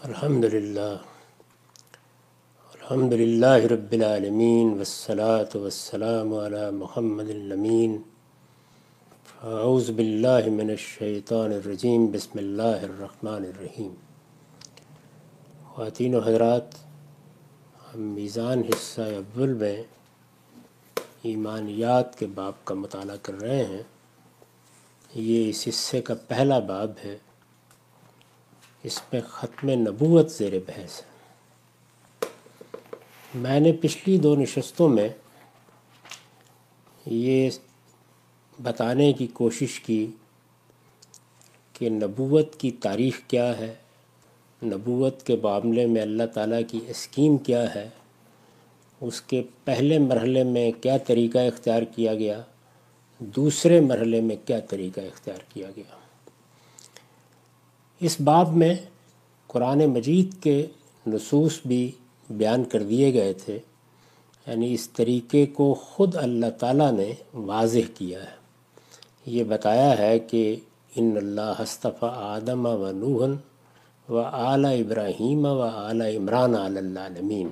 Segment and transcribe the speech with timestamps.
[0.00, 0.94] الحمد للہ
[2.74, 7.96] الحمد للہ رب العالمین والصلاة والسلام علی محمد الامین
[9.44, 13.92] اعوذ باللہ من الشیطان الرجیم بسم اللہ الرحمن الرحیم
[15.66, 16.74] خواتین و حضرات
[17.86, 19.76] ہم میزان حصہ اول میں
[21.24, 23.82] ایمانیات کے باب کا مطالعہ کر رہے ہیں
[25.10, 27.18] یہ اس حصے کا پہلا باب ہے
[28.82, 31.08] اس میں ختم نبوت زیر بحث ہے۔
[33.34, 35.08] میں نے پچھلی دو نشستوں میں
[37.06, 37.50] یہ
[38.62, 40.06] بتانے کی کوشش کی
[41.72, 43.74] کہ نبوت کی تاریخ کیا ہے،
[44.62, 47.88] نبوت کے معاملے میں اللہ تعالیٰ کی اسکیم کیا ہے،
[49.00, 52.42] اس کے پہلے مرحلے میں کیا طریقہ اختیار کیا گیا،
[53.20, 55.99] دوسرے مرحلے میں کیا طریقہ اختیار کیا گیا۔
[58.00, 58.74] اس باب میں
[59.46, 60.66] قرآن مجید کے
[61.06, 61.90] نصوص بھی
[62.30, 63.58] بیان کر دیے گئے تھے
[64.46, 68.36] یعنی اس طریقے کو خود اللہ تعالیٰ نے واضح کیا ہے۔
[69.26, 70.56] یہ بتایا ہے کہ
[70.96, 73.36] ان اللہ حصطفیٰ آدم و نوحن
[74.12, 77.48] و اعلیٰ ابراہیم و اعلیٰ عمران علمین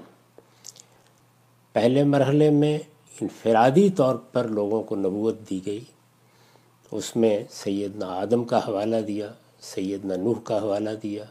[1.72, 2.78] پہلے مرحلے میں
[3.20, 5.84] انفرادی طور پر لوگوں کو نبوت دی گئی،
[6.90, 11.24] اس میں سیدنا آدم کا حوالہ دیا سیدنا نوح کا حوالہ دیا۔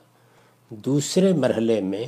[0.69, 2.05] دوسرے مرحلے میں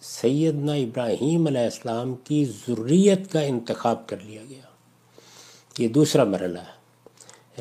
[0.00, 4.60] سیدنا ابراہیم علیہ السلام کی ضروریت کا انتخاب کر لیا گیا۔
[5.78, 6.80] یہ دوسرا مرحلہ ہے۔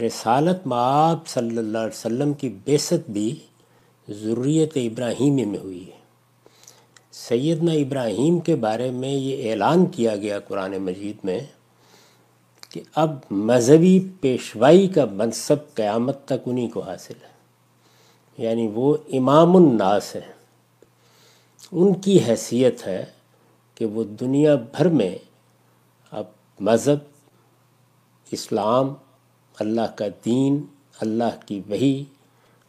[0.02, 3.36] رسالت معاب صلی اللہ علیہ وسلم کی بیست بھی
[4.10, 6.00] ضروریت ابراہیمی میں ہوئی ہے۔
[7.12, 11.40] سیدنا ابراہیم کے بارے میں یہ اعلان کیا گیا قرآن مجید میں
[12.70, 17.39] کہ اب مذہبی پیشوائی کا منصب قیامت تک انہی کو حاصل ہے۔
[18.40, 20.34] یعنی وہ امام الناس ہیں۔
[21.72, 23.06] ان کی حیثیت ہے
[23.76, 25.18] کہ وہ دنیا بھر میں
[26.12, 26.24] اب
[26.60, 26.98] مذہب،
[28.32, 28.94] اسلام،
[29.60, 30.64] اللہ کا دین،
[31.02, 32.04] اللہ کی وحی،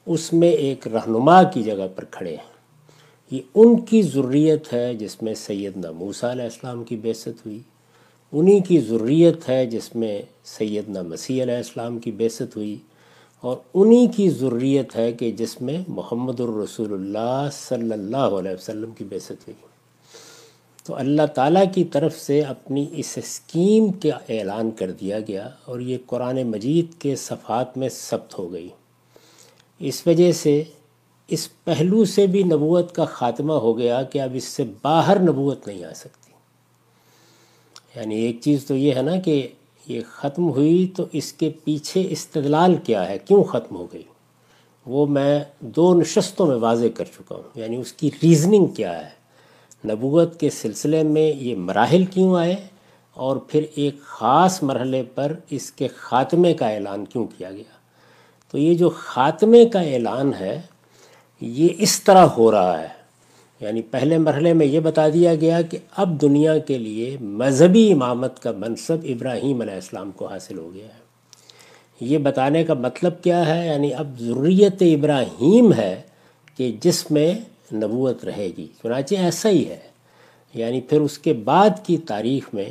[0.06, 2.50] اس میں ایک رہنما کی جگہ پر کھڑے ہیں۔
[3.30, 7.60] یہ ان کی ضروریت ہے جس میں سیدنا موسیٰ علیہ السلام کی بیست ہوئی۔
[8.32, 12.76] انہی کی ضروریت ہے جس میں سیدنا مسیح علیہ السلام کی بیست ہوئی۔
[13.40, 18.90] اور انہی کی ضروریت ہے کہ جس میں محمد الرسول اللہ صلی اللہ علیہ وسلم
[18.90, 19.54] کی بیست ہوئی۔
[20.84, 25.80] تو اللہ تعالیٰ کی طرف سے اپنی اس اسکیم کا اعلان کر دیا گیا اور
[25.80, 28.68] یہ قرآن مجید کے صفحات میں ثبت ہو گئی۔
[29.78, 30.62] اس وجہ سے
[31.28, 35.66] اس پہلو سے بھی نبوت کا خاتمہ ہو گیا کہ اب اس سے باہر نبوت
[35.66, 36.32] نہیں آ سکتی۔
[37.96, 39.48] یعنی ایک چیز تو یہ ہے نا کہ
[39.90, 44.02] یہ ختم ہوئی تو اس کے پیچھے استدلال کیا ہے؟ کیوں ختم ہو گئی؟
[44.86, 49.20] وہ میں دو نشستوں میں واضح کر چکا ہوں۔ یعنی اس کی ریزننگ کیا ہے؟
[49.88, 52.56] نبوت کے سلسلے میں یہ مراحل کیوں آئے؟
[53.14, 57.76] اور پھر ایک خاص مرحلے پر اس کے خاتمے کا اعلان کیوں کیا گیا؟
[58.50, 60.60] تو یہ جو خاتمے کا اعلان ہے،
[61.40, 62.99] یہ اس طرح ہو رہا ہے۔
[63.60, 68.42] یعنی پہلے مرحلے میں یہ بتا دیا گیا کہ اب دنیا کے لیے مذہبی امامت
[68.42, 71.00] کا منصب ابراہیم علیہ السلام کو حاصل ہو گیا ہے۔
[72.00, 76.02] یہ بتانے کا مطلب کیا ہے؟ یعنی اب ضروریت ابراہیم ہے
[76.56, 77.32] کہ جس میں
[77.72, 79.78] نبوت رہے گی۔ چنانچہ ایسا ہی ہے۔
[80.54, 82.70] یعنی پھر اس کے بعد کی تاریخ میں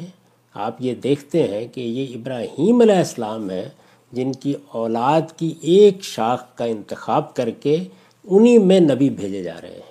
[0.54, 3.70] آپ یہ دیکھتے ہیں کہ یہ ابراہیم علیہ السلام ہے
[4.12, 7.78] جن کی اولاد کی ایک شاخ کا انتخاب کر کے
[8.24, 9.89] انہی میں نبی بھیجے جا رہے ہیں۔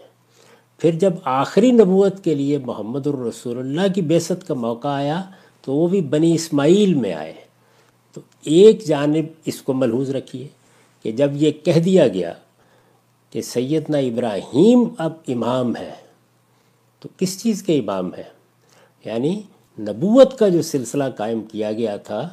[0.79, 5.23] پھر جب آخری نبوت کے لیے محمد الرسول اللہ کی بیست کا موقع آیا
[5.61, 7.35] تو وہ بھی بنی اسماعیل میں آئے
[8.15, 10.49] تو ایک جانب اس کو ملحوظ رکھیے
[11.03, 12.33] کہ جب یہ کہہ دیا گیا
[13.31, 15.95] کہ سیدنا ابراہیم اب امام ہے،
[17.01, 18.25] تو کس چیز کے امام ہے؟
[19.05, 19.43] یعنی
[19.79, 22.29] نبوت کا جو سلسلہ قائم کیا گیا تھا،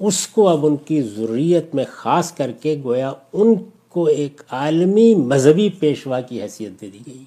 [0.00, 3.54] اس کو اب ان کی ضروریت میں خاص کر کے گویا ان
[3.88, 7.24] کو ایک عالمی مذہبی پیشوا کی حیثیت دے دی گئی۔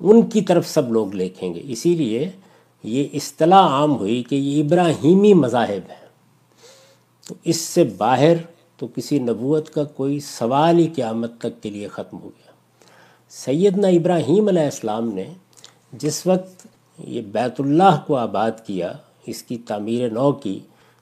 [0.00, 2.30] ان کی طرف سب لوگ لکھیں گے۔ اسی لیے
[2.84, 6.06] یہ اصطلاح عام ہوئی کہ یہ ابراہیمی مذاہب ہے
[7.28, 8.34] تو اس سے باہر
[8.76, 12.52] تو کسی نبوت کا کوئی سوال ہی قیامت تک کے لیے ختم ہو گیا۔
[13.28, 15.24] سیدنا ابراہیم علیہ السلام نے
[15.92, 16.66] جس وقت
[16.98, 18.92] یہ بیت اللہ کو آباد کیا،
[19.26, 20.58] اس کی تعمیر نو کی،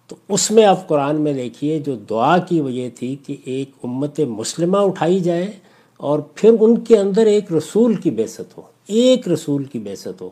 [0.08, 4.20] تو اس میں آپ قرآن میں دیکھیے جو دعا کی وجہ تھی کہ ایک امت
[4.20, 5.52] مسلمہ اٹھائی جائے
[5.96, 10.30] اور پھر ان کے اندر ایک رسول کی بیست ہو، ایک رسول کی بیست ہو۔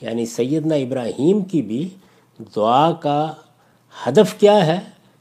[0.00, 1.88] یعنی سیدنا ابراہیم کی بھی
[2.56, 3.32] دعا کا
[4.06, 4.80] ہدف کیا ہے؟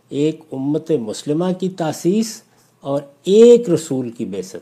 [0.09, 2.41] ایک امت مسلمہ کی تاسیس
[2.81, 4.55] اور ایک رسول کی بیست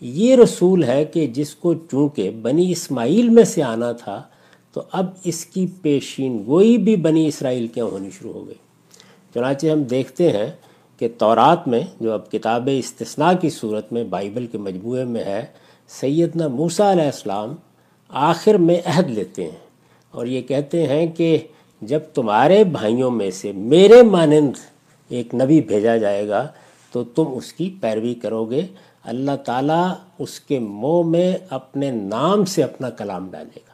[0.00, 4.22] یہ رسول ہے کہ جس کو چونکہ بنی اسماعیل میں سے آنا تھا،
[4.72, 8.54] تو اب اس کی پیشین گوئی بھی بنی اسرائیل کیوں ہونی شروع ہو گئی۔
[9.34, 10.52] چنانچہ ہم دیکھتے ہیں
[11.02, 15.46] کہ تورات میں جو اب کتاب استثناء کی صورت میں بائبل کے مجموعے میں ہے،
[15.88, 17.54] سیدنا موسیٰ علیہ السلام
[18.08, 19.58] آخر میں عہد لیتے ہیں
[20.10, 21.38] اور یہ کہتے ہیں کہ
[21.80, 24.52] جب تمہارے بھائیوں میں سے میرے مانند
[25.08, 26.48] ایک نبی بھیجا جائے گا،
[26.92, 28.66] تو تم اس کی پیروی کرو گے۔
[29.04, 33.72] اللہ تعالیٰ اس کے منہ میں اپنے نام سے اپنا کلام ڈالے گا۔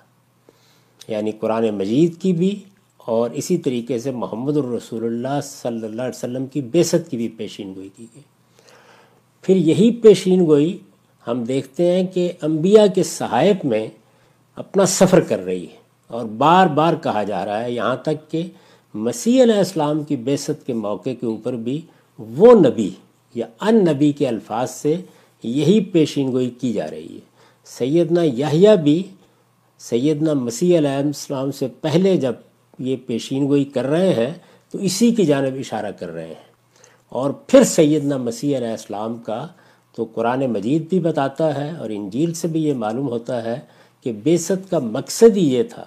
[1.12, 2.64] یعنی قرآن مجید کی بھی
[3.08, 7.28] اور اسی طریقے سے محمد الرسول اللہ صلی اللہ علیہ وسلم کی بیست کی بھی
[7.28, 8.22] پیشین گوئی کی گئی۔
[9.42, 10.78] پھر یہی پیشین گوئی
[11.26, 13.88] ہم دیکھتے ہیں کہ انبیاء کے صحائف میں
[14.56, 15.76] اپنا سفر کر رہی ہے
[16.06, 18.42] اور بار بار کہا جا رہا ہے یہاں تک کہ
[18.94, 21.80] مسیح علیہ السلام کی بیست کے موقع کے اوپر بھی
[22.18, 22.90] وہ نبی
[23.34, 24.96] یا ان نبی کے الفاظ سے
[25.42, 27.26] یہی پیشین گوئی کی جا رہی ہے۔
[27.64, 29.02] سیدنا یحییٰ بھی
[29.78, 32.32] سیدنا مسیح علیہ السلام سے پہلے جب
[32.78, 34.30] یہ پیشین گوئی کر رہے ہیں،
[34.70, 36.48] تو اسی کی جانب اشارہ کر رہے ہیں۔
[37.08, 39.46] اور پھر سیدنا مسیح علیہ السلام کا
[39.96, 43.60] تو قرآن مجید بھی بتاتا ہے اور انجیل سے بھی یہ معلوم ہوتا ہے
[44.04, 45.84] کہ بیست کا مقصد ہی یہ تھا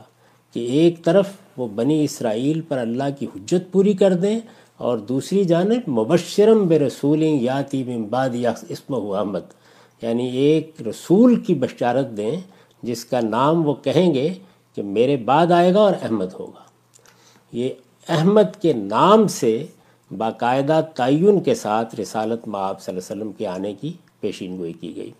[0.53, 4.39] کہ ایک طرف وہ بنی اسرائیل پر اللہ کی حجت پوری کر دیں
[4.77, 9.53] اور دوسری جانب مبشرم بے رسول یاتی بعد یا اسم احمد
[10.01, 12.35] یعنی ایک رسول کی بشارت دیں
[12.83, 14.33] جس کا نام وہ کہیں گے
[14.75, 16.70] کہ میرے بعد آئے گا اور احمد ہوگا۔
[17.51, 17.69] یہ
[18.09, 19.65] احمد کے نام سے
[20.17, 24.73] باقاعدہ تعین کے ساتھ رسالت مآب صلی اللہ علیہ وسلم کے آنے کی پیشین گوئی
[24.73, 25.11] کی گئی۔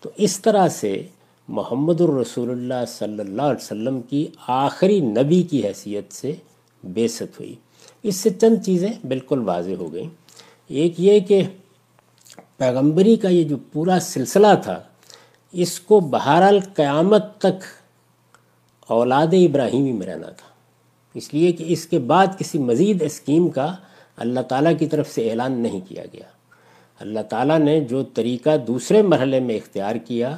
[0.00, 1.06] تو اس طرح سے
[1.48, 6.34] محمد الرسول اللہ صلی اللہ علیہ وسلم کی آخری نبی کی حیثیت سے
[6.84, 7.54] بیست ہوئی۔
[8.02, 10.08] اس سے چند چیزیں بالکل واضح ہو گئیں۔
[10.68, 11.42] ایک یہ کہ
[12.56, 14.82] پیغمبری کا یہ جو پورا سلسلہ تھا،
[15.52, 17.64] اس کو بہرحال قیامت تک
[18.86, 20.53] اولاد ابراہیمی میں رہنا تھا۔
[21.14, 23.74] اس لیے کہ اس کے بعد کسی مزید اسکیم کا
[24.16, 26.26] اللہ تعالیٰ کی طرف سے اعلان نہیں کیا گیا۔
[27.00, 30.36] اللہ تعالیٰ نے جو طریقہ دوسرے مرحلے میں اختیار کیا،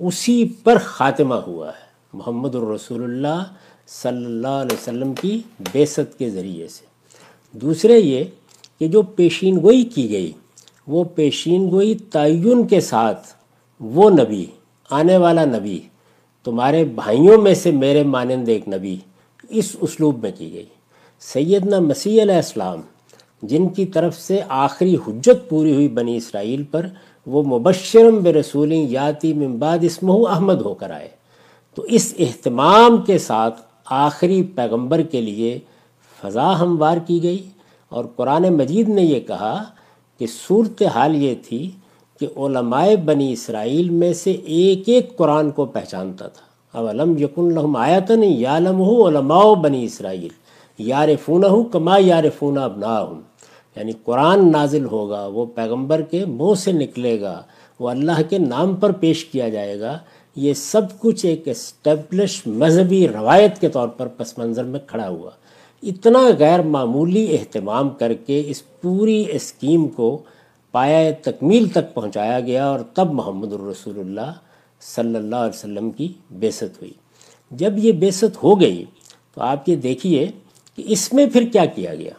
[0.00, 3.42] اسی پر خاتمہ ہوا ہے۔ محمد الرسول اللہ
[3.86, 5.40] صلی اللہ علیہ وسلم کی
[5.72, 6.84] بیست کے ذریعے سے۔
[7.52, 8.24] دوسرے یہ
[8.78, 10.32] کہ جو پیشین گوئی کی گئی،
[10.86, 13.28] وہ پیشین گوئی تعین کے ساتھ
[13.80, 14.46] وہ نبی،
[14.90, 15.80] آنے والا نبی،
[16.44, 18.96] تمہارے بھائیوں میں سے میرے مانند ایک نبی
[19.52, 20.66] اس اسلوب میں کی گئی۔
[21.20, 22.80] سیدنا مسیح علیہ السلام،
[23.42, 26.86] جن کی طرف سے آخری حجت پوری ہوئی بنی اسرائیل پر،
[27.26, 31.08] وہ مبشرم بے رسول یاتی بعد اسمہ احمد ہو کر آئے۔
[31.74, 35.58] تو اس اہتمام کے ساتھ آخری پیغمبر کے لیے
[36.22, 37.48] فضا ہموار کی گئی۔
[37.88, 39.62] اور قرآن مجید نے یہ کہا
[40.18, 41.70] کہ صورت حال یہ تھی
[42.20, 47.44] کہ علماء بنی اسرائیل میں سے ایک ایک قرآن کو پہچانتا تھا۔ اب علم یقن
[47.44, 50.28] الحم آیتن یالم ہو علماء بنی اسرائیل
[50.78, 53.20] یار فون ہوں کما یار فون ابنا ہوں
[53.76, 57.42] یعنی قرآن نازل ہوگا، وہ پیغمبر کے منہ سے نکلے گا،
[57.80, 59.98] وہ اللہ کے نام پر پیش کیا جائے گا.
[60.36, 65.30] یہ سب کچھ ایک اسٹیبلش مذہبی روایت کے طور پر پس منظر میں کھڑا ہوا۔
[65.82, 70.18] اتنا غیر معمولی اہتمام کر کے اس پوری اسکیم کو
[70.72, 74.30] پایا تکمیل تک پہنچایا گیا اور تب محمد الرسول اللہ
[74.82, 76.92] صلی اللہ علیہ وسلم کی بیست ہوئی۔
[77.50, 78.84] جب یہ بیست ہو گئی
[79.34, 80.30] تو آپ یہ دیکھیے
[80.76, 82.12] کہ اس میں پھر کیا کیا گیا۔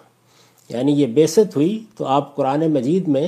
[0.69, 3.27] یعنی یہ بیست ہوئی تو آپ قرآن مجید میں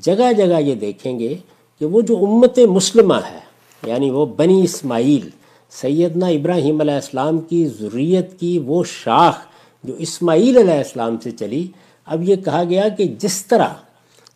[0.00, 1.34] جگہ جگہ یہ دیکھیں گے
[1.78, 3.40] کہ وہ جو امت مسلمہ ہے
[3.86, 5.28] یعنی وہ بنی اسماعیل،
[5.70, 9.36] سیدنا ابراہیم علیہ السلام کی ضروریت کی وہ شاخ
[9.84, 11.66] جو اسماعیل علیہ السلام سے چلی،
[12.06, 13.68] اب یہ کہا گیا کہ جس طرح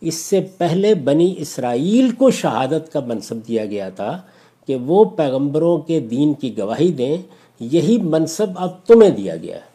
[0.03, 4.21] اس سے پہلے بنی اسرائیل کو شہادت کا منصب دیا گیا تھا
[4.67, 7.17] کہ وہ پیغمبروں کے دین کی گواہی دیں،
[7.61, 9.73] یہی منصب اب تمہیں دیا گیا ہے۔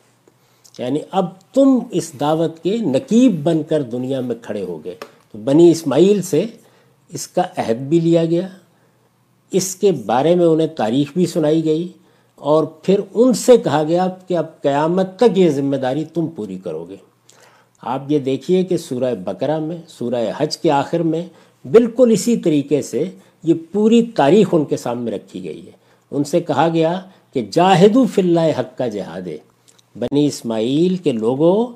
[0.80, 4.96] یعنی اب تم اس دعوت کے نقیب بن کر دنیا میں کھڑے ہو گئے۔
[5.32, 6.46] تو بنی اسماعیل سے
[7.10, 8.48] اس کا عہد بھی لیا گیا۔
[9.52, 11.88] اس کے بارے میں انہیں تاریخ بھی سنائی گئی۔
[12.36, 16.58] اور پھر ان سے کہا گیا کہ اب قیامت تک یہ ذمہ داری تم پوری
[16.64, 16.96] کرو گے۔
[17.82, 21.28] آپ یہ دیکھیے کہ سورہ بقرہ میں، سورہ حج کے آخر میں
[21.68, 23.06] بالکل اسی طریقے سے
[23.44, 25.72] یہ پوری تاریخ ان کے سامنے رکھی گئی ہے۔
[26.12, 27.02] ان سے کہا گیا
[27.34, 29.28] کہ جاہدو فی اللہ حق کا جہاد
[29.96, 31.68] بنی اسماعیل کے لوگوں،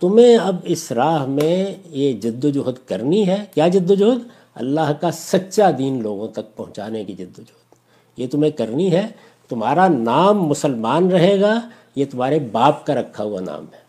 [0.00, 4.28] تمہیں اب اس راہ میں یہ جد و جہد کرنی ہے۔ کیا جد و جہد
[4.54, 7.74] اللہ کا سچا دین لوگوں تک پہنچانے کی جد و جہد
[8.16, 9.06] یہ تمہیں کرنی ہے۔
[9.48, 11.60] تمہارا نام مسلمان رہے گا،
[11.96, 13.87] یہ تمہارے باپ کا رکھا ہوا نام ہے۔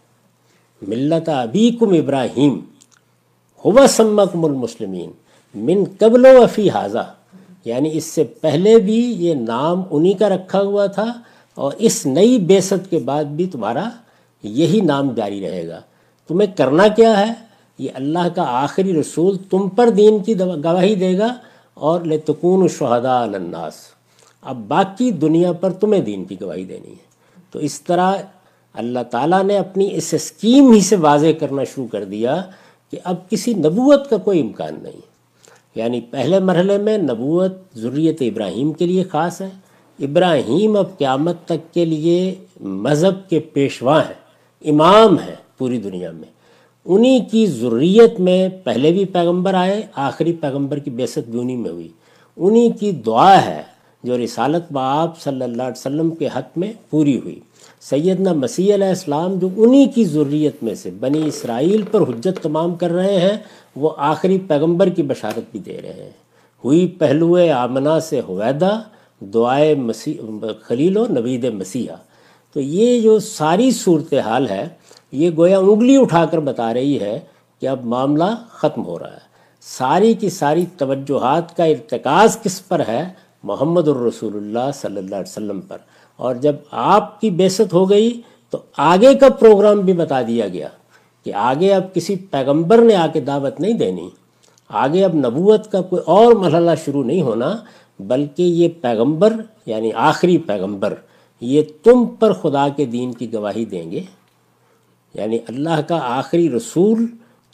[0.81, 2.59] ملت ابیکم ابراہیم
[3.65, 5.12] ہوا سمکم المسلمین
[5.55, 7.05] من قبل و فی حاضہ
[7.65, 11.05] یعنی اس سے پہلے بھی یہ نام انہی کا رکھا ہوا تھا
[11.57, 13.89] اور اس نئی بیست کے بعد بھی تمہارا
[14.43, 15.79] یہی نام جاری رہے گا
[16.29, 17.33] تمہیں کرنا کیا ہے؟
[17.79, 21.33] یہ اللہ کا آخری رسول تم پر دین کی گواہی دے گا
[21.74, 23.74] اور لتکون شہداء الناس
[24.43, 27.07] اب باقی دنیا پر تمہیں دین کی گواہی دینی ہے
[27.51, 28.15] تو اس طرح
[28.74, 32.42] اللہ تعالیٰ نے اپنی اس اسکیم ہی سے واضح کرنا شروع کر دیا
[32.92, 35.02] کہ اب کسی نبوت کا کوئی امکان نہیں۔
[35.76, 39.50] یعنی پہلے مرحلے میں نبوت ضروریت ابراہیم کے لیے خاص ہے۔
[40.00, 44.14] ابراہیم اب قیامت تک کے لیے مذہب کے پیشوا ہیں،
[44.70, 46.40] امام ہیں پوری دنیا میں۔
[46.86, 51.70] انہی کی ضروریت میں پہلے بھی پیغمبر آئے، آخری پیغمبر کی بیست بھی انہی میں
[51.70, 51.88] ہوئی۔
[52.38, 53.62] انہی کی دعا ہے
[54.04, 57.40] جو رسالت باپ صلی اللہ علیہ وسلم کے حق میں پوری ہوئی۔
[57.81, 62.75] سیدنا مسیح علیہ السلام جو انہی کی ضروریت میں سے بنی اسرائیل پر حجت تمام
[62.75, 63.38] کر رہے ہیں،
[63.75, 66.12] وہ آخری پیغمبر کی بشارت بھی دے رہے ہیں۔
[66.63, 68.81] ہوئی پہلو آمنہ سے حویدہ
[69.19, 70.13] دعائے مسیح،
[70.62, 71.95] خلیل و نوید مسیحہ
[72.53, 74.67] تو یہ جو ساری صورتحال ہے،
[75.12, 77.19] یہ گویا انگلی اٹھا کر بتا رہی ہے
[77.62, 79.27] کہ اب معاملہ ختم ہو رہا ہے۔
[79.62, 83.03] ساری کی ساری توجہات کا ارتکاز کس پر ہے؟
[83.43, 85.77] محمد الرسول اللہ صلی اللہ علیہ وسلم پر۔
[86.20, 90.68] اور جب آپ کی بیست ہو گئی تو آگے کا پروگرام بھی بتا دیا گیا
[91.26, 94.10] کہ آگے اب کسی پیغمبر نے آ کے دعوت نہیں دینی،
[94.70, 97.56] آگے اب نبوت کا کوئی اور مرحلہ شروع نہیں ہونا،
[98.00, 99.34] بلکہ یہ پیغمبر
[99.66, 100.94] یعنی آخری پیغمبر،
[101.42, 104.04] یہ تم پر خدا کے دین کی گواہی دیں گے۔
[105.14, 107.06] یعنی اللہ کا آخری رسول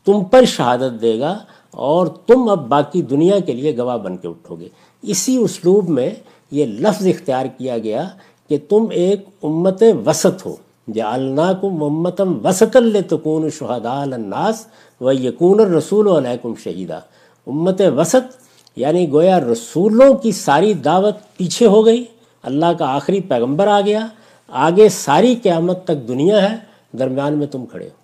[0.06, 1.38] تم پر شہادت دے گا
[1.72, 4.68] اور تم اب باقی دنیا کے لیے گواہ بن کے اٹھو گے۔
[5.02, 6.10] اسی اسلوب میں
[6.52, 8.08] یہ لفظ اختیار کیا گیا
[8.50, 10.56] کہ تم ایک امت وسط ہو۔
[10.94, 14.66] جعلناکم امتم وسط لتکون شہداء الناس
[15.02, 17.00] و یکون الرسول علیکم شہیدہ
[17.48, 22.06] امت وسط یعنی گویا رسولوں کی ساری دعوت پیچھے ہو گئی۔
[22.44, 24.08] اللہ کا آخری پیغمبر آ گیا۔
[24.48, 26.56] آگے ساری قیامت تک دنیا ہے،
[27.00, 27.96] درمیان میں تم کھڑے ہو۔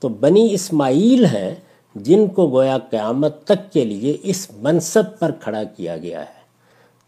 [0.00, 1.54] تو بنی اسماعیل ہیں،
[1.94, 6.38] جن کو گویا قیامت تک کے لیے اس منصب پر کھڑا کیا گیا ہے۔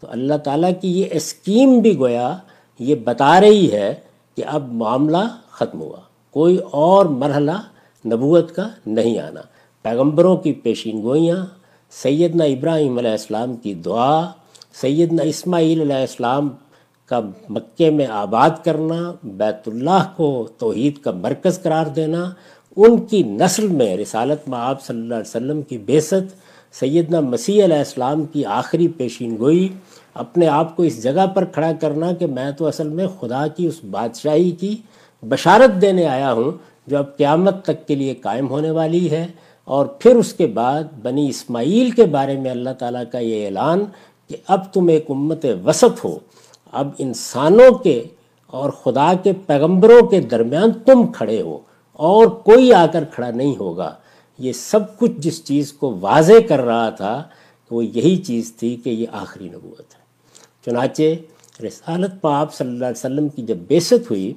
[0.01, 2.37] تو اللہ تعالیٰ کی یہ اسکیم بھی گویا
[2.79, 3.93] یہ بتا رہی ہے
[4.37, 5.97] کہ اب معاملہ ختم ہوا۔
[6.31, 7.61] کوئی اور مرحلہ
[8.05, 9.41] نبوت کا نہیں آنا۔
[9.83, 11.45] پیغمبروں کی پیشین گوئیاں،
[11.91, 14.31] سیدنا ابراہیم علیہ السلام کی دعا،
[14.73, 16.49] سیدنا اسماعیل علیہ السلام
[17.05, 22.31] کا مکے میں آباد کرنا، بیت اللہ کو توحید کا مرکز قرار دینا،
[22.77, 27.63] ان کی نسل میں رسالت میں آپ صلی اللہ علیہ وسلم کی بیست سیدنا مسیح
[27.63, 29.69] علیہ السلام کی آخری پیشین گوئی
[30.13, 33.67] اپنے آپ کو اس جگہ پر کھڑا کرنا کہ میں تو اصل میں خدا کی
[33.67, 34.75] اس بادشاہی کی
[35.21, 36.51] بشارت دینے آیا ہوں
[36.87, 39.27] جو اب قیامت تک کے لیے قائم ہونے والی ہے۔
[39.63, 43.85] اور پھر اس کے بعد بنی اسماعیل کے بارے میں اللہ تعالیٰ کا یہ اعلان
[44.29, 46.19] کہ اب تم ایک امت وسط ہو۔
[46.71, 48.03] اب انسانوں کے
[48.47, 51.57] اور خدا کے پیغمبروں کے درمیان تم کھڑے ہو
[51.93, 53.93] اور کوئی آ کر کھڑا نہیں ہوگا۔
[54.39, 57.23] یہ سب کچھ جس چیز کو واضح کر رہا تھا
[57.71, 60.00] وہ یہی چیز تھی کہ یہ آخری نبوت ہے۔
[60.65, 61.01] چنانچہ
[61.63, 64.33] رسالت پا آپ صلی اللہ علیہ وسلم کی جب بیست ہوئی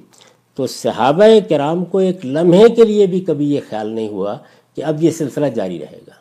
[0.55, 4.37] تو صحابہ کرام کو ایک لمحے کے لیے بھی کبھی یہ خیال نہیں ہوا
[4.75, 6.11] کہ اب یہ سلسلہ جاری رہے گا۔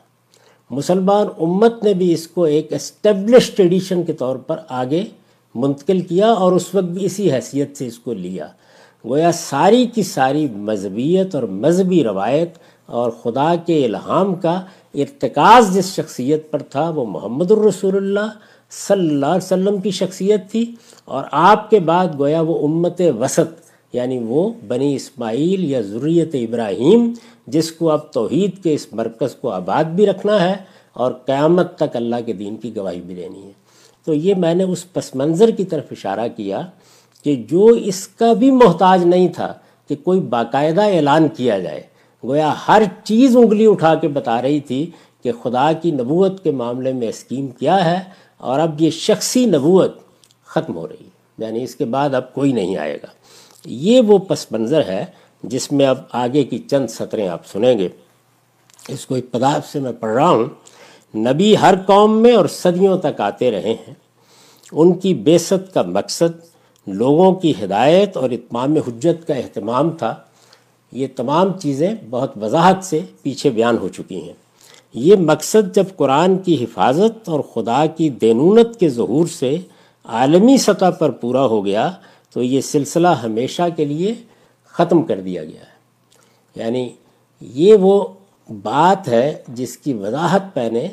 [0.71, 5.05] مسلمان امت نے بھی اس کو ایک اسٹیبلش ٹریڈیشن کے طور پر آگے
[5.55, 8.47] منتقل کیا اور اس وقت بھی اسی حیثیت سے اس کو لیا۔
[9.07, 12.51] گویا ساری کی ساری مذہبیت اور مذہبی روایت
[12.87, 14.61] اور خدا کے الہام کا
[14.95, 18.54] ارتکاز جس شخصیت پر تھا وہ محمد الرسول اللہ
[18.87, 20.65] صلی اللہ علیہ وسلم کی شخصیت تھی
[21.05, 23.63] اور آپ کے بعد گویا وہ امت وسط
[23.95, 27.13] یعنی وہ بنی اسماعیل یا ضروریت ابراہیم،
[27.47, 30.55] جس کو اب توحید کے اس مرکز کو آباد بھی رکھنا ہے
[30.93, 33.53] اور قیامت تک اللہ کے دین کی گواہی بھی دینی ہے۔
[34.07, 36.61] تو یہ میں نے اس پس منظر کی طرف اشارہ کیا
[37.25, 39.53] کہ جو اس کا بھی محتاج نہیں تھا
[39.91, 41.83] کہ کوئی باقاعدہ اعلان کیا جائے،
[42.23, 44.91] گویا ہر چیز انگلی اٹھا کے بتا رہی تھی
[45.23, 47.99] کہ خدا کی نبوت کے معاملے میں اسکیم کیا ہے
[48.45, 49.99] اور اب یہ شخصی نبوت
[50.45, 53.07] ختم ہو رہی ہے۔ یعنی اس کے بعد اب کوئی نہیں آئے گا۔
[53.65, 55.05] یہ وہ پس منظر ہے
[55.43, 57.89] جس میں اب آگے کی چند سطریں آپ سنیں گے۔
[58.89, 60.45] اس کو ابتداف سے میں پڑھ رہا ہوں۔
[61.17, 63.95] نبی ہر قوم میں اور صدیوں تک آتے رہے ہیں۔
[64.73, 66.41] ان کی بیست کا مقصد
[66.87, 70.15] لوگوں کی ہدایت اور اتمام حجت کا اہتمام تھا۔
[70.93, 74.44] یہ تمام چیزیں بہت وضاحت سے پیچھے بیان ہو چکی ہیں۔
[74.95, 79.57] یہ مقصد جب قرآن کی حفاظت اور خدا کی دینونت کے ظہور سے
[80.05, 81.93] عالمی سطح پر پورا ہو گیا،
[82.33, 84.15] تو یہ سلسلہ ہمیشہ کے لیے
[84.65, 85.75] ختم کر دیا گیا ہے۔
[86.57, 86.89] یعنی
[87.41, 88.07] یہ وہ
[88.63, 90.89] بات ہے جس کی وضاحت میں نے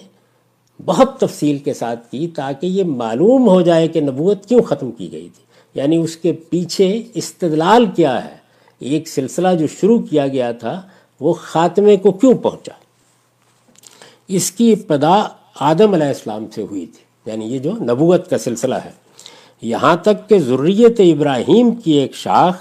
[0.86, 5.12] بہت تفصیل کے ساتھ کی تاکہ یہ معلوم ہو جائے کہ نبوت کیوں ختم کی
[5.12, 5.43] گئی تھی۔
[5.75, 8.36] یعنی اس کے پیچھے استدلال کیا ہے۔
[8.79, 10.81] ایک سلسلہ جو شروع کیا گیا تھا،
[11.20, 12.81] وہ خاتمے کو کیوں پہنچا؟
[14.36, 15.24] اس کی ابتدا
[15.60, 18.92] آدم علیہ السلام سے ہوئی تھی۔ یعنی یہ جو نبوت کا سلسلہ ہے۔
[19.62, 22.58] یہاں تک کہ ضروریت ابراہیم کی ایک شاخ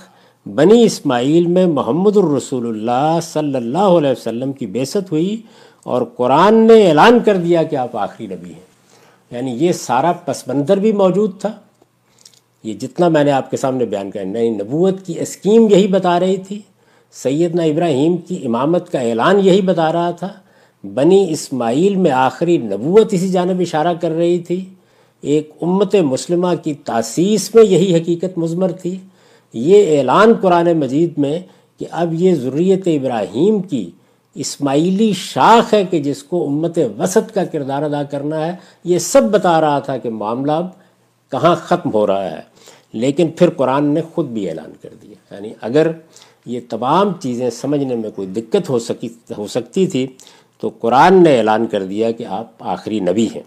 [0.46, 5.42] بنی اسماعیل میں محمد الرسول اللہ صلی اللہ علیہ وسلم کی بیست ہوئی
[5.82, 8.70] اور قرآن نے اعلان کر دیا کہ آپ آخری نبی ہیں۔
[9.30, 11.52] یعنی یہ سارا پس منظر بھی موجود تھا۔
[12.62, 16.20] یہ جتنا میں نے آپ کے سامنے بیان کیا، نئی نبوت کی اسکیم یہی بتا
[16.20, 16.60] رہی تھی۔
[17.12, 20.28] سیدنا ابراہیم کی امامت کا اعلان یہی بتا رہا تھا۔
[20.84, 24.64] بنی اسماعیل میں آخری نبوت اسی جانب اشارہ کر رہی تھی۔
[25.20, 28.98] ایک امت مسلمہ کی تاسیس میں یہی حقیقت مضمر تھی۔
[29.52, 31.38] یہ اعلان قرآن مجید میں
[31.78, 33.90] کہ اب یہ ضروریت ابراہیم کی
[34.34, 38.52] اسماعیلی شاخ ہے کہ جس کو امت وسط کا کردار ادا کرنا ہے۔
[38.84, 40.66] یہ سب بتا رہا تھا کہ معاملہ اب
[41.30, 42.40] کہاں ختم ہو رہا ہے۔
[42.92, 45.90] لیکن پھر قرآن نے خود بھی اعلان کر دیا۔ یعنی اگر
[46.46, 49.08] یہ تمام چیزیں سمجھنے میں کوئی دقت ہو سکی
[49.38, 50.06] ہو سکتی تھی
[50.60, 53.42] تو قرآن نے اعلان کر دیا کہ آپ آخری نبی ہیں۔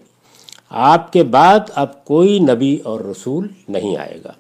[0.70, 4.32] آپ کے بعد اب کوئی نبی اور رسول نہیں آئے گا۔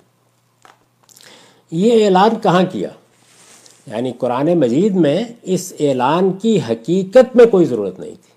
[1.71, 2.89] یہ اعلان کہاں کیا؟
[3.87, 8.33] یعنی قرآن مجید میں اس اعلان کی حقیقت میں کوئی ضرورت نہیں تھی۔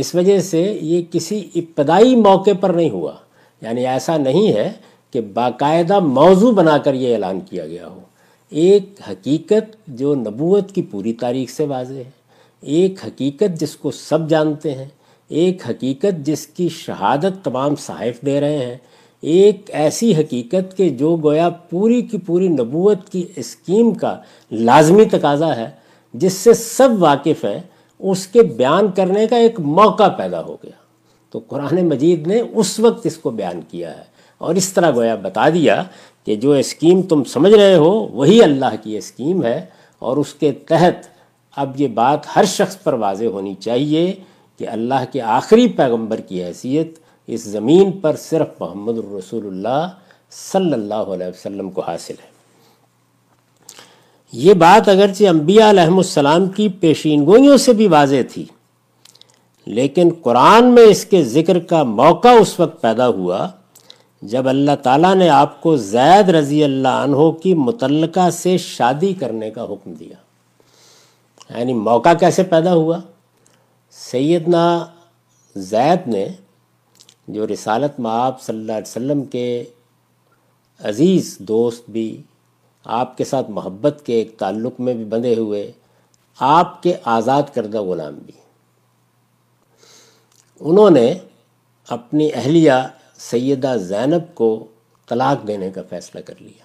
[0.00, 3.12] اس وجہ سے یہ کسی ابتدائی موقع پر نہیں ہوا۔
[3.62, 4.72] یعنی ایسا نہیں ہے
[5.10, 8.00] کہ باقاعدہ موضوع بنا کر یہ اعلان کیا گیا ہو۔
[8.50, 12.23] ایک حقیقت جو نبوت کی پوری تاریخ سے واضح ہے۔
[12.64, 14.88] ایک حقیقت جس کو سب جانتے ہیں،
[15.28, 18.76] ایک حقیقت جس کی شہادت تمام صحائف دے رہے ہیں،
[19.20, 24.20] ایک ایسی حقیقت کہ جو گویا پوری کی پوری نبوت کی اسکیم کا
[24.52, 25.70] لازمی تقاضا ہے،
[26.14, 27.60] جس سے سب واقف ہیں،
[27.98, 30.84] اس کے بیان کرنے کا ایک موقع پیدا ہو گیا۔
[31.30, 34.04] تو قرآن مجید نے اس وقت اس کو بیان کیا ہے۔
[34.38, 35.84] اور اس طرح گویا بتا دیا
[36.26, 39.66] کہ جو اسکیم تم سمجھ رہے ہو، وہی اللہ کی اسکیم ہے
[39.98, 41.13] اور اس کے تحت
[41.56, 44.12] اب یہ بات ہر شخص پر واضح ہونی چاہیے
[44.60, 49.86] کہ اللہ کے آخری پیغمبر کی حیثیت اس زمین پر صرف محمد الرسول اللہ
[50.32, 52.32] صلی اللہ علیہ وسلم کو حاصل ہے۔
[54.32, 58.44] یہ بات اگرچہ انبیاء علیہ السلام کی پیشین گوئیوں سے بھی واضح تھی،
[59.66, 63.46] لیکن قرآن میں اس کے ذکر کا موقع اس وقت پیدا ہوا
[64.22, 69.50] جب اللہ تعالیٰ نے آپ کو زید رضی اللہ عنہ کی متعلقہ سے شادی کرنے
[69.50, 70.16] کا حکم دیا۔
[71.50, 72.98] یعنی موقع کیسے پیدا ہوا؟
[73.90, 74.86] سیدنا
[75.56, 76.28] زید نے
[77.28, 79.64] جو رسالت معاب صلی اللہ علیہ وسلم کے
[80.84, 82.22] عزیز دوست بھی،
[82.84, 85.72] آپ کے ساتھ محبت کے ایک تعلق میں بھی بندھے ہوئے،
[86.38, 88.32] آپ کے آزاد کردہ غلام بھی۔
[90.60, 91.14] انہوں نے
[91.88, 92.72] اپنی اہلیہ
[93.18, 94.66] سیدہ زینب کو
[95.08, 96.64] طلاق دینے کا فیصلہ کر لیا۔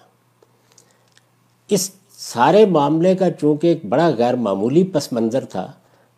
[1.68, 1.90] اس
[2.32, 5.66] سارے معاملے کا چونکہ ایک بڑا غیر معمولی پس منظر تھا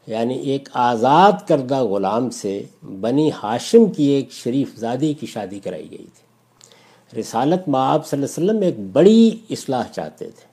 [0.07, 2.63] یعنی ایک آزاد کردہ غلام سے
[3.01, 8.33] بنی ہاشم کی ایک شریف زادی کی شادی کرائی گئی تھی۔ رسالت معاب صلی اللہ
[8.33, 10.51] علیہ وسلم ایک بڑی اصلاح چاہتے تھے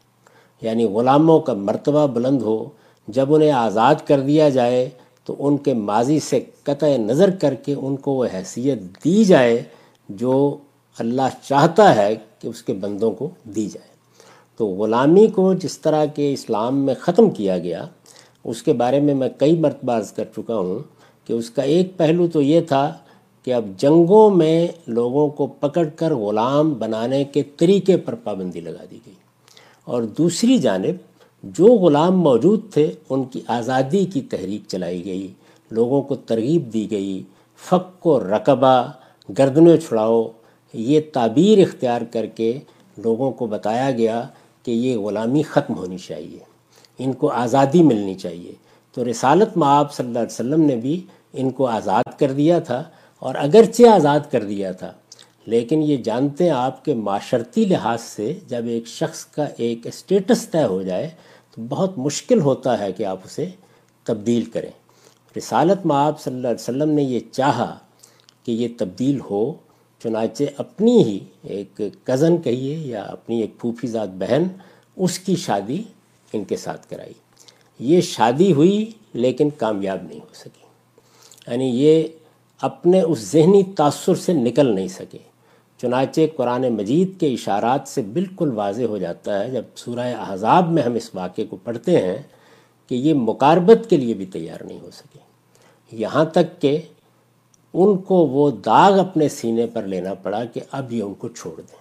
[0.62, 2.70] یعنی غلاموں کا مرتبہ بلند ہو،
[3.08, 4.90] جب انہیں آزاد کر دیا جائے
[5.26, 9.62] تو ان کے ماضی سے قطع نظر کر کے ان کو وہ حیثیت دی جائے
[10.10, 10.58] جو
[11.00, 13.89] اللہ چاہتا ہے کہ اس کے بندوں کو دی جائے۔
[14.60, 17.86] تو غلامی کو جس طرح کے اسلام میں ختم کیا گیا،
[18.44, 20.80] اس کے بارے میں میں کئی مرتبہ کر چکا ہوں
[21.28, 22.98] کہ اس کا ایک پہلو تو یہ تھا
[23.46, 28.86] کہ اب جنگوں میں لوگوں کو پکڑ کر غلام بنانے کے طریقے پر پابندی لگا
[28.92, 29.14] دی گئی۔
[29.84, 30.96] اور دوسری جانب،
[31.44, 35.28] جو غلام موجود تھے، ان کی آزادی کی تحریک چلائی گئی،
[35.72, 37.24] لوگوں کو ترغیب دی گئی
[37.56, 38.92] فق و رقبہ،
[39.38, 40.28] گردنیں چھڑاؤ،
[40.74, 42.60] یہ تعبیر اختیار کر کے
[42.98, 44.28] لوگوں کو بتایا گیا
[44.66, 46.40] کہ یہ غلامی ختم ہونی چاہیے،
[47.00, 48.54] ان کو آزادی ملنی چاہیے۔
[48.98, 51.00] تو رسالت میں آپ صلی اللہ علیہ وسلم نے بھی
[51.34, 52.84] ان کو آزاد کر دیا تھا
[53.22, 54.92] اور اگرچہ آزاد کر دیا تھا،
[55.48, 60.48] لیکن یہ جانتے ہیں آپ کے معاشرتی لحاظ سے جب ایک شخص کا ایک اسٹیٹس
[60.50, 61.10] طے ہو جائے
[61.58, 63.46] تو بہت مشکل ہوتا ہے کہ آپ اسے
[64.06, 64.72] تبدیل کریں۔
[65.36, 67.74] رسالت میں آپ صلی اللہ علیہ وسلم نے یہ چاہا
[68.44, 69.42] کہ یہ تبدیل ہو
[70.04, 74.44] چنانچہ اپنی ہی ایک کزن کہیے یا اپنی ایک پھوپھی ذات بہن
[74.96, 75.84] اس کی شادی
[76.34, 77.14] ان کے ساتھ کرائی۔
[77.80, 80.66] یہ شادی ہوئی لیکن کامیاب نہیں ہو سکی۔
[81.48, 82.04] یعنی یہ
[82.62, 85.18] اپنے اس ذہنی تاثر سے نکل نہیں سکے۔
[85.78, 90.84] چنانچہ قرآن مجید کے اشارات سے بالکل واضح ہو جاتا ہے جب سورہ احزاب میں
[90.84, 92.18] ہم اس واقعے کو پڑھتے ہیں
[92.88, 95.20] کہ یہ مقاربت کے لیے بھی تیار نہیں ہو سکے۔
[95.92, 96.82] یہاں تک کہ
[97.74, 101.56] ان کو وہ داغ اپنے سینے پر لینا پڑا کہ اب یہ ان کو چھوڑ
[101.58, 101.78] دیں۔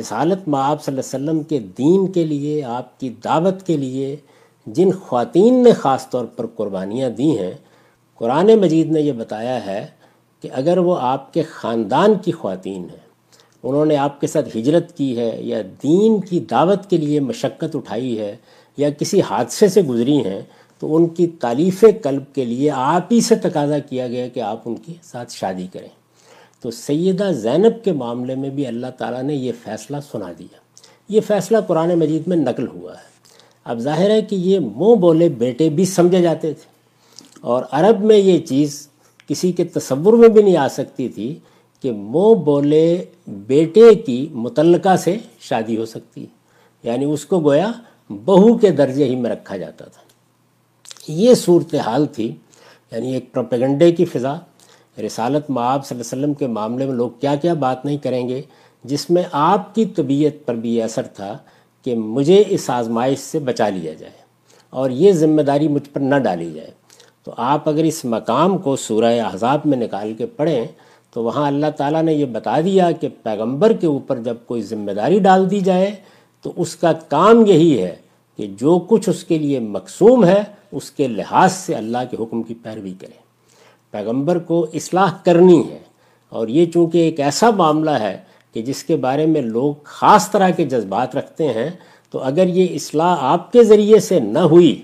[0.00, 3.76] رسالت میں آپ صلی اللہ علیہ وسلم کے دین کے لیے، آپ کی دعوت کے
[3.76, 4.16] لیے
[4.66, 7.52] جن خواتین نے خاص طور پر قربانیاں دی ہیں،
[8.14, 9.86] قرآن مجید نے یہ بتایا ہے
[10.40, 13.06] کہ اگر وہ آپ کے خاندان کی خواتین ہیں،
[13.62, 17.76] انہوں نے آپ کے ساتھ ہجرت کی ہے یا دین کی دعوت کے لیے مشقت
[17.76, 18.36] اٹھائی ہے
[18.76, 20.40] یا کسی حادثے سے گزری ہیں
[20.78, 24.62] تو ان کی تعلیف قلب کے لیے آپ ہی سے تقاضا کیا گیا کہ آپ
[24.64, 25.88] ان کے ساتھ شادی کریں۔
[26.60, 30.56] تو سیدہ زینب کے معاملے میں بھی اللہ تعالیٰ نے یہ فیصلہ سنا دیا۔
[31.08, 33.08] یہ فیصلہ قرآن مجید میں نقل ہوا ہے۔
[33.64, 36.68] اب ظاہر ہے کہ یہ منہ بولے بیٹے بھی سمجھے جاتے تھے۔
[37.40, 38.88] اور عرب میں یہ چیز
[39.28, 41.38] کسی کے تصور میں بھی نہیں آ سکتی تھی
[41.82, 46.26] کہ منہ بولے بیٹے کی متعلقہ سے شادی ہو سکتی۔
[46.82, 47.72] یعنی اس کو گویا
[48.10, 50.07] بہو کے درجے ہی میں رکھا جاتا تھا۔
[51.06, 52.26] یہ صورتحال تھی
[52.92, 54.34] یعنی ایک پروپیگنڈے کی فضا،
[55.06, 58.28] رسالت معاب صلی اللہ علیہ وسلم کے معاملے میں لوگ کیا کیا بات نہیں کریں
[58.28, 58.40] گے،
[58.84, 61.36] جس میں آپ کی طبیعت پر بھی یہ اثر تھا
[61.86, 64.16] کہ مجھے اس آزمائش سے بچا لیا جائے
[64.72, 66.70] اور یہ ذمہ داری مجھ پر نہ ڈالی جائے۔
[67.24, 70.66] تو آپ اگر اس مقام کو سورہ احزاب میں نکال کے پڑھیں،
[71.10, 74.92] تو وہاں اللہ تعالیٰ نے یہ بتا دیا کہ پیغمبر کے اوپر جب کوئی ذمہ
[74.92, 75.94] داری ڈال دی جائے،
[76.44, 77.94] تو اس کا کام یہی ہے
[78.38, 82.42] کہ جو کچھ اس کے لیے مقصوم ہے، اس کے لحاظ سے اللہ کے حکم
[82.42, 83.20] کی پیروی کریں
[83.90, 85.78] پیغمبر کو اصلاح کرنی ہے۔
[86.28, 88.18] اور یہ چونکہ ایک ایسا معاملہ ہے
[88.52, 91.70] کہ جس کے بارے میں لوگ خاص طرح کے جذبات رکھتے ہیں،
[92.10, 94.82] تو اگر یہ اصلاح آپ کے ذریعے سے نہ ہوئی،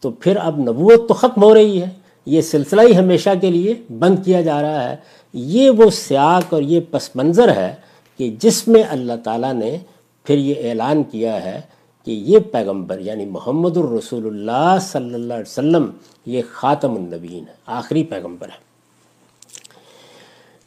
[0.00, 1.86] تو پھر اب نبوت تو ختم ہو رہی ہے۔
[2.26, 4.96] یہ سلسلہ ہی ہمیشہ کے لیے بند کیا جا رہا ہے۔
[5.32, 7.74] یہ وہ سیاق اور یہ پس منظر ہے
[8.18, 9.78] کہ جس میں اللہ تعالیٰ نے
[10.24, 11.60] پھر یہ اعلان کیا ہے
[12.08, 15.90] کہ یہ پیغمبر یعنی محمد الرسول اللہ صلی اللہ علیہ وسلم،
[16.26, 18.58] یہ خاتم النبین ہے، آخری پیغمبر ہے۔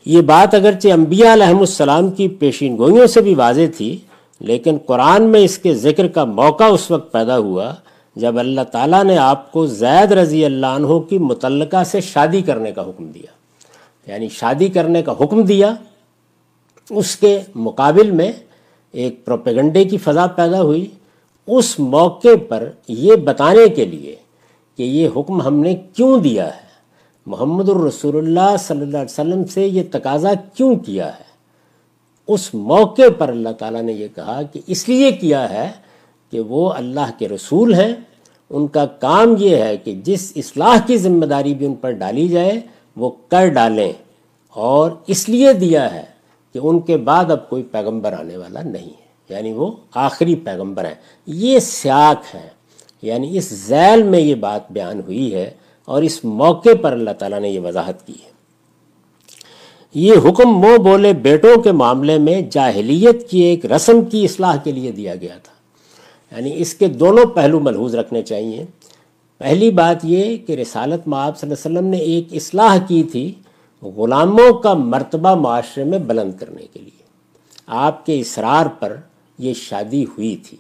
[0.06, 3.97] یہ بات اگرچہ انبیاء علیہ السلام کی پیشین گوئیوں سے بھی واضح تھی،
[4.39, 7.73] لیکن قرآن میں اس کے ذکر کا موقع اس وقت پیدا ہوا
[8.15, 12.71] جب اللہ تعالیٰ نے آپ کو زید رضی اللہ عنہ کی متعلقہ سے شادی کرنے
[12.71, 13.32] کا حکم دیا۔
[14.12, 15.73] یعنی شادی کرنے کا حکم دیا،
[16.89, 18.32] اس کے مقابل میں
[18.91, 20.86] ایک پروپیگنڈے کی فضا پیدا ہوئی۔
[21.47, 24.15] اس موقع پر یہ بتانے کے لیے
[24.77, 26.71] کہ یہ حکم ہم نے کیوں دیا ہے؟
[27.25, 31.32] محمد الرسول اللہ صلی اللہ علیہ وسلم سے یہ تقاضا کیوں کیا ہے؟
[32.27, 35.71] اس موقع پر اللہ تعالیٰ نے یہ کہا کہ اس لیے کیا ہے
[36.32, 37.95] کہ وہ اللہ کے رسول ہیں۔
[38.49, 42.27] ان کا کام یہ ہے کہ جس اصلاح کی ذمہ داری بھی ان پر ڈالی
[42.27, 42.62] جائے،
[42.95, 43.93] وہ کر ڈالیں۔
[44.49, 46.04] اور اس لیے دیا ہے
[46.54, 50.86] کہ ان کے بعد اب کوئی پیغمبر آنے والا نہیں ہے۔ یعنی وہ آخری پیغمبر
[50.86, 52.50] ہیں۔ یہ سیاق ہے۔
[53.02, 55.52] یعنی اس ذیل میں یہ بات بیان ہوئی ہے
[55.86, 58.32] اور اس موقع پر اللہ تعالیٰ نے یہ وضاحت کی ہے۔
[59.94, 64.72] یہ حکم مو بولے بیٹوں کے معاملے میں جاہلیت کی ایک رسم کی اصلاح کے
[64.72, 65.52] لیے دیا گیا تھا۔
[66.36, 68.65] یعنی اس کے دونوں پہلو ملحوظ رکھنے چاہیے۔
[69.38, 73.34] پہلی بات یہ کہ رسالت معاب صلی اللہ علیہ وسلم نے ایک اصلاح کی تھی
[73.82, 77.04] غلاموں کا مرتبہ معاشرے میں بلند کرنے کے لیے۔
[77.67, 78.96] آپ کے اصرار پر
[79.41, 80.58] یہ شادی ہوئی تھی۔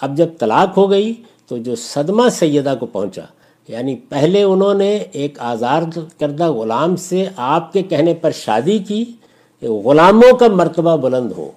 [0.00, 1.14] اب جب طلاق ہو گئی
[1.46, 3.22] تو جو صدمہ سیدہ کو پہنچا
[3.68, 9.04] یعنی پہلے انہوں نے ایک آزاد کردہ غلام سے آپ کے کہنے پر شادی کی
[9.62, 11.50] غلاموں کا مرتبہ بلند ہو۔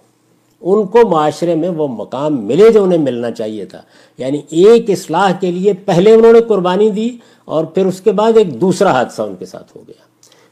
[0.62, 3.82] ان کو معاشرے میں وہ مقام ملے جو انہیں ملنا چاہیے تھا۔
[4.18, 8.38] یعنی ایک اصلاح کے لیے پہلے انہوں نے قربانی دی اور پھر اس کے بعد
[8.38, 10.04] ایک دوسرا حادثہ ان کے ساتھ ہو گیا۔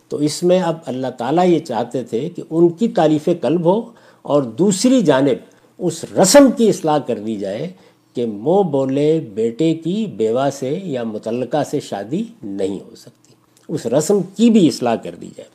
[0.09, 3.81] تو اس میں اب اللہ تعالیٰ یہ چاہتے تھے کہ ان کی تعریف قلب ہو
[4.21, 7.67] اور دوسری جانب اس رسم کی اصلاح کر دی جائے
[8.15, 13.33] کہ مو بولے بیٹے کی بیوہ سے یا متعلقہ سے شادی نہیں ہو سکتی۔
[13.67, 15.49] اس رسم کی بھی اصلاح کر دی جائے۔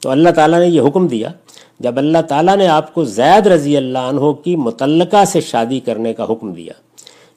[0.00, 1.28] تو اللہ تعالیٰ نے یہ حکم دیا،
[1.80, 6.14] جب اللہ تعالیٰ نے آپ کو زید رضی اللہ عنہ کی متعلقہ سے شادی کرنے
[6.14, 6.72] کا حکم دیا،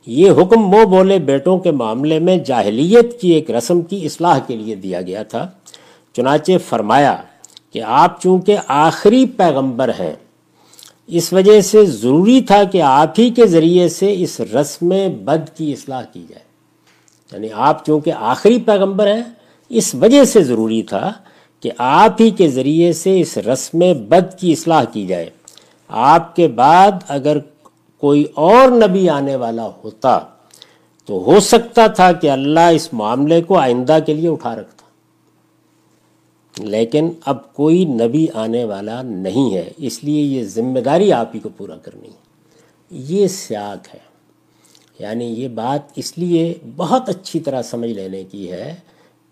[0.05, 4.55] یہ حکم مو بولے بیٹوں کے معاملے میں جاہلیت کی ایک رسم کی اصلاح کے
[4.55, 5.49] لیے دیا گیا تھا۔
[6.13, 7.15] چنانچہ فرمایا
[7.73, 10.15] کہ آپ چونکہ آخری پیغمبر ہیں
[11.07, 15.71] اس وجہ سے ضروری تھا کہ آپ ہی کے ذریعے سے اس رسم بد کی
[15.71, 16.43] اصلاح کی جائے۔
[17.31, 19.23] یعنی آپ چونکہ آخری پیغمبر ہیں،
[19.69, 21.13] اس وجہ سے ضروری تھا
[21.59, 25.29] کہ آپ ہی کے ذریعے سے اس رسم بد کی اصلاح کی جائے۔
[25.87, 27.37] آپ کے بعد اگر
[27.97, 30.19] کوئی اور نبی آنے والا ہوتا
[31.05, 34.84] تو ہو سکتا تھا کہ اللہ اس معاملے کو آئندہ کے لیے اٹھا رکھتا۔
[36.59, 41.39] لیکن اب کوئی نبی آنے والا نہیں ہے، اس لیے یہ ذمہ داری آپ ہی
[41.39, 42.25] کو پورا کرنی ہے۔
[42.91, 43.99] یہ سیاق ہے۔
[44.99, 48.75] یعنی یہ بات اس لیے بہت اچھی طرح سمجھ لینے کی ہے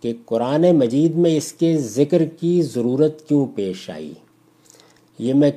[0.02, 4.14] کہ قرآن مجید میں اس کے ذکر کی ضرورت کیوں پیش آئی۔
[5.20, 5.52] یہ میں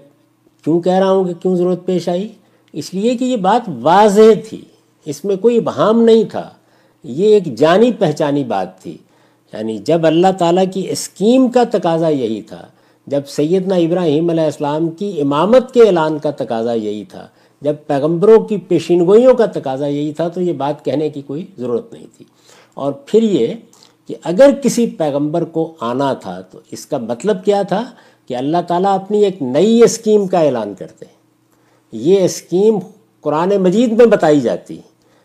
[0.64, 2.28] کیوں کہہ رہا ہوں کہ کیوں ضرورت پیش آئی؟
[2.72, 4.60] اس لیے کہ یہ بات واضح تھی۔
[5.04, 6.50] اس میں کوئی ابہام نہیں تھا۔
[7.04, 8.96] یہ ایک جانی پہچانی بات تھی۔
[9.52, 12.66] یعنی جب اللہ تعالیٰ کی اسکیم کا تقاضا یہی تھا،
[13.06, 17.26] جب سیدنا ابراہیم علیہ السلام کی امامت کے اعلان کا تقاضا یہی تھا،
[17.60, 21.92] جب پیغمبروں کی پیشینگوئیوں کا تقاضا یہی تھا، تو یہ بات کہنے کی کوئی ضرورت
[21.92, 22.24] نہیں تھی۔
[22.74, 23.46] اور پھر یہ
[24.08, 27.84] کہ اگر کسی پیغمبر کو آنا تھا، تو اس کا مطلب کیا تھا
[28.28, 31.04] کہ اللہ تعالیٰ اپنی ایک نئی اسکیم کا اعلان کرتے۔
[31.92, 32.78] یہ اسکیم
[33.20, 34.80] قرآن مجید میں بتائی جاتی۔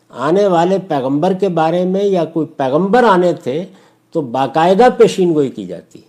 [0.09, 3.65] آنے والے پیغمبر کے بارے میں یا کوئی پیغمبر آنے تھے
[4.11, 5.99] تو باقاعدہ پیشین گوئی کی جاتی۔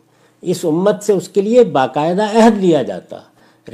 [0.42, 3.16] اس امت سے اس کے لیے باقاعدہ عہد لیا جاتا۔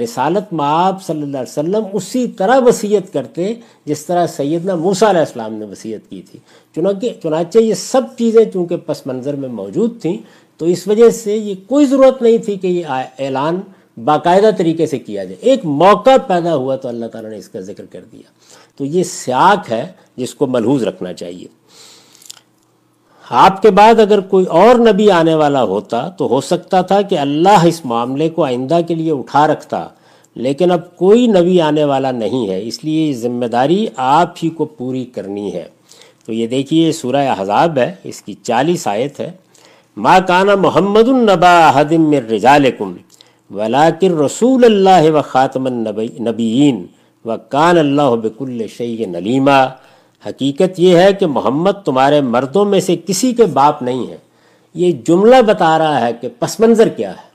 [0.05, 5.21] رسالت معاب صلی اللہ علیہ وسلم اسی طرح وصیت کرتے جس طرح سیدنا موسیٰ علیہ
[5.21, 6.39] السلام نے وصیت کی تھی۔
[6.75, 10.17] چنانچہ چنانچہ یہ سب چیزیں چونکہ پس منظر میں موجود تھیں،
[10.57, 12.87] تو اس وجہ سے یہ کوئی ضرورت نہیں تھی کہ یہ
[13.19, 13.61] اعلان
[14.05, 17.61] باقاعدہ طریقے سے کیا جائے۔ ایک موقع پیدا ہوا تو اللہ تعالیٰ نے اس کا
[17.61, 18.31] ذکر کر دیا۔
[18.77, 21.58] تو یہ سیاق ہے جس کو ملحوظ رکھنا چاہیے۔
[23.31, 27.19] آپ کے بعد اگر کوئی اور نبی آنے والا ہوتا تو ہو سکتا تھا کہ
[27.19, 29.89] اللہ اس معاملے کو آئندہ کے لیے اٹھا رکھتا،
[30.37, 34.49] لیکن اب کوئی نبی آنے والا نہیں ہے، اس لیے یہ ذمہ داری آپ ہی
[34.49, 35.65] کو پوری کرنی ہے۔
[36.27, 39.31] تو یہ دیکھیے، سورہ حضاب ہے، اس کی چالیس آیت ہے۔
[39.97, 42.97] ما کانا محمد النبا حدم رجالکم
[43.51, 46.87] ولاکر رسول اللہ و خاتم النبیین
[47.25, 49.67] و کان اللہ بک الشی نلیمہ
[50.29, 54.17] حقیقت یہ ہے کہ محمد تمہارے مردوں میں سے کسی کے باپ نہیں ہے۔
[54.75, 57.29] یہ جملہ بتا رہا ہے کہ پس منظر کیا ہے۔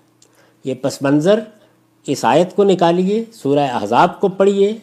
[0.64, 1.40] یہ پس منظر
[2.08, 4.74] اس آیت کو نکالیے، سورہ احزاب کو پڑھیے۔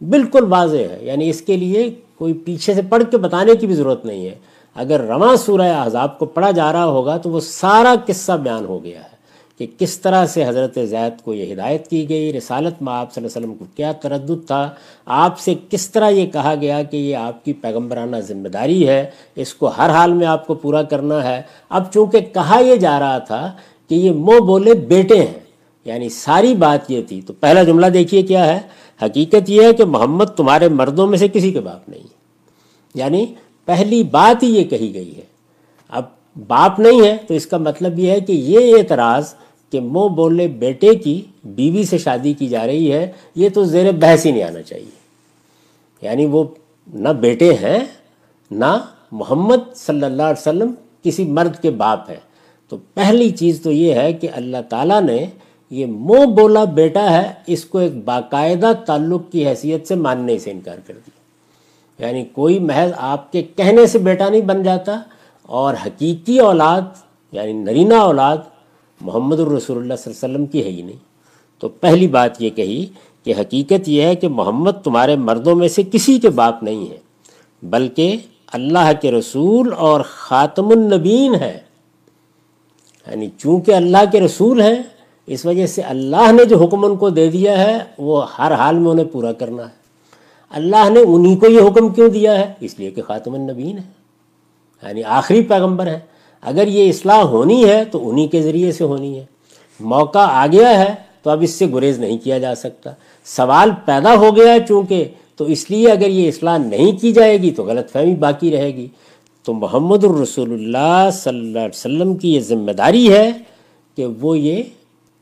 [0.00, 3.74] بالکل واضح ہے۔ یعنی اس کے لیے کوئی پیچھے سے پڑھ کے بتانے کی بھی
[3.74, 4.34] ضرورت نہیں ہے۔
[4.74, 8.84] اگر رواں سورہ احزاب کو پڑھا جا رہا ہوگا تو وہ سارا قصہ بیان ہو
[8.84, 9.17] گیا ہے۔
[9.58, 13.24] کہ کس طرح سے حضرت زید کو یہ ہدایت کی گئی، رسالت میں آپ صلی
[13.24, 14.70] اللہ علیہ وسلم کو کیا تردد تھا؟
[15.06, 19.10] آپ سے کس طرح یہ کہا گیا کہ یہ آپ کی پیغمبرانہ ذمہ داری ہے؟
[19.36, 23.00] اس کو ہر حال میں آپ کو پورا کرنا ہے۔ اب چونکہ کہا یہ جا
[23.00, 23.52] رہا تھا
[23.88, 25.40] کہ یہ مو بولے بیٹے ہیں
[25.84, 28.60] یعنی ساری بات یہ تھی۔ تو پہلا جملہ دیکھیے کیا ہے؟
[29.02, 32.02] حقیقت یہ ہے کہ محمد تمہارے مردوں میں سے کسی کے باپ نہیں۔
[32.94, 33.26] یعنی
[33.64, 35.22] پہلی بات ہی یہ کہی گئی ہے۔
[35.88, 36.02] اب
[36.46, 39.34] باپ نہیں ہے، تو اس کا مطلب یہ ہے کہ یہ اعتراض
[39.70, 43.92] کہ منہ بولے بیٹے کی بیوی سے شادی کی جا رہی ہے، یہ تو زیر
[43.92, 44.96] بحث ہی نہیں آنا چاہیے۔
[46.02, 46.44] یعنی وہ
[46.94, 47.78] نہ بیٹے ہیں،
[48.50, 48.78] نہ
[49.12, 52.28] محمد صلی اللہ علیہ وسلم کسی مرد کے باپ ہیں۔
[52.68, 55.26] تو پہلی چیز تو یہ ہے کہ اللہ تعالیٰ نے
[55.70, 60.50] یہ منہ بولا بیٹا ہے، اس کو ایک باقاعدہ تعلق کی حیثیت سے ماننے سے
[60.50, 61.18] انکار کر دیا۔
[62.06, 65.00] یعنی کوئی محض آپ کے کہنے سے بیٹا نہیں بن جاتا،
[65.42, 66.82] اور حقیقی اولاد
[67.32, 68.36] یعنی نرینہ اولاد
[69.00, 70.96] محمد الرسول اللہ صلی اللہ علیہ وسلم کی ہے ہی نہیں۔
[71.58, 72.84] تو پہلی بات یہ کہی
[73.24, 76.96] کہ حقیقت یہ ہے کہ محمد تمہارے مردوں میں سے کسی کے باپ نہیں ہے،
[77.62, 78.16] بلکہ
[78.52, 81.58] اللہ کے رسول اور خاتم النبین ہے
[83.06, 84.82] یعنی چونکہ اللہ کے رسول ہیں،
[85.28, 88.78] اس وجہ سے اللہ نے جو حکم ان کو دے دیا ہے، وہ ہر حال
[88.78, 89.76] میں انہیں پورا کرنا ہے۔
[90.50, 93.90] اللہ نے انہی کو یہ حکم کیوں دیا ہے؟ اس لیے کہ خاتم النبین ہے
[94.82, 95.98] یعنی آخری پیغمبر ہے
[96.42, 99.24] اگر یہ اصلاح ہونی ہے تو انہی کے ذریعے سے ہونی ہے۔
[99.80, 102.90] موقع آ گیا ہے تو اب اس سے گریز نہیں کیا جا سکتا۔
[103.24, 105.04] سوال پیدا ہو گیا ہے چونکہ
[105.36, 108.74] تو اس لیے اگر یہ اصلاح نہیں کی جائے گی تو غلط فہمی باقی رہے
[108.74, 108.86] گی۔
[109.44, 113.30] تو محمد الرسول اللہ صلی اللہ علیہ وسلم کی یہ ذمہ داری ہے
[113.96, 114.62] کہ وہ یہ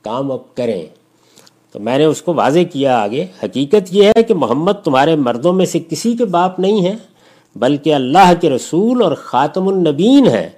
[0.03, 0.87] کام اب کریں۔
[1.73, 5.53] تو میں نے اس کو واضح کیا آگے۔ حقیقت یہ ہے کہ محمد تمہارے مردوں
[5.53, 6.97] میں سے کسی کے باپ نہیں ہیں،
[7.57, 10.51] بلکہ اللہ کے رسول اور خاتم النبین ہے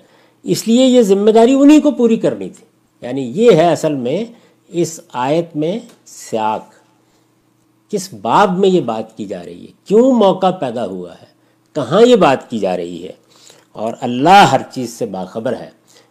[0.42, 2.64] اس لیے یہ ذمہ داری انہی کو پوری کرنی تھی۔
[3.00, 4.24] یعنی یہ ہے اصل میں
[4.68, 6.64] اس آیت میں سیاق۔
[7.90, 11.26] کس باب میں یہ بات کی جا رہی ہے؟ کیوں موقع پیدا ہوا ہے؟
[11.74, 13.12] کہاں یہ بات کی جا رہی ہے؟
[13.72, 15.70] اور اللہ ہر چیز سے باخبر ہے۔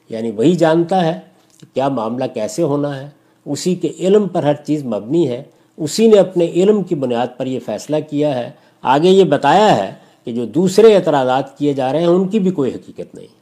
[0.09, 1.19] یعنی وہی جانتا ہے
[1.59, 3.09] کہ کیا معاملہ کیسے ہونا ہے۔
[3.45, 5.43] اسی کے علم پر ہر چیز مبنی ہے۔
[5.77, 9.93] اسی نے اپنے علم کی بنیاد پر یہ فیصلہ کیا ہے۔ آگے یہ بتایا ہے
[10.25, 13.36] کہ جو دوسرے اعتراضات کیے جا رہے ہیں، ان کی بھی کوئی حقیقت نہیں۔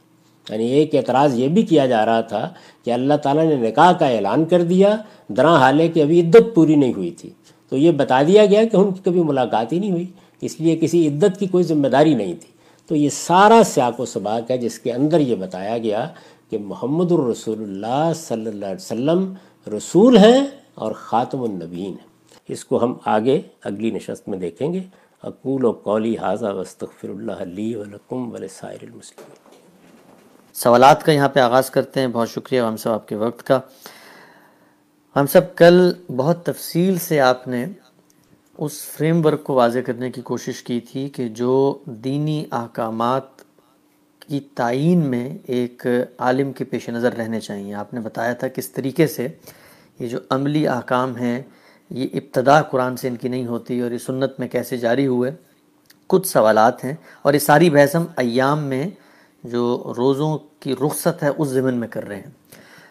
[0.50, 2.52] یعنی ایک اعتراض یہ بھی کیا جا رہا تھا
[2.84, 4.96] کہ اللہ تعالیٰ نے نکاح کا اعلان کر دیا
[5.28, 7.30] درا حالے کہ ابھی عدت پوری نہیں ہوئی تھی۔
[7.68, 10.06] تو یہ بتا دیا گیا کہ ان کی کبھی ملاقات ہی نہیں ہوئی،
[10.40, 12.56] اس لیے کسی عدت کی کوئی ذمہ داری نہیں تھی۔
[12.86, 16.08] تو یہ سارا سیاق و سباق ہے جس کے اندر یہ بتایا گیا
[16.50, 19.34] کہ محمد الرسول اللہ صلی اللہ علیہ وسلم
[19.76, 22.06] رسول ہیں اور خاتم النبین ہیں۔
[22.48, 24.80] اس کو ہم آگے اگلی نشست میں دیکھیں گے۔
[25.22, 29.45] اقول و قولی حاضہ وسطر اللہ علیہ ولکم ولسائر المسلمین۔
[30.56, 33.60] سوالات کا یہاں پہ آغاز کرتے ہیں۔ بہت شکریہ ہم سب آپ کے وقت کا۔
[35.16, 37.66] ہم سب کل بہت تفصیل سے آپ نے
[38.58, 43.22] اس فریم ورک کو واضح کرنے کی کوشش کی تھی کہ جو دینی احکامات
[44.28, 45.86] کی تعین میں ایک
[46.18, 49.28] عالم کے پیش نظر رہنے چاہیے۔ آپ نے بتایا تھا کس طریقے سے
[49.98, 51.42] یہ جو عملی احکام ہیں،
[51.90, 55.30] یہ ابتدا قرآن سے ان کی نہیں ہوتی اور یہ سنت میں کیسے جاری ہوئے۔
[56.06, 58.90] کچھ سوالات ہیں اور یہ ساری بحث ہم ایام میں
[59.46, 62.30] جو روزوں کی رخصت ہے اس ضمن میں کر رہے ہیں۔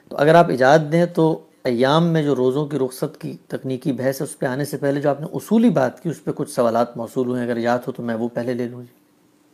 [0.10, 4.22] تو اگر آپ اجازت دیں تو ایام میں جو روزوں کی رخصت کی تکنیکی بحث
[4.22, 6.52] ہے اس پہ آنے سے پہلے جو آپ نے اصولی بات کی اس پہ کچھ
[6.52, 8.94] سوالات موصول ہوئے ہیں۔ اگر یاد ہو تو میں وہ پہلے لے لوں۔ جی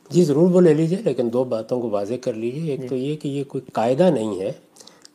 [0.09, 3.15] جی ضرور وہ لے لیجیے لیکن دو باتوں کو واضح کر لیجیے ایک تو یہ
[3.15, 4.51] کہ یہ کوئی قاعدہ نہیں ہے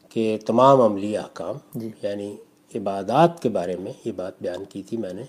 [0.08, 2.36] کہ تمام عملی احکام جی۔ یعنی
[2.74, 5.22] عبادات کے بارے میں یہ بات بیان کی تھی میں نے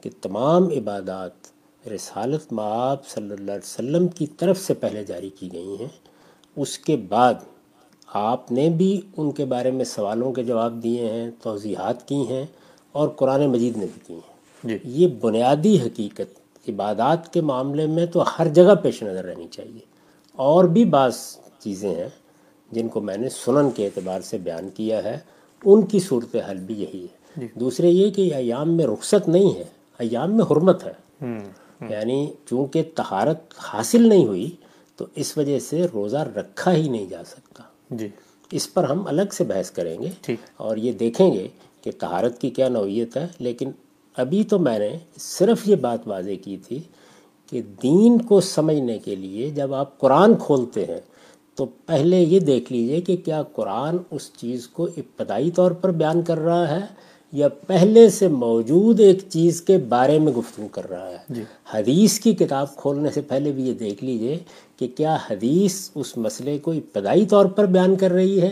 [0.00, 1.55] کہ تمام عبادات
[1.94, 5.88] رسالت معاب صلی اللہ علیہ وسلم کی طرف سے پہلے جاری کی گئی ہیں۔
[6.56, 7.34] اس کے بعد
[8.06, 12.46] آپ نے بھی ان کے بارے میں سوالوں کے جواب دیے ہیں توضیحات کی ہیں
[12.92, 14.36] اور قرآن مجید نے بھی کی ہیں۔
[14.68, 19.78] جی۔ یہ بنیادی حقیقت عبادات کے معاملے میں تو ہر جگہ پیش نظر رہنی چاہیے۔
[20.32, 21.14] اور بھی بعض
[21.58, 22.08] چیزیں ہیں
[22.72, 25.18] جن کو میں نے سنن کے اعتبار سے بیان کیا ہے۔
[25.64, 29.64] ان کی صورتحال بھی یہی ہے۔ جی۔ دوسرے یہ کہ ایام میں رخصت نہیں ہے
[29.98, 30.92] ایام میں حرمت ہے۔
[31.80, 34.50] یعنی چونکہ طہارت حاصل نہیں ہوئی
[34.96, 38.08] تو اس وجہ سے روزہ رکھا ہی نہیں جا سکتا۔ جی۔
[38.52, 41.48] اس پر ہم الگ سے بحث کریں گے۔ اور یہ دیکھیں گے
[41.82, 43.70] کہ طہارت کی کیا نوعیت ہے لیکن
[44.16, 46.82] ابھی تو میں نے صرف یہ بات واضح کی تھی
[47.50, 51.00] کہ دین کو سمجھنے کے لیے جب آپ قرآن کھولتے ہیں
[51.54, 56.22] تو پہلے یہ دیکھ لیجیے کہ کیا قرآن اس چیز کو ابتدائی طور پر بیان
[56.22, 56.86] کر رہا ہے
[57.32, 61.42] یا پہلے سے موجود ایک چیز کے بارے میں گفتگو کر رہا ہے۔ جی۔
[61.74, 64.38] حدیث کی کتاب کھولنے سے پہلے بھی یہ دیکھ لیجیے
[64.76, 68.50] کہ کیا حدیث اس مسئلے کو ابتدائی طور پر بیان کر رہی ہے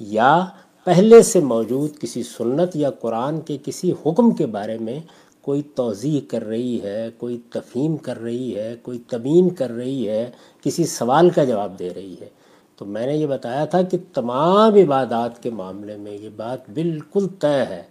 [0.00, 0.44] یا
[0.84, 5.00] پہلے سے موجود کسی سنت یا قرآن کے کسی حکم کے بارے میں
[5.40, 10.30] کوئی توضیح کر رہی ہے کوئی تفہیم کر رہی ہے کوئی تبین کر رہی ہے
[10.62, 12.28] کسی سوال کا جواب دے رہی ہے۔
[12.76, 17.26] تو میں نے یہ بتایا تھا کہ تمام عبادات کے معاملے میں یہ بات بالکل
[17.40, 17.82] طے ہے۔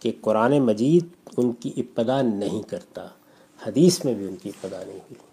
[0.00, 3.06] کہ قرآن مجید ان کی ابتدا نہیں کرتا،
[3.66, 5.30] حدیث میں بھی ان کی ابتدا نہیں ہوئی۔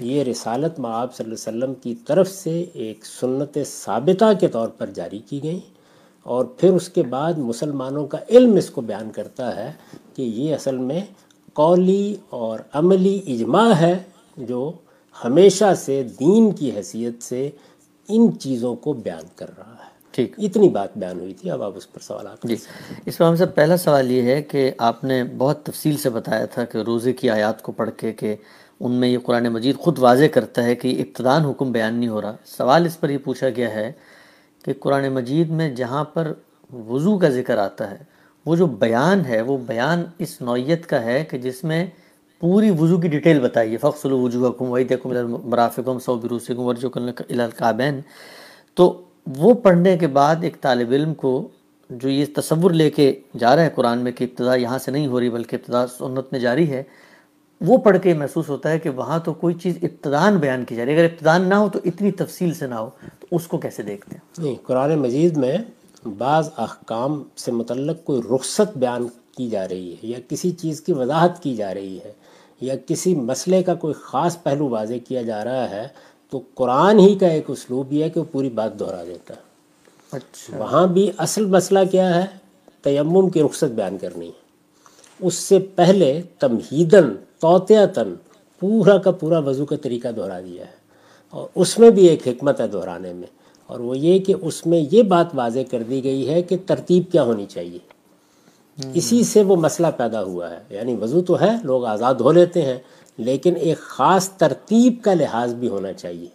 [0.00, 4.68] یہ رسالت معاب صلی اللہ علیہ وسلم کی طرف سے ایک سنت ثابتہ کے طور
[4.68, 5.60] پر جاری کی گئی
[6.22, 9.72] اور پھر اس کے بعد مسلمانوں کا علم اس کو بیان کرتا ہے
[10.14, 11.00] کہ یہ اصل میں
[11.52, 13.98] قولی اور عملی اجماع ہے
[14.36, 14.72] جو
[15.24, 17.50] ہمیشہ سے دین کی حیثیت سے
[18.08, 19.85] ان چیزوں کو بیان کر رہا ہے۔
[20.16, 22.56] ٹھیک۔ اتنی بات بیان ہوئی تھی اب آپ اس پر سوالات جی۔
[23.06, 26.46] اس میں ہم سے پہلا سوال یہ ہے کہ آپ نے بہت تفصیل سے بتایا
[26.46, 28.36] تھا کہ روزے کی آیات کو پڑھ کے کہ
[28.80, 32.22] ان میں یہ قرآن مجید خود واضح کرتا ہے کہ ابتدان حکم بیان نہیں ہو
[32.22, 33.92] رہا۔ سوال اس پر یہ پوچھا گیا ہے
[34.64, 36.32] کہ قرآن مجید میں جہاں پر
[36.72, 37.96] وضو کا ذکر آتا ہے
[38.46, 41.86] وہ جو بیان ہے وہ بیان اس نوعیت کا ہے کہ جس میں
[42.42, 45.12] پوری وضو کی ڈیٹیل بتائیے فخصل وجوہ کم وعید کم
[45.44, 48.00] مرافقم سو بروسکم ورجو القابین
[48.74, 51.48] تو وہ پڑھنے کے بعد ایک طالب علم کو
[51.90, 55.06] جو یہ تصور لے کے جا رہا ہے قرآن میں کہ ابتدا یہاں سے نہیں
[55.06, 56.82] ہو رہی بلکہ ابتدا سنت میں جاری ہے،
[57.60, 60.84] وہ پڑھ کے محسوس ہوتا ہے کہ وہاں تو کوئی چیز ابتدان بیان کی جا
[60.84, 63.58] رہی ہے۔ اگر ابتدان نہ ہو تو اتنی تفصیل سے نہ ہو تو اس کو
[63.58, 65.58] کیسے دیکھتے ہیں؟ نہیں، قرآن مجید میں
[66.18, 70.92] بعض احکام سے متعلق کوئی رخصت بیان کی جا رہی ہے یا کسی چیز کی
[70.92, 72.12] وضاحت کی جا رہی ہے
[72.60, 75.88] یا کسی مسئلے کا کوئی خاص پہلو واضح کیا جا رہا ہے
[76.30, 79.40] تو قرآن ہی کا ایک اسلوب یہ ہے کہ وہ پوری بات دہرا دیتا ہے۔
[80.12, 82.26] اچھا۔ وہاں بھی اصل مسئلہ کیا ہے؟
[82.82, 84.46] تیمم کی رخصت بیان کرنی ہے۔
[85.20, 87.08] اس سے پہلے تمہیدن
[87.40, 88.14] توتیتاً
[88.60, 90.70] پورا کا پورا وضو کا طریقہ دہرا دیا ہے۔
[91.30, 93.26] اور اس میں بھی ایک حکمت ہے دہرانے میں۔
[93.66, 97.12] اور وہ یہ کہ اس میں یہ بات واضح کر دی گئی ہے کہ ترتیب
[97.12, 97.78] کیا ہونی چاہیے۔
[98.94, 102.62] اسی سے وہ مسئلہ پیدا ہوا ہے۔ یعنی وضو تو ہے لوگ آزاد ہو لیتے
[102.62, 102.78] ہیں۔
[103.18, 106.26] لیکن ایک خاص ترتیب کا لحاظ بھی ہونا چاہیے۔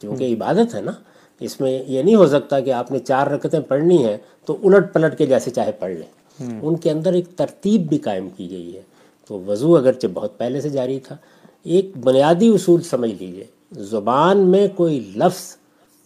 [0.00, 0.92] کیونکہ عبادت ہے نا
[1.40, 4.92] اس میں یہ نہیں ہو سکتا کہ آپ نے چار رکعتیں پڑھنی ہیں تو الٹ
[4.92, 8.76] پلٹ کے جیسے چاہے پڑھ لیں۔ ان کے اندر ایک ترتیب بھی قائم کی گئی
[8.76, 8.82] ہے۔
[9.28, 11.16] تو وضو اگرچہ بہت پہلے سے جاری تھا
[11.62, 15.56] ایک بنیادی اصول سمجھ لیجیے زبان میں کوئی لفظ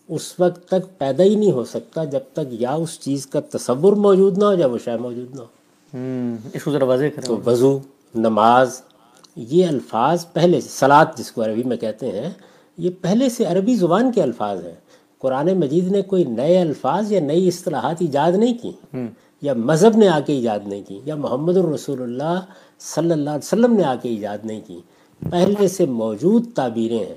[0.09, 3.93] اس وقت تک پیدا ہی نہیں ہو سکتا جب تک یا اس چیز کا تصور
[3.93, 5.47] موجود نہ ہو یا وہ شے موجود نہ ہو۔
[6.53, 7.79] اس کو ذرا واضح کریں تو وضو
[8.15, 8.81] نماز
[9.37, 12.31] یہ الفاظ پہلے سے سلاد جس کو عربی میں کہتے ہیں
[12.79, 14.75] یہ پہلے سے عربی زبان کے الفاظ ہیں۔
[15.19, 18.73] قرآن مجید نے کوئی نئے الفاظ یا نئی اصطلاحات ایجاد نہیں کی
[19.43, 22.41] یا مذہب نے آ کے ایجاد نہیں کی یا محمد الرسول اللہ
[22.81, 24.81] صلی اللہ علیہ وسلم نے آ کے ایجاد نہیں کی۔
[25.31, 27.15] پہلے سے موجود تعبیریں ہیں۔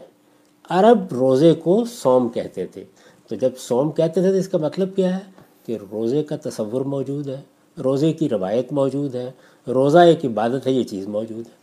[0.69, 2.83] عرب روزے کو سوم کہتے تھے۔
[3.27, 5.21] تو جب سوم کہتے تھے تو اس کا مطلب کیا ہے؟
[5.65, 7.41] کہ روزے کا تصور موجود ہے
[7.83, 9.31] روزے کی روایت موجود ہے
[9.67, 11.56] روزہ ایک عبادت ہے یہ چیز موجود ہے۔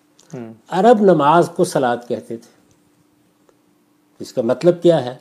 [0.68, 2.51] عرب نماز کو سلاد کہتے تھے۔
[4.20, 5.16] اس کا مطلب کیا ہے؟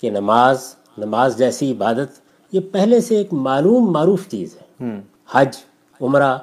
[0.00, 2.20] کہ نماز نماز جیسی عبادت
[2.52, 4.84] یہ پہلے سے ایک معلوم معروف چیز ہے۔
[5.30, 5.56] حج
[6.00, 6.38] عمرہ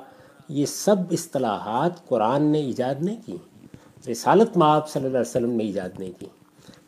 [0.50, 3.38] یہ سب اصطلاحات قرآن نے ایجاد نہیں کی۔
[4.12, 6.26] رسالت آپ صلی اللہ علیہ وسلم نے ایجاد نہیں کی۔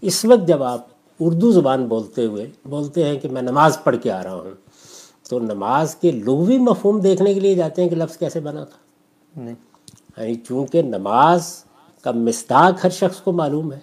[0.01, 0.85] اس وقت جب آپ
[1.19, 4.51] اردو زبان بولتے ہوئے بولتے ہیں کہ میں نماز پڑھ کے آ رہا ہوں
[5.29, 8.77] تو نماز کے لغوی مفہوم دیکھنے کے لیے جاتے ہیں کہ لفظ کیسے بنا تھا۔
[10.17, 11.63] یعنی چونکہ نماز
[12.01, 13.79] کا مستاق ہر شخص کو معلوم ہے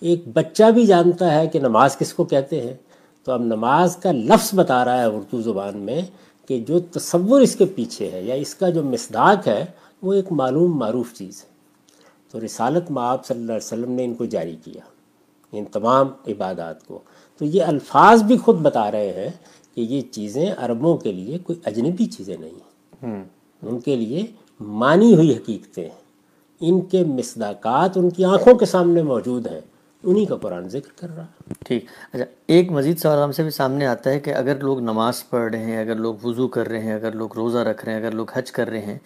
[0.00, 2.74] ایک بچہ بھی جانتا ہے کہ نماز کس کو کہتے ہیں۔
[3.24, 6.02] تو اب نماز کا لفظ بتا رہا ہے اردو زبان میں
[6.48, 9.64] کہ جو تصور اس کے پیچھے ہے یا اس کا جو مصداق ہے
[10.02, 11.50] وہ ایک معلوم معروف چیز ہے۔
[12.30, 14.80] تو رسالت آپ صلی اللہ علیہ وسلم نے ان کو جاری کیا
[15.52, 16.98] ان تمام عبادات کو۔
[17.38, 19.30] تو یہ الفاظ بھی خود بتا رہے ہیں
[19.74, 23.24] کہ یہ چیزیں عربوں کے لیے کوئی اجنبی چیزیں نہیں ہیں۔
[23.62, 24.26] ان کے لیے
[24.60, 25.88] مانی ہوئی حقیقتیں
[26.60, 29.60] ان کے مصداقات ان کی آنکھوں کے سامنے موجود ہیں،
[30.02, 33.50] انہی کا قرآن ذکر کر رہا ہے۔ ٹھیک۔ اچھا ایک مزید سوال ہم سے بھی
[33.50, 36.80] سامنے آتا ہے کہ اگر لوگ نماز پڑھ رہے ہیں، اگر لوگ وضو کر رہے
[36.80, 38.98] ہیں، اگر لوگ روزہ رکھ رہے ہیں، اگر لوگ حج کر رہے ہیں،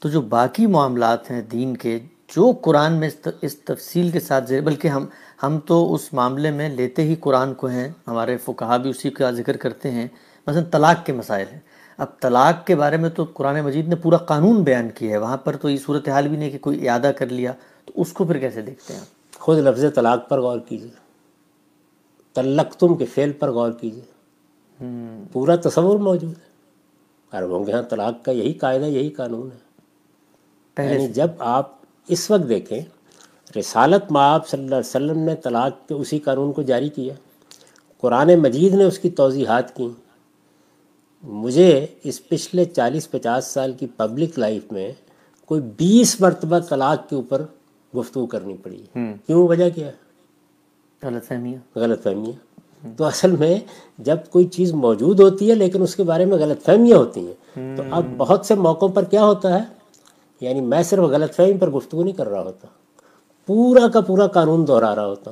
[0.00, 1.98] تو جو باقی معاملات ہیں دین کے،
[2.36, 3.10] جو قرآن میں
[3.42, 5.06] اس تفصیل کے ساتھ بلکہ ہم
[5.42, 9.30] ہم تو اس معاملے میں لیتے ہی قرآن کو ہیں، ہمارے فقہ بھی اسی کا
[9.30, 10.06] ذکر کرتے ہیں،
[10.46, 11.60] مثلا طلاق کے مسائل ہیں۔
[11.98, 15.36] اب طلاق کے بارے میں تو قرآن مجید نے پورا قانون بیان کیا ہے وہاں
[15.36, 17.52] پر تو یہ صورت حال بھی نہیں کہ کوئی اعادہ کر لیا
[17.84, 19.00] تو اس کو پھر کیسے دیکھتے ہیں؟
[19.34, 20.88] خود لفظ طلاق پر غور کیجیے
[22.32, 24.02] تلق تم کے فعل پر غور کیجیے
[25.32, 26.52] پورا تصور موجود ہے۔
[27.32, 29.72] عربوں کے ہاں طلاق کا یہی قاعدہ یہی قانون ہے۔
[30.84, 31.70] یعنی جب آپ
[32.08, 32.80] اس وقت دیکھیں
[33.58, 37.14] رسالت مآب صلی اللہ علیہ وسلم نے طلاق کے اسی قانون کو جاری کیا۔
[38.00, 39.88] قرآن مجید نے اس کی توضیحات کی
[41.22, 44.92] مجھے اس پچھلے چالیس پچاس سال کی پبلک لائف میں
[45.46, 47.42] کوئی بیس مرتبہ طلاق کے اوپر
[47.96, 48.82] گفتگو کرنی پڑی۔
[49.26, 49.90] کیوں؟ وجہ کیا؟
[51.02, 52.52] غلط فہمیاں۔ غلط فہمیاں۔
[52.96, 53.60] تو اصل میں
[53.98, 57.76] جب کوئی چیز موجود ہوتی ہے لیکن اس کے بارے میں غلط فہمیاں ہوتی ہیں
[57.76, 59.64] تو اب بہت سے موقعوں پر کیا ہوتا ہے؟
[60.40, 62.68] یعنی میں صرف غلط فہمی پر گفتگو نہیں کر رہا ہوتا
[63.46, 65.30] پورا کا پورا قانون دہرا رہا ہوتا۔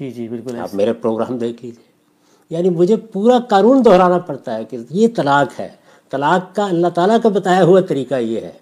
[0.00, 1.93] جی جی بالکل آپ میرے پروگرام دیکھ لیجیے
[2.50, 5.68] یعنی مجھے پورا قانون دہرانا پڑتا ہے کہ یہ طلاق ہے۔
[6.10, 8.52] طلاق کا اللہ تعالیٰ کا بتایا ہوا طریقہ یہ ہے۔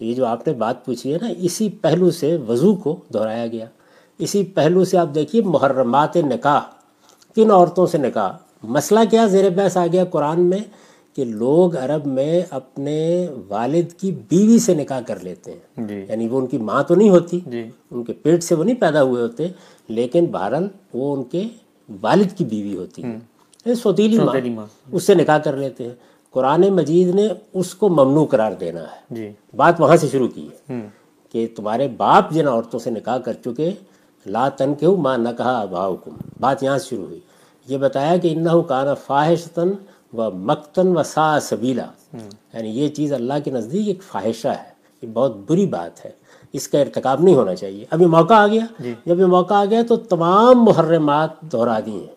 [0.00, 3.66] یہ جو آپ نے بات پوچھی ہے نا اسی پہلو سے وضو کو دہرایا گیا۔
[4.18, 6.60] اسی پہلو سے آپ دیکھیے محرمات نکاح
[7.34, 8.30] کن عورتوں سے نکاح۔
[8.62, 10.58] مسئلہ کیا زیر بحث آ گیا قرآن میں
[11.16, 16.28] کہ لوگ عرب میں اپنے والد کی بیوی سے نکاح کر لیتے ہیں۔ جی۔ یعنی
[16.28, 19.02] وہ ان کی ماں تو نہیں ہوتی جی۔ ان کے پیٹ سے وہ نہیں پیدا
[19.02, 19.48] ہوئے ہوتے
[19.88, 21.44] لیکن بہرحال وہ ان کے
[22.02, 25.94] والد کی بیوی ہوتی ہے سوتیلی ماں۔ اس سے نکاح کر لیتے ہیں۔
[26.30, 30.48] قرآن مجید نے اس کو ممنوع قرار دینا ہے۔ جی۔ بات وہاں سے شروع کی
[30.48, 30.72] ہے
[31.32, 33.70] کہ تمہارے باپ جن عورتوں سے نکاح کر چکے
[34.26, 36.10] لا تن کے ماں نہ کہا ابا حکم
[36.40, 37.20] بات یہاں سے شروع ہوئی۔
[37.68, 38.62] یہ بتایا کہ انہوں
[46.52, 49.54] اس کا ارتکاب نہیں ہونا چاہیے۔ اب یہ موقع آ گیا۔ جی۔ جب یہ موقع
[49.54, 52.16] آ گیا تو تمام محرمات دہرا دی ہیں۔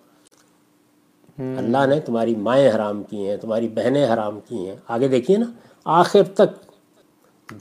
[1.57, 5.45] اللہ نے تمہاری مائیں حرام کی ہیں تمہاری بہنیں حرام کی ہیں۔ آگے دیکھیے نا
[5.86, 6.71] آخر تک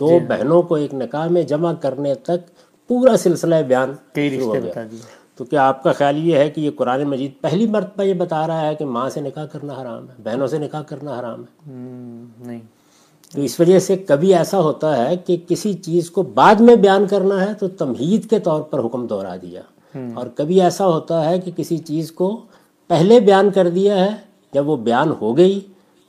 [0.01, 2.51] دو جی۔ بہنوں کو ایک نکاح میں جمع کرنے تک
[2.89, 3.91] پورا سلسلہ بیان
[4.41, 4.73] ہو گیا۔
[5.37, 8.47] تو کیا آپ کا خیال یہ ہے کہ یہ قرآن مجید پہلی مرتبہ یہ بتا
[8.47, 11.73] رہا ہے کہ ماں سے نکاح کرنا حرام ہے بہنوں سے نکاح کرنا حرام ہے؟
[12.47, 12.61] نہیں۔
[13.35, 17.07] تو اس وجہ سے کبھی ایسا ہوتا ہے کہ کسی چیز کو بعد میں بیان
[17.07, 19.61] کرنا ہے تو تمہید کے طور پر حکم دہرا دیا۔
[20.15, 22.41] اور کبھی ایسا ہوتا ہے کہ کسی چیز کو
[22.87, 24.11] پہلے بیان کر دیا ہے
[24.53, 25.61] جب وہ بیان ہو گئی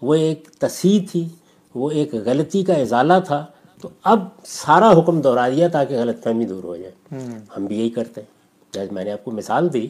[0.01, 1.27] وہ ایک تصحیح تھی
[1.75, 3.45] وہ ایک غلطی کا ازالہ تھا
[3.81, 7.19] تو اب سارا حکم دہرا دیا تاکہ غلط فہمی دور ہو جائے۔
[7.57, 8.27] ہم بھی یہی کرتے ہیں۔
[8.73, 9.87] جیسے میں نے آپ کو مثال دی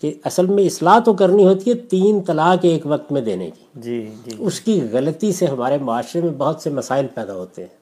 [0.00, 3.64] کہ اصل میں اصلاح تو کرنی ہوتی ہے تین طلاق ایک وقت میں دینے کی۔
[3.74, 7.78] جی جی۔ اس کی غلطی سے ہمارے معاشرے میں بہت سے مسائل پیدا ہوتے ہیں۔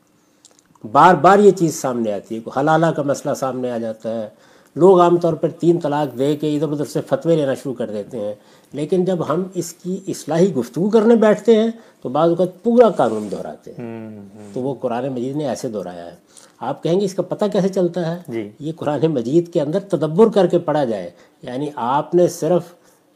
[0.93, 4.29] بار بار یہ چیز سامنے آتی ہے حلالہ کا مسئلہ سامنے آ جاتا ہے۔
[4.77, 7.91] لوگ عام طور پر تین طلاق دے کے ادھر ادھر سے فتوے لینا شروع کر
[7.91, 8.35] دیتے ہیں۔
[8.73, 11.71] لیکن جب ہم اس کی اصلاحی گفتگو کرنے بیٹھتے ہیں
[12.03, 14.21] تو بعض اوقات پورا قانون دہراتے ہیں۔
[14.53, 16.15] تو وہ قرآن مجید نے ایسے دہرایا ہے۔
[16.61, 19.81] آپ کہیں گے اس کا پتہ کیسے چلتا ہے؟ جی۔ یہ قرآن مجید کے اندر
[19.81, 21.11] تدبر کر کے پڑھا جائے۔
[21.43, 22.63] یعنی آپ نے صرف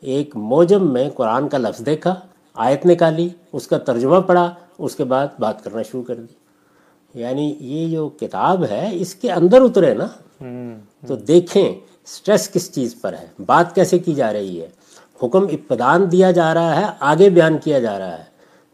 [0.01, 2.15] ایک موجم میں قرآن کا لفظ دیکھا
[2.55, 6.35] آیت نکالی اس کا ترجمہ پڑھا اس کے بعد بات کرنا شروع کر دی۔
[7.21, 10.07] یعنی یہ جو کتاب ہے اس کے اندر اترے نا۔
[11.07, 11.75] تو دیکھیں
[12.07, 14.69] سٹریس کس چیز پر ہے بات کیسے کی جا رہی ہے۔
[15.23, 18.25] حکم ابتدان دیا جا رہا ہے آگے بیان کیا جا رہا ہے۔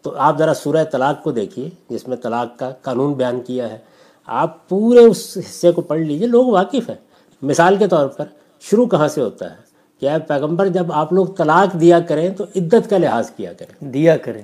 [0.03, 3.79] تو آپ ذرا سورہ طلاق کو دیکھیے جس میں طلاق کا قانون بیان کیا ہے۔
[4.27, 6.97] آپ پورے اس حصے کو پڑھ لیجیے لوگ واقف ہیں۔
[7.43, 8.25] مثال کے طور پر
[8.61, 9.57] شروع کہاں سے ہوتا ہے؟
[10.01, 14.17] کیا پیغمبر جب آپ لوگ طلاق دیا کریں تو عدت کا لحاظ کیا کریں۔ دیا
[14.17, 14.43] کریں۔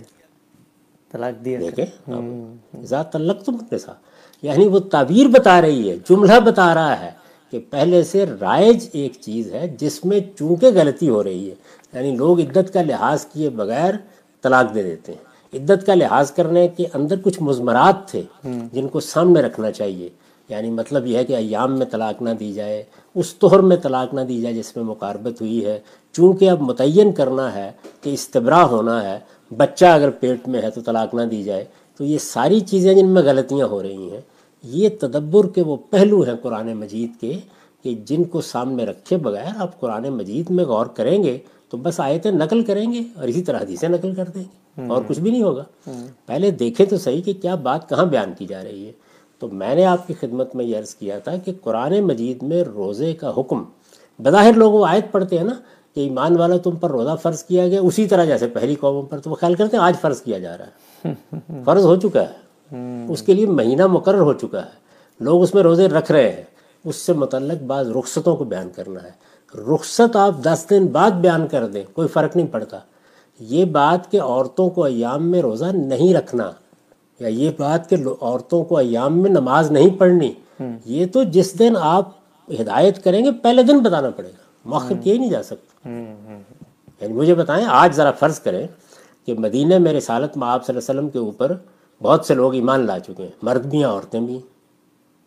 [1.12, 3.57] طلاق دیا دیکھیں ذات تلق تم
[4.43, 7.11] یعنی وہ تعبیر بتا رہی ہے جملہ بتا رہا ہے
[7.51, 11.55] کہ پہلے سے رائج ایک چیز ہے جس میں چونکہ غلطی ہو رہی ہے
[11.93, 13.95] یعنی لوگ عدت کا لحاظ کیے بغیر
[14.43, 18.22] طلاق دے دیتے ہیں۔ عدت کا لحاظ کرنے کے اندر کچھ مضمرات تھے
[18.72, 20.09] جن کو سامنے رکھنا چاہیے۔
[20.48, 22.82] یعنی مطلب یہ ہے کہ ایام میں طلاق نہ دی جائے،
[23.14, 25.80] اس طور میں طلاق نہ دی جائے جس میں مقاربت ہوئی ہے۔
[26.12, 29.18] چونکہ اب متعین کرنا ہے کہ استبراء ہونا ہے،
[29.57, 31.64] بچہ اگر پیٹ میں ہے تو طلاق نہ دی جائے۔
[31.96, 34.20] تو یہ ساری چیزیں جن میں غلطیاں ہو رہی ہیں،
[34.62, 37.38] یہ تدبر کے وہ پہلو ہیں قرآن مجید کے
[37.82, 41.38] کہ جن کو سامنے رکھے بغیر آپ قرآن مجید میں غور کریں گے
[41.70, 45.03] تو بس آیتیں نقل کریں گے اور اسی طرح حدیثیں نقل کر دیں گے۔ اور
[45.07, 45.64] کچھ بھی نہیں ہوگا۔
[46.27, 48.93] پہلے دیکھیں تو صحیح کہ کیا بات کہاں بیان کی جا رہی ہے۔
[49.39, 52.62] تو میں نے آپ کی خدمت میں یہ عرض کیا تھا کہ قرآن مجید میں
[52.62, 53.64] روزے کا حکم
[54.18, 55.55] بظاہر لوگ وہ آیت پڑھتے ہیں نا
[55.95, 59.18] کہ ایمان والا تم پر روزہ فرض کیا گیا اسی طرح جیسے پہلی قوموں پر
[59.18, 61.14] تو وہ خیال کرتے ہیں آج فرض کیا جا رہا ہے۔
[61.64, 62.43] فرض ہو چکا ہے۔
[63.09, 64.70] اس کے لیے مہینہ مقرر ہو چکا ہے۔
[65.20, 66.43] لوگ اس میں روزے رکھ رہے ہیں۔
[66.85, 69.11] اس سے متعلق بعض رخصتوں کو بیان کرنا ہے۔
[69.75, 72.79] رخصت آپ دس دن بعد بیان کر دیں کوئی فرق نہیں پڑتا۔
[73.41, 76.51] یہ بات کہ عورتوں کو ایام میں روزہ نہیں رکھنا
[77.20, 80.33] یا یہ بات کہ عورتوں کو ایام میں نماز نہیں پڑھنی
[80.85, 82.09] یہ تو جس دن آپ
[82.61, 85.89] ہدایت کریں گے پہلے دن بتانا پڑے گا۔ مؤخر کیا ہی نہیں جا سکتا
[87.01, 88.66] یعنی مجھے بتائیں آج ذرا فرض کریں
[89.26, 91.53] کہ مدینہ میں رسالت میں آپ صلی اللہ علیہ وسلم کے اوپر
[92.03, 94.39] بہت سے لوگ ایمان لا چکے ہیں۔ مرد بھی ہیں عورتیں بھی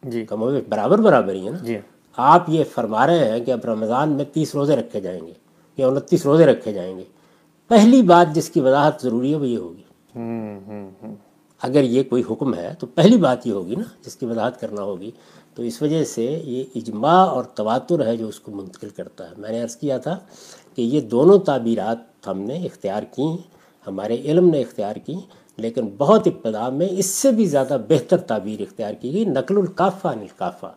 [0.04, 1.78] جی۔ کم و برابر برابر ہی ہیں نا۔ جی۔
[2.18, 5.34] آپ یہ فرما رہے ہیں کہ اب رمضان میں تیس روزے رکھے جائیں گے
[5.78, 7.04] یا انتیس روزے رکھے جائیں گے۔
[7.68, 9.82] پہلی بات جس کی وضاحت ضروری ہے وہ یہ ہوگی۔
[11.62, 14.82] اگر یہ کوئی حکم ہے تو پہلی بات یہ ہوگی نا جس کی وضاحت کرنا
[14.82, 15.12] ہوگی۔
[15.56, 19.34] تو اس وجہ سے یہ اجماع اور تواتر ہے جو اس کو منتقل کرتا ہے۔
[19.38, 20.18] میں نے عرض کیا تھا
[20.76, 23.28] کہ یہ دونوں تعبیرات ہم نے اختیار کی
[23.88, 25.16] ہمارے علم نے اختیار کی
[25.58, 30.08] لیکن بہت ابتدا میں اس سے بھی زیادہ بہتر تعبیر اختیار کی گئی نقل القافہ
[30.08, 30.72] الکافہ۔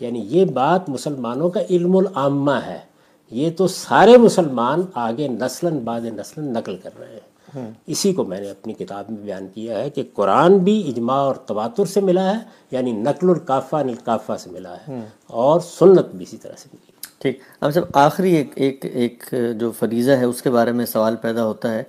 [0.00, 2.93] یعنی یہ بات مسلمانوں کا علم العامہ ہے۔
[3.34, 8.40] یہ تو سارے مسلمان آگے نسلاً بعد نسلاً نقل کر رہے ہیں۔ اسی کو میں
[8.40, 12.30] نے اپنی کتاب میں بیان کیا ہے کہ قرآن بھی اجماع اور تواتر سے ملا
[12.30, 12.38] ہے
[12.70, 17.38] یعنی نقل القافہ نلقافہ سے ملا ہے۔ اور سنت بھی اسی طرح سے ملی۔ ٹھیک۔
[17.60, 21.44] اب صاحب آخری ایک ایک ایک جو فریضہ ہے اس کے بارے میں سوال پیدا
[21.44, 21.82] ہوتا ہے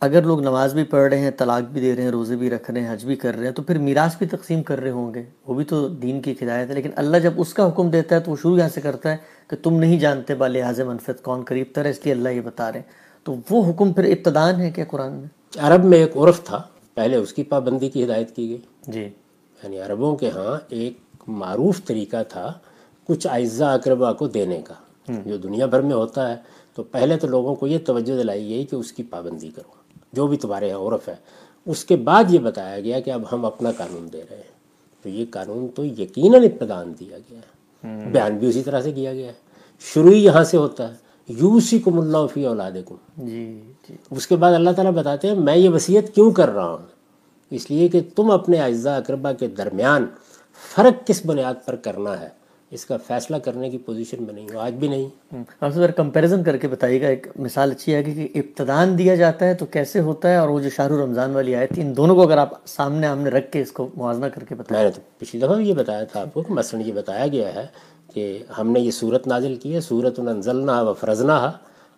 [0.00, 2.70] اگر لوگ نماز بھی پڑھ رہے ہیں طلاق بھی دے رہے ہیں روزے بھی رکھ
[2.70, 5.14] رہے ہیں حج بھی کر رہے ہیں تو پھر میراث بھی تقسیم کر رہے ہوں
[5.14, 8.14] گے۔ وہ بھی تو دین کی ہدایت ہے۔ لیکن اللہ جب اس کا حکم دیتا
[8.14, 9.16] ہے تو وہ شروع یہاں سے کرتا ہے
[9.48, 12.40] کہ تم نہیں جانتے با لحاظ منفت کون قریب تر ہے اس لیے اللہ یہ
[12.40, 12.86] بتا رہے ہیں۔
[13.24, 15.28] تو وہ حکم پھر ابتدان ہے کیا قرآن میں؟
[15.58, 16.62] عرب میں ایک عرف تھا۔
[16.94, 19.04] پہلے اس کی پابندی کی ہدایت کی گئی۔ جی۔
[19.62, 22.52] یعنی عربوں کے ہاں ایک معروف طریقہ تھا
[23.04, 24.74] کچھ اعزا اقربا کو دینے کا۔
[25.24, 26.36] جو دنیا بھر میں ہوتا ہے۔
[26.74, 29.78] تو پہلے تو لوگوں کو یہ توجہ دلائی گئی کہ اس کی پابندی کرو۔
[30.12, 31.16] جو بھی تمہارے یہاں عرف ہے
[31.66, 34.58] اس کے بعد یہ بتایا گیا کہ اب ہم اپنا قانون دے رہے ہیں۔
[35.02, 37.48] تو یہ قانون تو یقیناً ابتدان دیا گیا ہے۔
[38.10, 39.32] بیان بھی اسی طرح سے کیا گیا ہے۔
[39.80, 40.94] شروع ہی یہاں سے ہوتا ہے۔
[41.28, 42.72] یوسی کم اللہ فی اولاد
[43.16, 46.70] جی جی۔ اس کے بعد اللہ تعالیٰ بتاتے ہیں میں یہ وصیت کیوں کر رہا
[46.70, 46.78] ہوں؟
[47.50, 50.06] اس لیے کہ تم اپنے اعزاء اقربا کے درمیان
[50.74, 52.28] فرق کس بنیاد پر کرنا ہے؟
[52.70, 56.42] اس کا فیصلہ کرنے کی پوزیشن میں نہیں ہوں آج بھی نہیں۔ آپ سے کمپیریزن
[56.44, 60.00] کر کے بتائیے گا ایک مثال اچھی ہے کہ ابتدان دیا جاتا ہے تو کیسے
[60.00, 62.50] ہوتا ہے؟ اور وہ جو شاہ رمضان والی آئے تھی ان دونوں کو اگر آپ
[62.66, 65.40] سامنے ہم نے رکھ کے اس کو موازنہ کر کے بتایا میں نے تو پچھلی
[65.42, 67.66] دفعہ بھی یہ بتایا تھا آپ کو کہ مثلاً یہ بتایا گیا ہے
[68.14, 71.50] کہ ہم نے یہ صورت نازل کی ہے صورت انزلنا و فرزنا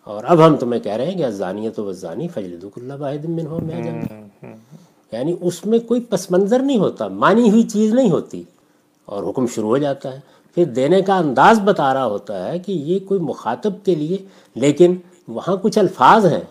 [0.07, 3.45] اور اب ہم تمہیں کہہ رہے ہیں کہ ازانیت و زانی فجلد اللہ واحد من
[3.45, 3.81] ہو میں
[5.11, 8.43] یعنی اس میں کوئی پس منظر نہیں ہوتا مانی ہوئی چیز نہیں ہوتی
[9.05, 10.19] اور حکم شروع ہو جاتا ہے۔
[10.55, 14.17] پھر دینے کا انداز بتا رہا ہوتا ہے کہ یہ کوئی مخاطب کے لیے
[14.55, 14.95] لیکن
[15.27, 16.41] وہاں کچھ الفاظ ہیں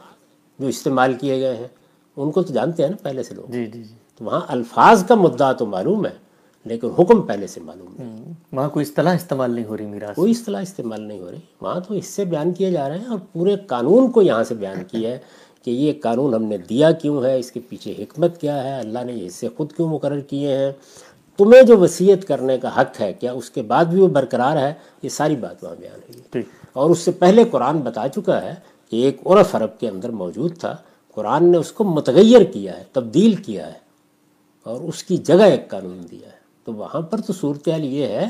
[0.58, 1.68] جو استعمال کیے گئے ہیں۔
[2.16, 5.04] ان کو تو جانتے ہیں نا پہلے سے لوگ۔ جی جی جی۔ تو وہاں الفاظ
[5.04, 6.10] کا مدعا تو معلوم ہے
[6.64, 10.30] لیکن حکم پہلے سے معلوم نہیں۔ وہاں کوئی اصطلاح استعمال نہیں ہو رہی میرا کوئی
[10.30, 13.18] اصطلاح استعمال نہیں ہو رہی۔ وہاں تو اس سے بیان کیے جا رہے ہیں اور
[13.32, 15.18] پورے قانون کو یہاں سے بیان کیا ہے
[15.64, 18.98] کہ یہ قانون ہم نے دیا کیوں ہے اس کے پیچھے حکمت کیا ہے اللہ
[19.04, 20.72] نے اس سے خود کیوں مقرر کیے ہیں؟
[21.40, 24.74] تمہیں جو وصیت کرنے کا حق ہے کیا اس کے بعد بھی وہ برقرار ہے؟
[25.02, 28.54] یہ ساری بات وہاں بیان ہوئی اور اس سے پہلے قرآن بتا چکا ہے
[28.90, 30.76] کہ ایک عرف عرب کے اندر موجود تھا۔
[31.14, 33.78] قرآن نے اس کو متغیر کیا ہے تبدیل کیا ہے
[34.64, 38.26] اور اس کی جگہ ایک قانون دیا ہے۔ تو وہاں پر تو صورتحال یہ ہے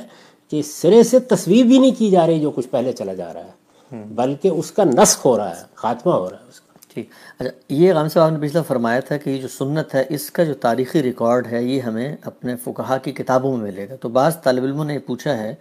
[0.50, 3.44] کہ سرے سے تصویر بھی نہیں کی جا رہی جو کچھ پہلے چلا جا رہا
[3.44, 7.10] ہے بلکہ اس کا نسخ ہو رہا ہے خاتمہ ہو رہا ہے اس کا۔ ٹھیک۔
[7.38, 10.44] اچھا یہ غام صاحب نے پچھلا فرمایا تھا کہ یہ جو سنت ہے، اس کا
[10.44, 14.42] جو تاریخی ریکارڈ ہے، یہ ہمیں اپنے فقہا کی کتابوں میں ملے گا۔ تو بعض
[14.42, 15.54] طالب علموں نے پوچھا ہے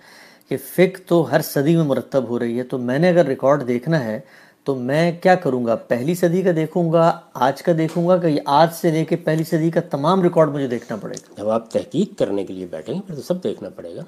[0.50, 3.68] کہ فقہ تو ہر صدی میں مرتب ہو رہی ہے، تو میں نے اگر ریکارڈ
[3.68, 4.20] دیکھنا ہے
[4.64, 8.40] تو میں کیا کروں گا؟ پہلی صدی کا دیکھوں گا، آج کا دیکھوں گا کہ
[8.46, 11.72] آج سے لے کے پہلی صدی کا تمام ریکارڈ مجھے دیکھنا پڑے گا؟ جب آپ
[11.72, 14.02] تحقیق کرنے کے لیے بیٹھیں گے، پھر تو سب دیکھنا پڑے گا۔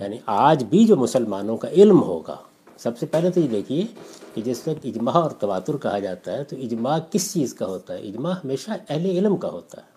[0.00, 2.36] یعنی آج بھی جو مسلمانوں کا علم ہوگا،
[2.78, 3.86] سب سے پہلے تو یہ دیکھیے
[4.34, 7.94] کہ جس وقت اجماع اور تواتر کہا جاتا ہے، تو اجماع کس چیز کا ہوتا
[7.94, 9.94] ہے؟ اجماع ہمیشہ اہل علم کا ہوتا ہے۔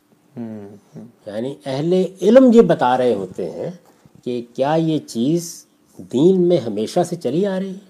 [1.26, 3.72] یعنی اہل علم یہ بتا رہے ہوتے ہیں
[4.24, 5.66] کہ کیا یہ چیز
[6.14, 7.88] دین میں ہمیشہ سے چلی آ رہی ہے؟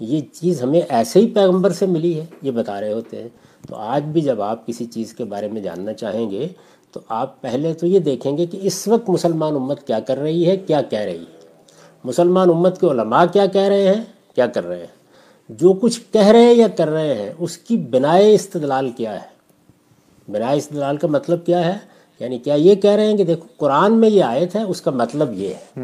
[0.00, 3.28] یہ چیز ہمیں ایسے ہی پیغمبر سے ملی ہے، یہ بتا رہے ہوتے ہیں۔
[3.68, 6.48] تو آج بھی جب آپ کسی چیز کے بارے میں جاننا چاہیں گے،
[6.92, 10.46] تو آپ پہلے تو یہ دیکھیں گے کہ اس وقت مسلمان امت کیا کر رہی
[10.46, 11.42] ہے، کیا کہہ رہی ہے۔
[12.04, 14.02] مسلمان امت کے علماء کیا کہہ رہے ہیں،
[14.34, 15.01] کیا کر رہے ہیں؟
[15.48, 19.28] جو کچھ کہہ رہے ہیں یا کر رہے ہیں اس کی بنائے استدلال کیا ہے؟
[20.32, 21.78] بنائے استدلال کا مطلب کیا ہے؟
[22.20, 24.90] یعنی کیا یہ کہہ رہے ہیں کہ دیکھو قرآن میں یہ آیت ہے اس کا
[24.90, 25.80] مطلب یہ ہے۔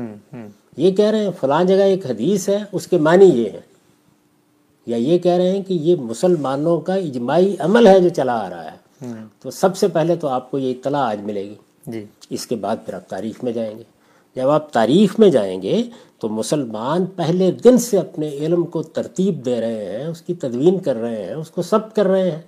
[0.76, 3.60] یہ کہہ رہے ہیں فلاں جگہ ایک حدیث ہے اس کے معنی یہ ہے
[4.86, 8.50] یا یہ کہہ رہے ہیں کہ یہ مسلمانوں کا اجماعی عمل ہے جو چلا آ
[8.50, 8.88] رہا ہے۔
[9.42, 11.54] تو سب سے پہلے تو آپ کو یہ اطلاع آج ملے گی۔
[11.86, 13.82] جی۔ اس کے بعد پھر آپ تاریخ میں جائیں گے۔
[14.36, 15.82] جب آپ تاریخ میں جائیں گے
[16.18, 20.78] تو مسلمان پہلے دن سے اپنے علم کو ترتیب دے رہے ہیں اس کی تدوین
[20.78, 22.42] کر رہے ہیں اس کو سب کر رہے ہیں۔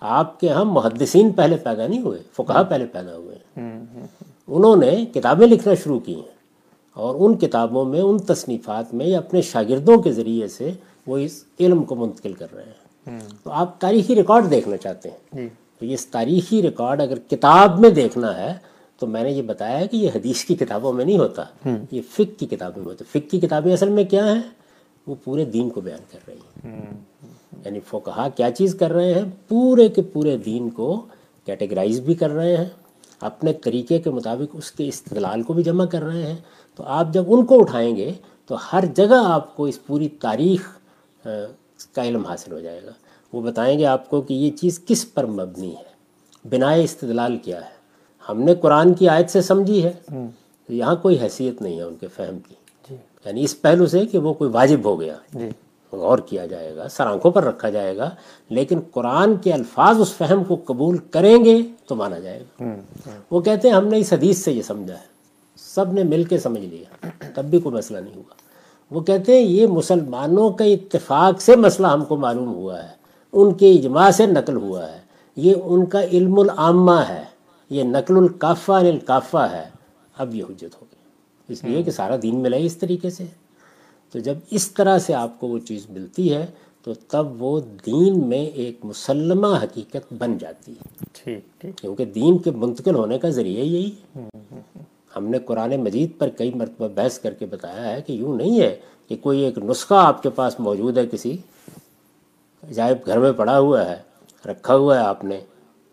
[0.00, 4.06] آپ کے ہم محدثین پہلے پیدا نہیں ہوئے فقہ پہلے پیدا ہوئے۔ ہیں
[4.48, 6.36] انہوں نے کتابیں لکھنا شروع کی ہیں
[6.92, 10.70] اور ان کتابوں میں ان تصنیفات میں یا اپنے شاگردوں کے ذریعے سے
[11.06, 15.16] وہ اس علم کو منتقل کر رہے ہیں۔ تو آپ تاریخی ریکارڈ دیکھنا چاہتے ہیں۔
[15.32, 18.54] جی۔ تو یہ تاریخی ریکارڈ اگر کتاب میں دیکھنا ہے
[18.98, 21.42] تو میں نے یہ بتایا کہ یہ حدیث کی کتابوں میں نہیں ہوتا۔
[21.90, 24.40] یہ فک کی کتابوں میں ہوتا۔ فک کی کتابیں اصل میں کیا ہیں؟
[25.06, 26.80] وہ پورے دین کو بیان کر رہی ہیں۔
[27.64, 31.06] یعنی فقہا کیا چیز کر رہے ہیں؟ پورے کے پورے دین کو
[31.44, 32.64] کیٹیگرائز بھی کر رہے ہیں۔
[33.20, 36.36] اپنے طریقے کے مطابق اس کے استدلال کو بھی جمع کر رہے ہیں۔
[36.76, 38.12] تو آپ جب ان کو اٹھائیں گے
[38.46, 40.78] تو ہر جگہ آپ کو اس پوری تاریخ
[41.92, 42.90] کا علم حاصل ہو جائے گا۔
[43.32, 45.96] وہ بتائیں گے آپ کو کہ یہ چیز کس پر مبنی ہے؟
[46.48, 47.75] بنائے استدلال کیا ہے؟
[48.28, 49.92] ہم نے قرآن کی آیت سے سمجھی ہے۔
[50.68, 52.54] یہاں کوئی حیثیت نہیں ہے ان کے فہم کی۔
[52.90, 55.48] جی۔ یعنی اس پہلو سے کہ وہ کوئی واجب ہو گیا۔ جی۔
[55.92, 58.10] غور کیا جائے گا سر آنکھوں پر رکھا جائے گا
[58.50, 62.62] لیکن قرآن کے الفاظ اس فہم کو قبول کریں گے تو مانا جائے گا۔
[63.30, 65.16] وہ کہتے ہیں ہم نے اس حدیث سے یہ سمجھا ہے۔
[65.56, 68.34] سب نے مل کے سمجھ لیا۔ تب بھی کوئی مسئلہ نہیں ہوا۔
[68.90, 72.88] وہ کہتے ہیں یہ مسلمانوں کے اتفاق سے مسئلہ ہم کو معلوم ہوا ہے۔
[73.32, 74.98] ان کے اجماع سے نقل ہوا ہے۔
[75.36, 77.35] یہ ان کا علم العامہ ہے۔
[77.70, 79.68] یہ نقل الکافہ الکافہ ہے۔
[80.18, 80.96] اب یہ حجت ہو گئی۔
[81.48, 83.24] اس لیے کہ سارا دین ملا اس طریقے سے۔
[84.12, 86.46] تو جب اس طرح سے آپ کو وہ چیز ملتی ہے
[86.82, 92.38] تو تب وہ دین میں ایک مسلمہ حقیقت بن جاتی ہے۔ ٹھیک ٹھیک۔ کیونکہ دین
[92.38, 94.28] کے منتقل ہونے کا ذریعہ یہی ہے۔
[95.16, 98.60] ہم نے قرآن مجید پر کئی مرتبہ بحث کر کے بتایا ہے کہ یوں نہیں
[98.60, 98.76] ہے
[99.08, 101.36] کہ کوئی ایک نسخہ آپ کے پاس موجود ہے کسی
[102.70, 103.96] عجائب گھر میں پڑا ہوا ہے
[104.46, 105.40] رکھا ہوا ہے آپ نے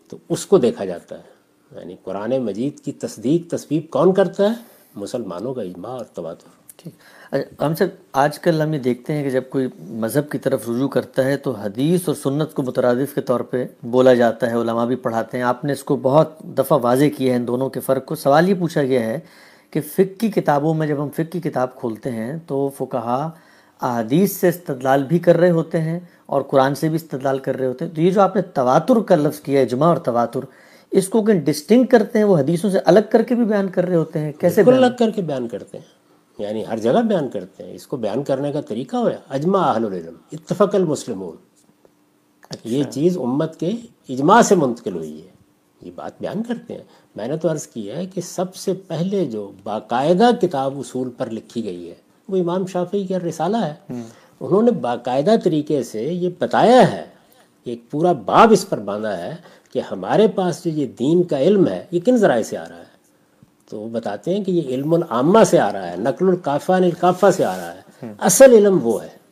[0.09, 1.32] تو اس کو دیکھا جاتا ہے۔
[1.79, 4.55] یعنی قرآن مجید کی تصدیق، تصویب کون کرتا ہے؟
[4.95, 6.47] مسلمانوں کا اجماع اور تواتر۔
[6.77, 6.93] ٹھیک۔
[7.31, 10.69] اچھا، ہم سب آج کل ہم یہ دیکھتے ہیں کہ جب کوئی مذہب کی طرف
[10.69, 14.55] رجوع کرتا ہے تو حدیث اور سنت کو مترادف کے طور پہ بولا جاتا ہے،
[14.55, 17.69] علماء بھی پڑھاتے ہیں۔ آپ نے اس کو بہت دفعہ واضح کیا ہے ان دونوں
[17.69, 19.19] کے فرق کو۔ سوال یہ پوچھا گیا ہے
[19.71, 23.29] کہ فقہ کی کتابوں میں جب ہم فقہ کی کتاب کھولتے ہیں تو فقہا
[23.81, 27.65] احادیث سے استدلال بھی کر رہے ہوتے ہیں اور قرآن سے بھی استدلال کر رہے
[27.65, 30.39] ہوتے ہیں۔ تو یہ جو آپ نے تواتر کا لفظ کیا ہے اجماع اور تواتر
[30.93, 33.95] اس کو ڈسٹنگ کرتے ہیں وہ حدیثوں سے الگ کر کے بھی بیان کر رہے
[33.95, 35.85] ہوتے ہیں کیسے الگ کر کے بیان کرتے ہیں۔
[36.37, 39.85] یعنی ہر جگہ بیان کرتے ہیں۔ اس کو بیان کرنے کا طریقہ ہوا اجماع اہل
[39.85, 41.35] العلم اتفق المسلمون۔
[42.63, 43.71] یہ چیز امت کے
[44.09, 45.27] اجماع سے منتقل ہوئی ہے۔
[45.81, 46.83] یہ بات بیان کرتے ہیں۔
[47.15, 51.29] میں نے تو عرض کیا ہے کہ سب سے پہلے جو باقاعدہ کتاب اصول پر
[51.29, 51.95] لکھی گئی ہے
[52.29, 53.73] وہ امام شافعی کا رسالہ ہے۔
[54.39, 57.05] انہوں نے باقاعدہ طریقے سے یہ بتایا ہے
[57.63, 59.35] ایک پورا باب اس پر باندھا ہے
[59.73, 62.77] کہ ہمارے پاس جو یہ دین کا علم ہے یہ کن ذرائع سے آ رہا
[62.77, 62.83] ہے؟
[63.69, 67.25] تو وہ بتاتے ہیں کہ یہ علم العامہ سے آ رہا ہے نقل القافہ القافہ
[67.31, 67.81] سے آ رہا ہے۔
[68.19, 69.23] اصل علم وہ ہے۔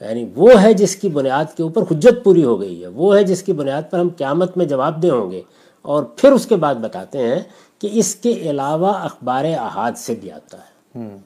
[0.00, 3.24] یعنی وہ ہے جس کی بنیاد کے اوپر حجت پوری ہو گئی ہے وہ ہے
[3.24, 5.42] جس کی بنیاد پر ہم قیامت میں جواب دے ہوں گے۔
[5.82, 7.40] اور پھر اس کے بعد بتاتے ہیں
[7.78, 10.78] کہ اس کے علاوہ اخبار احاد سے بھی آتا ہے۔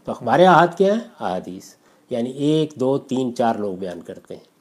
[0.05, 1.75] تو اخبار احاد کیا ہے؟ احادیث۔
[2.11, 4.52] یعنی ایک دو تین چار لوگ بیان کرتے ہیں۔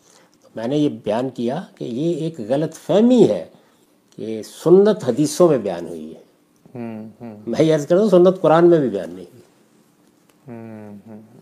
[0.56, 3.46] میں نے یہ بیان کیا کہ یہ ایک غلط فہمی ہے
[4.16, 6.22] کہ سنت حدیثوں میں بیان ہوئی ہے۔
[7.48, 9.42] میں یہ عرض کرتا ہوں سنت قرآن میں بھی بیان نہیں ہوئی۔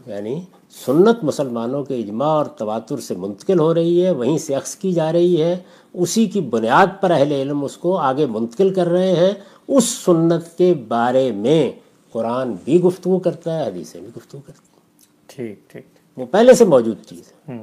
[0.06, 0.42] یعنی
[0.86, 4.92] سنت مسلمانوں کے اجماع اور تواتر سے منتقل ہو رہی ہے وہیں سے عکس کی
[4.92, 5.58] جا رہی ہے۔
[5.94, 9.32] اسی کی بنیاد پر اہل علم اس کو آگے منتقل کر رہے ہیں۔
[9.68, 11.72] اس سنت کے بارے میں
[12.12, 14.80] قرآن بھی گفتگو کرتا ہے حدیثیں بھی گفتگو کرتی ہیں
[15.28, 15.86] ٹھیک ٹھیک۔
[16.18, 17.58] وہ پہلے سے موجود چیز ہے۔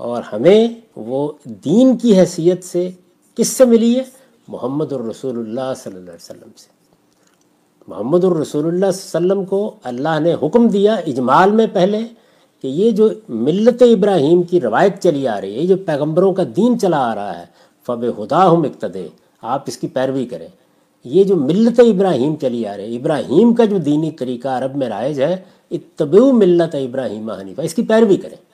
[0.00, 2.90] اور ہمیں وہ دین کی حیثیت سے
[3.34, 4.02] کس سے ملی ہے؟
[4.48, 6.68] محمد الرسول اللہ صلی اللہ علیہ وسلم سے۔
[7.88, 12.00] محمد الرسول اللہ صلی اللہ علیہ وسلم کو اللہ نے حکم دیا اجمال میں پہلے
[12.62, 16.42] کہ یہ جو ملت ابراہیم کی روایت چلی آ رہی ہے، یہ جو پیغمبروں کا
[16.56, 17.44] دین چلا آ رہا ہے،
[17.86, 19.08] فب خدا ہم اقتدے،
[19.42, 20.48] آپ اس کی پیروی کریں۔
[21.04, 24.88] یہ جو ملت ابراہیم چلی آ رہی ہے، ابراہیم کا جو دینی طریقہ عرب میں
[24.88, 25.36] رائج ہے
[25.70, 28.49] اتبعو ملت ابراہیم حنیفہ، اس کی پیروی کریں۔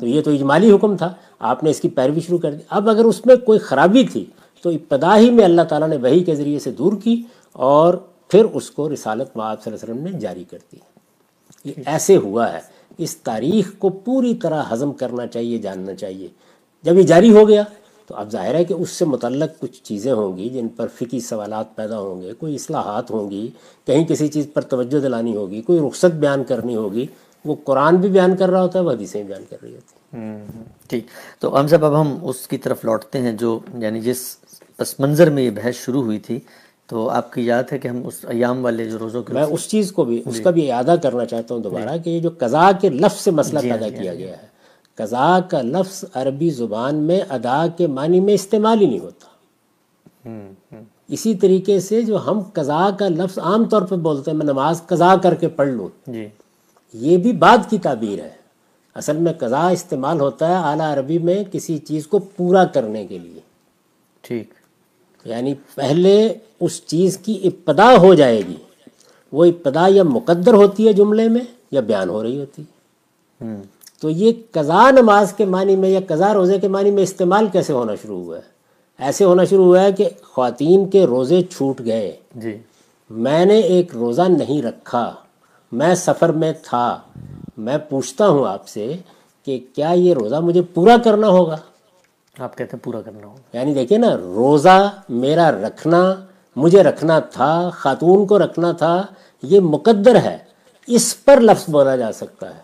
[0.00, 2.88] تو یہ تو اجمالی حکم تھا۔ آپ نے اس کی پیروی شروع کر دی۔ اب
[2.88, 4.24] اگر اس میں کوئی خرابی تھی
[4.62, 7.22] تو ابتدا ہی میں اللہ تعالیٰ نے وہی کے ذریعے سے دور کی
[7.52, 7.94] اور
[8.28, 10.76] پھر اس کو رسالت معاب صلی اللہ علیہ وسلم نے جاری کر دی۔
[11.64, 12.58] یہ ایسے ہوا ہے۔
[12.98, 16.28] اس تاریخ کو پوری طرح ہضم کرنا چاہیے، جاننا چاہیے۔
[16.82, 17.62] جب یہ جاری ہو گیا
[18.06, 21.20] تو اب ظاہر ہے کہ اس سے متعلق کچھ چیزیں ہوں گی جن پر فقی
[21.20, 23.48] سوالات پیدا ہوں گے، کوئی اصلاحات ہوں گی،
[23.86, 27.06] کہیں کسی چیز پر توجہ دلانی ہوگی، کوئی رخصت بیان کرنی ہوگی۔
[27.46, 30.46] وہ قرآن بھی بیان کر رہا ہوتا ہے وہ حدیثیں بیان کر رہی ہوتی ہیں۔
[30.88, 31.06] ٹھیک۔
[31.38, 34.36] تو ہم صاحب اب ہم اس کی طرف لوٹتے ہیں جو یعنی جس
[34.76, 36.40] پس منظر میں یہ بحث شروع ہوئی تھی
[36.86, 39.68] تو آپ کی یاد ہے کہ ہم اس ایام والے جو روزوں کے میں اس
[39.68, 42.70] چیز کو بھی اس کا بھی اعادہ کرنا چاہتا ہوں دوبارہ کہ یہ جو قضاء
[42.80, 44.46] کے لفظ سے مسئلہ پیدا کیا گیا ہے۔
[44.94, 49.26] قضاء کا لفظ عربی زبان میں ادا کے معنی میں استعمال ہی نہیں ہوتا۔
[51.08, 54.86] اسی طریقے سے جو ہم قضاء کا لفظ عام طور پہ بولتے ہیں میں نماز
[54.86, 56.28] قضاء کر کے پڑھ لوں۔ جی۔
[56.92, 58.46] یہ بھی بعد کی تعبیر ہے۔
[58.94, 63.18] اصل میں قضاء استعمال ہوتا ہے اعلیٰ عربی میں کسی چیز کو پورا کرنے کے
[63.18, 63.40] لیے۔
[64.20, 64.54] ٹھیک۔
[65.24, 68.56] یعنی پہلے اس چیز کی ابتدا ہو جائے گی۔
[69.32, 72.62] وہ ابتدا یا مقدر ہوتی ہے جملے میں یا بیان ہو رہی ہوتی۔
[73.42, 73.56] ہے
[74.00, 77.72] تو یہ قضا نماز کے معنی میں یا قضا روزے کے معنی میں استعمال کیسے
[77.72, 78.42] ہونا شروع ہوا ہے؟
[78.98, 82.58] ایسے ہونا شروع ہوا ہے کہ خواتین کے روزے چھوٹ گئے۔ جی۔
[83.10, 85.14] میں نے ایک روزہ نہیں رکھا۔
[85.76, 86.98] میں سفر میں تھا
[87.56, 88.96] میں پوچھتا ہوں آپ سے
[89.44, 91.56] کہ کیا یہ روزہ مجھے پورا کرنا ہوگا؟
[92.38, 96.14] آپ کہتے ہیں پورا کرنا ہوگا۔ یعنی دیکھیں نا روزہ میرا رکھنا
[96.56, 99.06] مجھے رکھنا تھا خاتون کو رکھنا تھا
[99.42, 100.38] یہ مقدر ہے
[100.86, 102.60] اس پر لفظ بولا جا سکتا ہے۔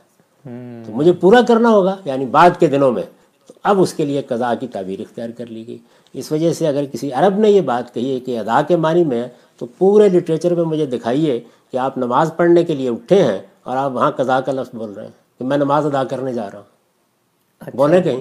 [0.87, 3.03] تو مجھے پورا کرنا ہوگا یعنی بعد کے دنوں میں۔
[3.47, 5.79] تو اب اس کے لیے قضاء کی تعبیر اختیار کر لی گئی۔
[6.13, 9.05] اس وجہ سے اگر کسی عرب نے یہ بات کہی ہے کہ ادا کے معنی
[9.05, 11.41] میں تو پورے لٹریچر میں مجھے دکھائیے
[11.73, 14.93] کہ آپ نماز پڑھنے کے لیے اٹھے ہیں اور آپ وہاں قضاء کا لفظ بول
[14.93, 18.21] رہے ہیں کہ میں نماز ادا کرنے جا رہا ہوں۔ بولے کہیں۔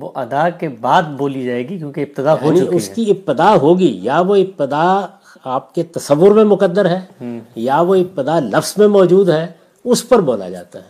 [0.00, 3.98] وہ ادا کے بعد بولی جائے گی کیونکہ ابتدا ہو یعنی اس کی ابتدا ہوگی
[4.02, 5.06] یا وہ ابتدا
[5.44, 7.00] آپ کے تصور میں مقدر ہے
[7.54, 9.46] یا وہ ابتدا لفظ میں موجود ہے
[9.84, 10.88] اس پر بولا جاتا ہے۔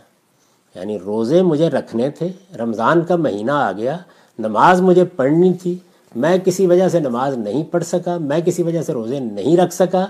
[0.75, 3.97] یعنی روزے مجھے رکھنے تھے رمضان کا مہینہ آ گیا
[4.39, 5.77] نماز مجھے پڑھنی تھی
[6.15, 9.73] میں کسی وجہ سے نماز نہیں پڑھ سکا میں کسی وجہ سے روزے نہیں رکھ
[9.73, 10.05] سکا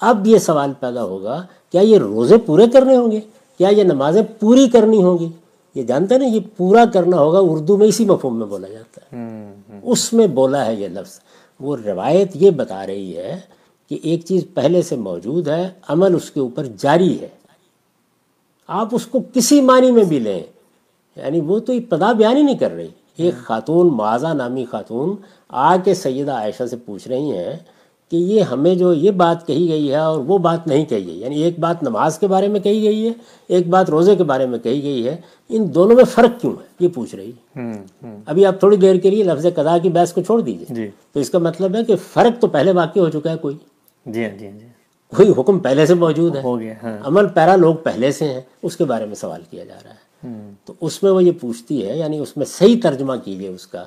[0.00, 3.20] اب یہ سوال پیدا ہوگا کیا یہ روزے پورے کرنے ہوں گے؟
[3.58, 5.28] کیا یہ نمازیں پوری کرنی ہوں گی؟
[5.74, 9.00] یہ جانتے ہیں نا یہ پورا کرنا ہوگا اردو میں اسی مفہوم میں بولا جاتا
[9.00, 9.18] ہے۔
[9.82, 11.20] اس میں بولا ہے یہ لفظ۔
[11.60, 13.40] وہ روایت یہ بتا رہی ہے
[13.88, 17.28] کہ ایک چیز پہلے سے موجود ہے عمل اس کے اوپر جاری ہے۔
[18.66, 20.42] آپ اس کو کسی معنی میں بھی لیں
[21.16, 25.16] یعنی وہ تو ابتدا بیان ہی نہیں کر رہی۔ ایک خاتون معاذہ نامی خاتون
[25.48, 27.56] آ کے سیدہ عائشہ سے پوچھ رہی ہیں
[28.10, 31.20] کہ یہ ہمیں جو یہ بات کہی گئی ہے اور وہ بات نہیں کہی گئی
[31.20, 33.12] یعنی ایک بات نماز کے بارے میں کہی گئی ہے
[33.48, 35.16] ایک بات روزے کے بارے میں کہی گئی ہے۔
[35.48, 37.72] ان دونوں میں فرق کیوں ہے؟ یہ پوچھ رہی ہے۔
[38.26, 41.20] ابھی آپ تھوڑی دیر کے لیے لفظ قضا کی بحث کو چھوڑ دیجیے جی۔ تو
[41.20, 43.56] اس کا مطلب ہے کہ فرق تو پہلے واقع ہو چکا ہے کوئی۔
[44.06, 44.66] جی ہاں جی ہاں جی۔
[45.12, 48.40] کوئی حکم پہلے سے موجود ہے۔ ہو گیا ہاں۔ عمل پیرا لوگ پہلے سے ہیں
[48.62, 50.06] اس کے بارے میں سوال کیا جا رہا ہے۔
[50.64, 53.84] تو اس میں وہ یہ پوچھتی ہے یعنی اس میں صحیح ترجمہ کیجیے اس کا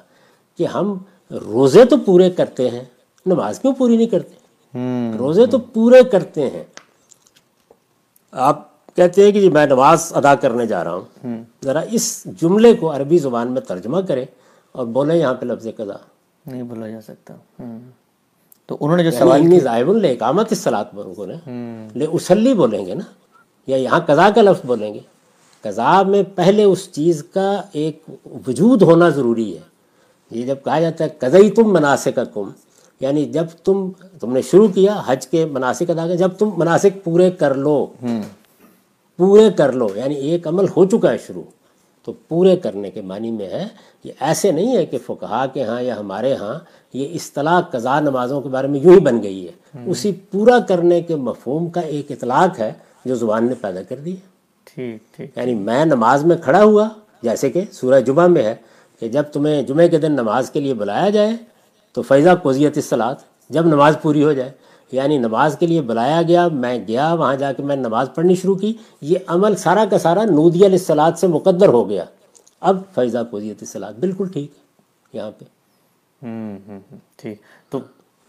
[0.58, 0.98] کہ ہم
[1.32, 2.84] روزے تو پورے کرتے ہیں
[3.26, 4.36] نماز کیوں پوری نہیں کرتے؟
[5.18, 6.64] روزے تو پورے کرتے ہیں۔
[8.32, 11.28] آپ کہتے ہیں کہ جی میں نماز ادا کرنے جا رہا ہوں۔
[11.64, 14.26] ذرا اس جملے کو عربی زبان میں ترجمہ کریں
[14.72, 15.94] اور بولیں یہاں پہ لفظ قضا۔
[16.46, 17.34] نہیں بولا جا سکتا۔
[18.68, 21.26] تو انہوں نے جو سوال یعنی ظاہب لے اقامت اس سلاد پر کو
[21.96, 23.04] لے اسلی بولیں گے نا؟
[23.68, 25.00] یا یہاں قضا کا لفظ بولیں گے۔
[25.62, 28.04] قضا میں پہلے اس چیز کا ایک
[28.48, 29.62] وجود ہونا ضروری ہے۔
[30.32, 32.50] یہ جب کہا جاتا ہے قضئی تم مناسب کا کم
[33.02, 33.90] یعنی جب تم
[34.20, 37.86] تم نے شروع کیا حج کے مناسب ادا کر جب تم مناسب پورے کر لو
[39.20, 41.44] پورے کر لو یعنی ایک عمل ہو چکا ہے شروع
[42.08, 43.68] تو پورے کرنے کے معنی میں ہے
[44.04, 46.54] یہ ایسے نہیں ہے کہ فقہا کے ہاں یا ہمارے ہاں
[46.94, 51.02] یہ اصطلاح قضا نمازوں کے بارے میں یوں ہی بن گئی ہے۔ اسی پورا کرنے
[51.02, 52.72] کے مفہوم کا ایک اطلاق ہے
[53.06, 54.16] جو زبان نے پیدا کر دی
[54.68, 56.88] ٹھیک ٹھیک۔ یعنی میں نماز میں کھڑا ہوا
[57.24, 58.56] جیسے کہ سورہ جمعہ میں ہے
[59.02, 61.32] کہ جب تمہیں جمعے کے دن نماز کے لیے بلایا جائے
[62.00, 63.18] تو فیضا کوزیت اصلاط
[63.50, 64.52] جب نماز پوری ہو جائے
[64.92, 68.56] یعنی نماز کے لیے بلایا گیا میں گیا وہاں جا کے میں نماز پڑھنی شروع
[68.56, 72.06] کی یہ عمل سارا کا سارا نودی الاصلاط سے مقدر ہو گیا۔
[72.60, 74.62] اب فیضا کوزیت اصلاط بالکل ٹھیک ہے
[75.14, 75.46] یہاں پہ۔
[77.16, 77.80] ٹھیک۔ تو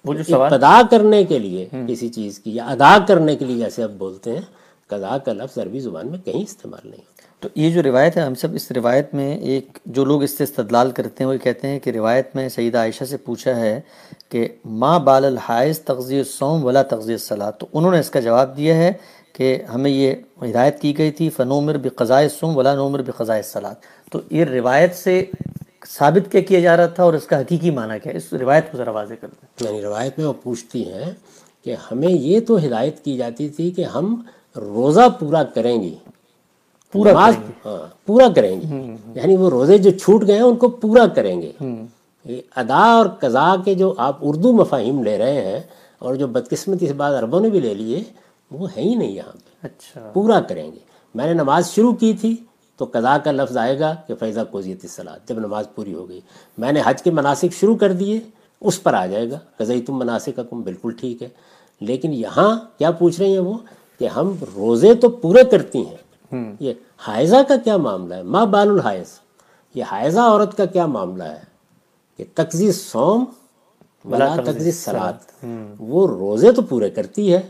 [0.05, 3.57] وہ جو سوال ابتدا کرنے کے لیے کسی چیز کی یا ادا کرنے کے لیے
[3.57, 4.43] جیسے اب بولتے ہیں
[4.87, 8.23] قضا کا لفظ عربی زبان میں کہیں استعمال نہیں ہوتا۔ تو یہ جو روایت ہے،
[8.23, 11.39] ہم سب اس روایت میں ایک جو لوگ اس سے استدلال کرتے ہیں، وہ یہ
[11.39, 13.81] کہتے ہیں کہ روایت میں سیدہ عائشہ سے پوچھا ہے
[14.29, 14.47] کہ
[14.81, 18.75] ما بال الحائز تغذی سوم ولا تغذی الصلاۃ تو انہوں نے اس کا جواب دیا
[18.77, 18.93] ہے
[19.33, 20.15] کہ ہمیں یہ
[20.45, 25.25] ہدایت کی گئی تھی، فنومر بقضائے سوم ولا نومر بقضائے الصلاۃ تو یہ روایت سے
[25.89, 28.71] ثابت کیا کیا جا رہا تھا اور اس کا حقیقی معنی کیا ہے؟ اس روایت
[28.73, 31.11] کو ذرا واضح کر دیں۔ یعنی روایت میں وہ پوچھتی ہیں
[31.65, 34.15] کہ ہمیں یہ تو ہدایت کی جاتی تھی کہ ہم
[34.57, 35.95] روزہ پورا کریں گی
[36.93, 37.35] پورا نماز
[37.67, 41.43] ہاں۔ پورا کریں گے۔ یعنی وہ روزے جو چھوٹ گئے ہیں ان کو پورا کریں
[41.43, 41.53] گے۔
[42.57, 45.61] ادا اور قضا کے جو آپ اردو مفاہیم لے رہے ہیں
[45.99, 48.03] اور جو بدقسمتی سے بعد عربوں نے بھی لے لیے
[48.51, 50.79] وہ ہے ہی نہیں یہاں پہ۔ اچھا۔ پورا کریں گے۔
[51.15, 52.37] میں نے نماز شروع کی تھی
[52.77, 56.21] تو قضا کا لفظ آئے گا کہ فیضا کوزیت الصلاۃ جب نماز پوری ہو گئی۔
[56.59, 58.21] میں نے حج کے مناسک شروع کر دیے
[58.61, 61.29] اس پر آ جائے گا۔ قضائی تم مناسک حکم بالکل ٹھیک ہے۔
[61.81, 63.55] لیکن یہاں کیا پوچھ رہی ہیں وہ؟
[63.99, 65.97] کہ ہم روزے تو پورے کرتی ہیں
[66.61, 69.07] یہ حائضہ کا کیا معاملہ ہے؟ ماں بال الحائض۔
[69.75, 71.51] یہ حائضہ عورت کا کیا معاملہ ہے؟
[72.17, 73.25] کہ تقزی سوم
[74.05, 75.45] ولا تقزی سلاد
[75.79, 77.41] وہ روزے تو پورے کرتی ہے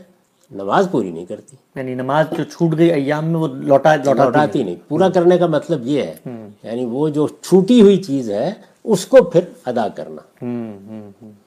[0.50, 4.62] نماز پوری نہیں کرتی۔ یعنی نماز جو چھوٹ گئی ایام میں وہ لوٹا لوٹا لوٹاتی
[4.62, 6.14] نہیں۔ پورا کرنے کا مطلب یہ ہے۔
[6.62, 8.52] یعنی وہ جو چھوٹی ہوئی چیز ہے
[8.84, 10.44] اس کو پھر ادا کرنا۔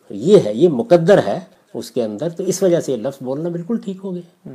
[0.10, 1.40] یہ ہے یہ مقدر ہے
[1.74, 4.50] اس کے اندر۔ تو اس وجہ سے یہ لفظ بولنا بالکل ٹھیک ہو گیا۔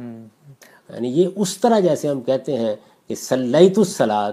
[0.94, 2.76] یعنی یہ اس طرح جیسے ہم کہتے ہیں
[3.08, 4.32] کہ صلیت الصلاۃ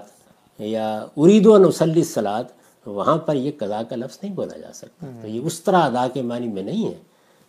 [0.60, 2.44] یا ارید و نسلی الصلاۃ
[2.86, 6.08] وہاں پر یہ قضا کا لفظ نہیں بولا جا سکتا۔ تو یہ اس طرح ادا
[6.14, 6.94] کے معنی میں نہیں ہے۔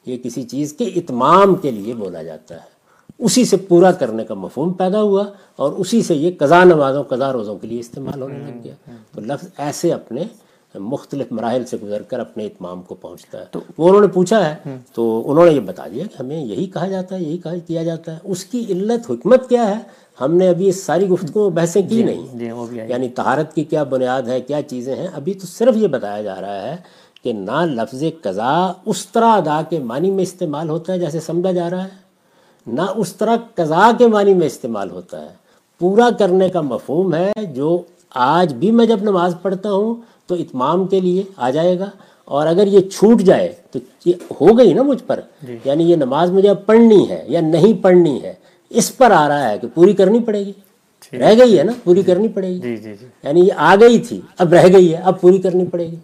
[0.07, 2.77] یہ کسی چیز کے اتمام کے لیے بولا جاتا ہے۔
[3.19, 5.25] اسی سے پورا کرنے کا مفہوم پیدا ہوا
[5.57, 8.75] اور اسی سے یہ قضا نمازوں قضا روزوں کے لیے استعمال ہونے لگ گیا۔
[9.13, 10.25] تو لفظ ایسے اپنے
[10.79, 13.45] مختلف مراحل سے گزر کر اپنے اتمام کو پہنچتا ہے۔
[13.79, 16.87] وہ انہوں نے پوچھا ہے تو انہوں نے یہ بتا دیا کہ ہمیں یہی کہا
[16.87, 19.81] جاتا ہے یہی کہا کیا جاتا ہے۔ اس کی علت حکمت کیا ہے؟
[20.21, 23.65] ہم نے ابھی اس ساری گفتگو بحثیں کی نہیں۔ جی بھی آئی۔ یعنی طہارت کی
[23.65, 26.77] کیا بنیاد ہے کیا چیزیں ہیں؟ ابھی تو صرف یہ بتایا جا رہا ہے
[27.23, 31.53] کہ نہ لفظ قضا اس طرح ادا کے معنی میں استعمال ہوتا ہے جیسے سمجھا
[31.53, 32.07] جا رہا ہے
[32.67, 35.47] نہ اس طرح قضا کے معنی میں استعمال ہوتا ہے۔
[35.79, 39.95] پورا کرنے کا مفہوم ہے جو آج بھی میں جب نماز پڑھتا ہوں
[40.27, 41.91] تو اتمام کے لیے آ جائے گا
[42.25, 45.21] اور اگر یہ چھوٹ جائے تو یہ ہو گئی نا مجھ پر؟
[45.65, 48.35] یعنی یہ نماز مجھے اب پڑھنی ہے یا نہیں پڑھنی ہے
[48.71, 50.53] اس پر آ رہا ہے کہ پوری کرنی پڑے گی۔
[51.13, 53.99] رہ گئی ہے نا پوری کرنی پڑے گی۔ جی جی جی۔ یعنی یہ آ گئی
[53.99, 55.97] تھی اب رہ گئی ہے اب پوری کرنی پڑے گی۔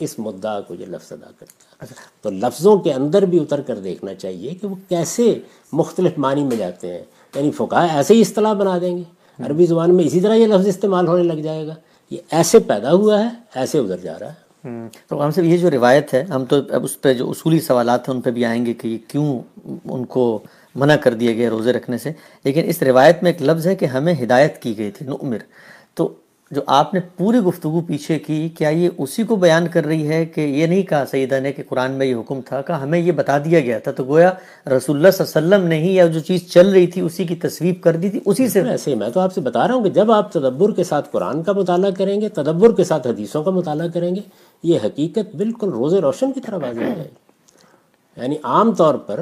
[0.00, 1.86] اس مدعا کو یہ لفظ ادا کرتا ہے۔
[2.22, 5.38] تو لفظوں کے اندر بھی اتر کر دیکھنا چاہیے کہ وہ کیسے
[5.72, 7.02] مختلف معنی میں جاتے ہیں۔
[7.34, 9.02] یعنی فقہ ایسے ہی اصطلاح بنا دیں گے۔
[9.44, 11.74] عربی زبان میں اسی طرح یہ لفظ استعمال ہونے لگ جائے گا۔
[12.12, 14.42] یہ ایسے پیدا ہوا ہے، ایسے ادھر جا رہا ہے۔
[15.08, 18.08] تو ہم سے یہ جو روایت ہے، ہم تو اب اس پہ جو اصولی سوالات
[18.08, 19.40] ہیں، ان پہ بھی آئیں گے کہ یہ کیوں
[19.84, 20.42] ان کو
[20.74, 22.12] منع کر دیا گیا روزے رکھنے سے۔
[22.44, 25.36] لیکن اس روایت میں ایک لفظ ہے کہ ہمیں ہدایت کی گئی تھی نعمر
[25.94, 26.14] تو
[26.52, 30.24] جو آپ نے پوری گفتگو پیچھے کی، کیا یہ اسی کو بیان کر رہی ہے
[30.24, 33.12] کہ یہ نہیں کہا سیدہ نے کہ قرآن میں یہ حکم تھا؟ کہ ہمیں یہ
[33.12, 34.30] بتا دیا گیا تھا۔ تو گویا
[34.66, 37.24] رسول اللہ صلی اللہ علیہ وسلم نے ہی یا جو چیز چل رہی تھی، اسی
[37.24, 39.84] کی تصویب کر دی تھی، اسی سے۔ ایسے میں تو آپ سے بتا رہا ہوں
[39.84, 43.44] کہ جب آپ تدبر کے ساتھ قرآن کا مطالعہ کریں گے، تدبر کے ساتھ حدیثوں
[43.44, 44.20] کا مطالعہ کریں گے،
[44.62, 49.20] یہ حقیقت بالکل روز روشن کی طرح واضح ہو جائے گی یعنی عام طور پر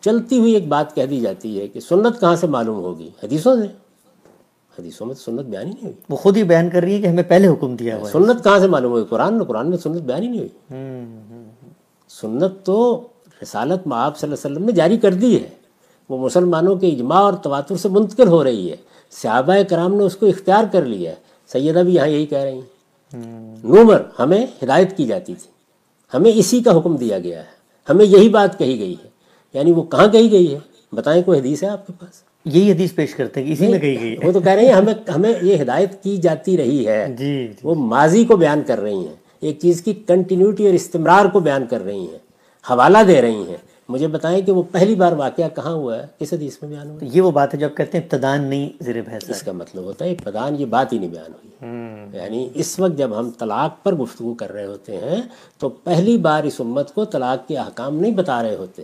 [0.00, 3.56] چلتی ہوئی ایک بات کہہ دی جاتی ہے کہ سنت کہاں سے معلوم ہوگی؟ حدیثوں
[3.56, 3.81] سے۔
[4.78, 7.02] حدیثوں میں تو سنت بیان ہی نہیں ہوئی۔ وہ خود ہی بیان کر رہی ہے
[7.02, 9.70] کہ ہمیں پہلے حکم دیا ہوا ہے۔ سنت کہاں سے معلوم ہوئی؟ قرآن میں قرآن
[9.70, 10.74] میں سنت بیان ہی نہیں ہوئی۔
[12.08, 13.06] سنت تو
[13.42, 15.48] رسالت میں آپ صلی اللہ علیہ وسلم نے جاری کر دی ہے۔
[16.08, 18.76] وہ مسلمانوں کے اجماع اور تواتر سے منتقل ہو رہی ہے۔
[19.10, 21.16] صحابہ کرام نے اس کو اختیار کر لیا ہے۔
[21.46, 22.72] سیدہ بھی یہاں یہی کہہ رہی ہیں۔
[23.64, 25.50] نومر ہمیں ہدایت کی جاتی تھی۔
[26.14, 29.08] ہمیں اسی کا حکم دیا گیا ہے۔ ہمیں یہی بات کہی گئی ہے۔
[29.54, 30.58] یعنی وہ کہاں کہی گئی ہے؟
[30.92, 33.78] بتائیں کوئی حدیث ہے آپ کے پاس؟ یہی حدیث پیش کرتے ہیں کہ اسی میں
[33.78, 37.06] کہی گئی وہ تو کہہ رہے ہیں ہمیں ہمیں یہ ہدایت کی جاتی رہی ہے۔
[37.18, 41.40] جی وہ ماضی کو بیان کر رہی ہیں۔ ایک چیز کی کنٹینیوٹی اور استمرار کو
[41.40, 42.18] بیان کر رہی ہیں۔
[42.70, 43.56] حوالہ دے رہی ہیں۔
[43.88, 46.98] مجھے بتائیں کہ وہ پہلی بار واقعہ کہاں ہوا ہے؟ کس حدیث میں بیان ہوا
[47.02, 50.04] یہ وہ بات ہے جب کہتے ہیں ابتدان نہیں زیر بحث اس کا مطلب ہوتا
[50.04, 53.94] ہے پردان یہ بات ہی نہیں بیان ہوئی۔ یعنی اس وقت جب ہم طلاق پر
[53.94, 55.22] گفتگو کر رہے ہوتے ہیں
[55.58, 58.82] تو پہلی بار اس امت کو طلاق کے احکام نہیں بتا رہے ہوتے۔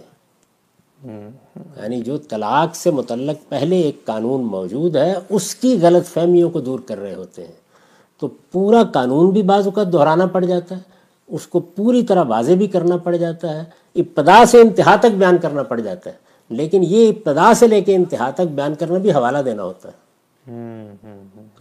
[1.56, 6.60] یعنی جو طلاق سے متعلق پہلے ایک قانون موجود ہے، اس کی غلط فہمیوں کو
[6.60, 7.52] دور کر رہے ہوتے ہیں۔
[8.20, 10.80] تو پورا قانون بھی بعض اوقات دہرانا پڑ جاتا ہے،
[11.28, 15.38] اس کو پوری طرح واضح بھی کرنا پڑ جاتا ہے، ابتدا سے انتہا تک بیان
[15.38, 16.16] کرنا پڑ جاتا ہے۔
[16.48, 20.08] لیکن یہ ابتدا سے لے کے انتہا تک بیان کرنا بھی حوالہ دینا ہوتا ہے۔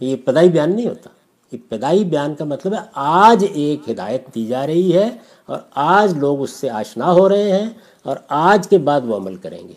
[0.00, 1.10] یہ ابتدائی بیان نہیں ہوتا۔
[1.52, 5.10] ابتدائی بیان کا مطلب ہے، آج ایک ہدایت دی جا رہی ہے
[5.46, 7.70] اور آج لوگ اس سے آشنا ہو رہے ہیں۔
[8.08, 9.72] اور آج کے بعد وہ عمل کریں گے۔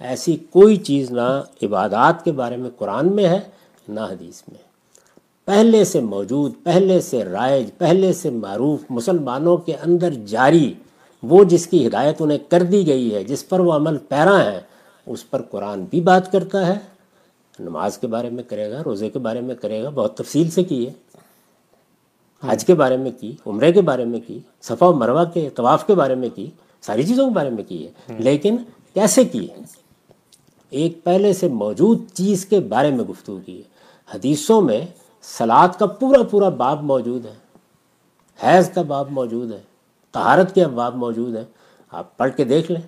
[0.00, 3.40] ایسی کوئی چیز نہ عبادات کے بارے میں قرآن میں ہے،
[3.88, 4.62] نہ حدیث میں۔
[5.44, 10.74] پہلے سے موجود، پہلے سے رائج، پہلے سے معروف مسلمانوں کے اندر جاری،
[11.22, 14.60] وہ جس کی ہدایت انہیں کر دی گئی ہے، جس پر وہ عمل پیرا ہے
[15.06, 16.74] اس پر قرآن بھی بات کرتا ہے۔
[17.58, 20.64] نماز کے بارے میں کرے گا، روزے کے بارے میں کرے گا، بہت تفصیل سے
[20.64, 20.92] کی ہے۔
[22.48, 25.86] حج کے بارے میں کی، عمرے کے بارے میں کی، صفا و مروہ کے، طواف
[25.86, 26.50] کے بارے میں کی۔
[26.86, 28.56] ساری چیزوں کے بارے میں کی ہے۔ لیکن
[28.94, 29.56] کیسے کی ہے؟
[30.70, 33.62] ایک پہلے سے موجود چیز کے بارے میں گفتگو کی ہے۔
[34.14, 34.86] حدیثوں میں
[35.22, 37.34] سلاد کا پورا پورا باب موجود ہے،
[38.44, 39.58] حیض کا باب موجود ہے،
[40.12, 41.44] طہارت کے باب موجود ہیں۔
[41.90, 42.80] آپ پڑھ کے دیکھ لیں۔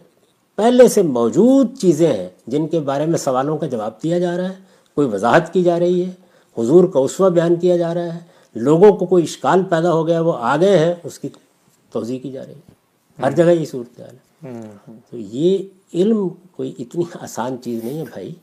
[0.57, 4.49] پہلے سے موجود چیزیں ہیں جن کے بارے میں سوالوں کا جواب دیا جا رہا
[4.49, 4.55] ہے،
[4.94, 6.11] کوئی وضاحت کی جا رہی ہے،
[6.61, 8.18] حضور کا اسوہ بیان کیا جا رہا ہے،
[8.55, 11.28] لوگوں کو کوئی اشکال پیدا ہو گیا، وہ آگے ہیں، اس کی
[11.90, 12.78] توضیع کی جا رہی ہے۔
[13.23, 14.61] ہر جگہ یہ صورتحال ہے۔
[15.11, 15.59] تو یہ
[15.95, 18.35] علم کوئی اتنی آسان چیز نہیں ہے بھائی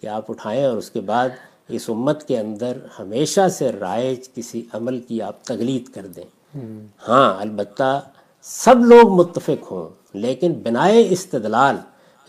[0.00, 1.28] کہ آپ اٹھائیں اور اس کے بعد
[1.68, 6.58] اس امت کے اندر ہمیشہ سے رائج کسی عمل کی آپ تغلید کر دیں۔
[7.08, 8.00] ہاں البتہ
[8.42, 11.76] سب لوگ متفق ہوں لیکن بنائے استدلال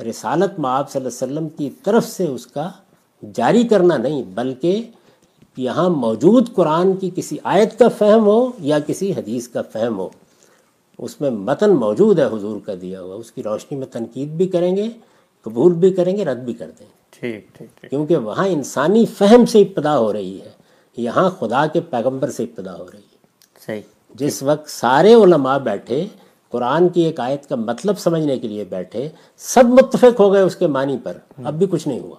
[0.09, 2.69] رسالت معاب صلی اللہ علیہ وسلم کی طرف سے اس کا
[3.33, 4.91] جاری کرنا نہیں بلکہ
[5.57, 10.09] یہاں موجود قرآن کی کسی آیت کا فہم ہو یا کسی حدیث کا فہم ہو۔
[10.97, 14.47] اس میں متن موجود ہے حضور کا دیا ہوا۔ اس کی روشنی میں تنقید بھی
[14.47, 14.89] کریں گے
[15.41, 19.61] قبول بھی کریں گے رد بھی کر دیں ٹھیک ٹھیک۔ کیونکہ وہاں انسانی فہم سے
[19.61, 20.49] ابتدا ہو رہی ہے۔
[20.97, 23.17] یہاں خدا کے پیغمبر سے ابتدا ہو رہی ہے۔
[23.65, 23.81] صحیح۔
[24.15, 26.07] جس وقت سارے علماء بیٹھے
[26.49, 30.55] قرآن کی ایک آیت کا مطلب سمجھنے کے لیے بیٹھے سب متفق ہو گئے اس
[30.55, 32.15] کے معنی پر۔ اب بھی کچھ نہیں ہوا۔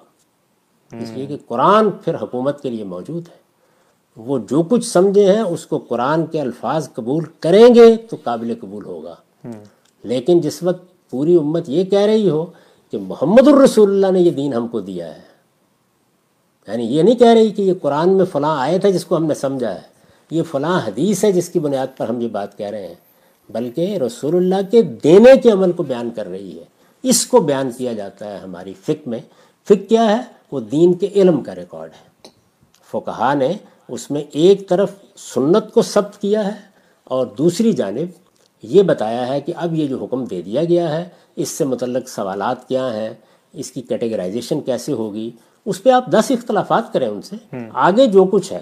[1.02, 3.45] اس لیے کہ قرآن پھر حکومت کے لیے موجود ہے۔
[4.16, 8.54] وہ جو کچھ سمجھے ہیں اس کو قرآن کے الفاظ قبول کریں گے تو قابل
[8.60, 9.14] قبول ہوگا۔
[10.04, 12.46] لیکن جس وقت پوری امت یہ کہہ رہی ہو
[12.90, 15.20] کہ محمد الرسول اللہ نے یہ دین ہم کو دیا ہے
[16.68, 19.24] یعنی یہ نہیں کہہ رہی کہ یہ قرآن میں فلاں آیت ہے جس کو ہم
[19.24, 19.80] نے سمجھا ہے
[20.30, 22.94] یہ فلاں حدیث ہے جس کی بنیاد پر ہم یہ بات کہہ رہے ہیں
[23.50, 26.64] بلکہ رسول اللہ کے دینے کے عمل کو بیان کر رہی ہے۔
[27.02, 29.18] اس کو بیان کیا جاتا ہے ہماری فک میں۔
[29.64, 32.30] فک کیا ہے؟ وہ دین کے علم کا ریکارڈ ہے۔
[32.90, 33.52] فقہا نے
[33.88, 36.60] اس میں ایک طرف سنت کو ثبت کیا ہے
[37.04, 38.26] اور دوسری جانب
[38.62, 42.08] یہ بتایا ہے کہ اب یہ جو حکم دے دیا گیا ہے اس سے متعلق
[42.08, 43.10] سوالات کیا ہیں
[43.52, 45.30] اس کی کیٹیگرائزیشن کیسے ہوگی؟
[45.66, 48.60] اس پہ آپ دس اختلافات کریں ان سے۔ آگے جو کچھ ہے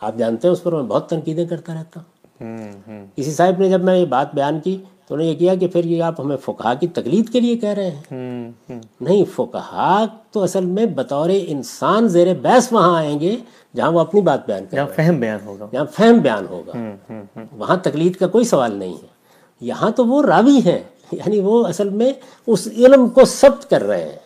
[0.00, 3.84] آپ جانتے ہیں اس پر میں بہت تنقیدیں کرتا رہتا ہوں۔ کسی صاحب نے جب
[3.84, 4.76] میں یہ بات بیان کی
[5.08, 7.56] تو انہوں نے یہ کیا کہ پھر یہ آپ ہمیں فقہا کی تقلید کے لیے
[7.56, 8.50] کہہ رہے ہیں۔
[9.00, 13.36] نہیں فقہا تو اصل میں بطور انسان زیر بحث وہاں آئیں گے
[13.76, 16.72] جہاں وہ اپنی بات بیان کریں فہم بیان ہوگا۔ جہاں فہم بیان ہوگا۔
[17.58, 19.14] وہاں تقلید کا کوئی سوال نہیں ہے۔
[19.60, 20.78] یہاں تو وہ راوی ہیں
[21.12, 22.12] یعنی وہ اصل میں
[22.46, 24.18] اس علم کو ثبت کر رہے ہیں۔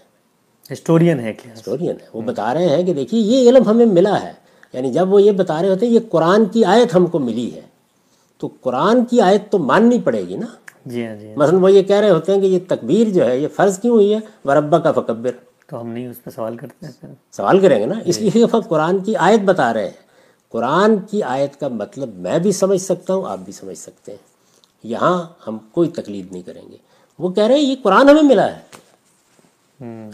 [0.73, 4.23] ہسٹورین ہے کیا؟ ہسٹورین ہے وہ بتا رہے ہیں کہ دیکھیے یہ علم ہمیں ملا
[4.23, 4.33] ہے۔
[4.73, 7.55] یعنی جب وہ یہ بتا رہے ہوتے ہیں یہ قرآن کی آیت ہم کو ملی
[7.55, 7.68] ہے۔
[8.39, 10.47] تو قرآن کی آیت تو ماننی پڑے گی نا۔
[10.87, 13.39] جی ہاں جی مثلاً وہ یہ کہہ رہے ہوتے ہیں کہ یہ تکبیر جو ہے
[13.39, 15.31] یہ فرض کیوں ہوئی ہے؟ وربا کا فکبر۔
[15.67, 18.61] تو ہم نہیں اس پہ سوال کرتے ہیں سوال کریں گے نا۔ اس لیے وہ
[18.61, 19.91] قرآن کی آیت بتا رہے ہیں۔
[20.49, 24.19] قرآن کی آیت کا مطلب میں بھی سمجھ سکتا ہوں آپ بھی سمجھ سکتے ہیں۔
[24.83, 26.77] یہاں ہم کوئی تقلید نہیں کریں گے۔
[27.19, 28.59] وہ کہہ رہے ہیں یہ قرآن ہمیں ملا ہے۔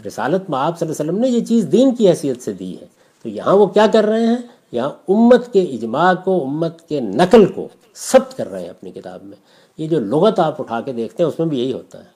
[0.07, 2.79] رسالت میں آپ صلی اللہ علیہ وسلم نے یہ چیز دین کی حیثیت سے دی
[2.81, 2.85] ہے۔
[3.23, 4.37] تو یہاں وہ کیا کر رہے ہیں؟
[4.71, 9.23] یہاں امت کے اجماع کو امت کے نقل کو ثبت کر رہے ہیں اپنی کتاب
[9.23, 9.37] میں۔
[9.77, 12.15] یہ جو لغت آپ اٹھا کے دیکھتے ہیں اس میں بھی یہی ہوتا ہے۔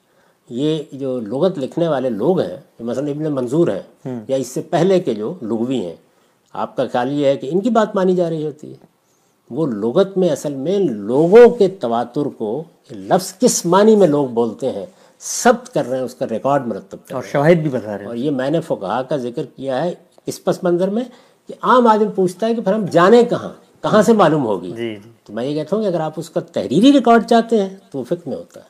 [0.50, 5.00] یہ جو لغت لکھنے والے لوگ ہیں مثلا ابن منظور ہیں یا اس سے پہلے
[5.00, 5.96] کے جو لغوی ہیں
[6.54, 9.00] آپ کا خیال یہ ہے کہ ان کی بات مانی جا رہی ہوتی ہے۔
[9.50, 14.72] وہ لغت میں اصل میں لوگوں کے تواتر کو لفظ کس معنی میں لوگ بولتے
[14.72, 14.86] ہیں
[15.20, 18.06] ثبت کر رہے ہیں اس کا ریکارڈ مرتب کر اور شواہد بھی بتا رہے ہیں۔
[18.06, 19.94] اور یہ میں نے فقہا کا ذکر کیا ہے
[20.26, 21.04] اس پس منظر میں
[21.48, 24.96] کہ عام آدمی پوچھتا ہے کہ پھر ہم جانیں کہاں کہاں سے معلوم ہوگی؟ جی،
[24.96, 27.70] جی۔ تو میں یہ کہتا ہوں کہ اگر آپ اس کا تحریری ریکارڈ چاہتے ہیں
[27.92, 28.70] تو وہ فکر میں ہوتا ہے۔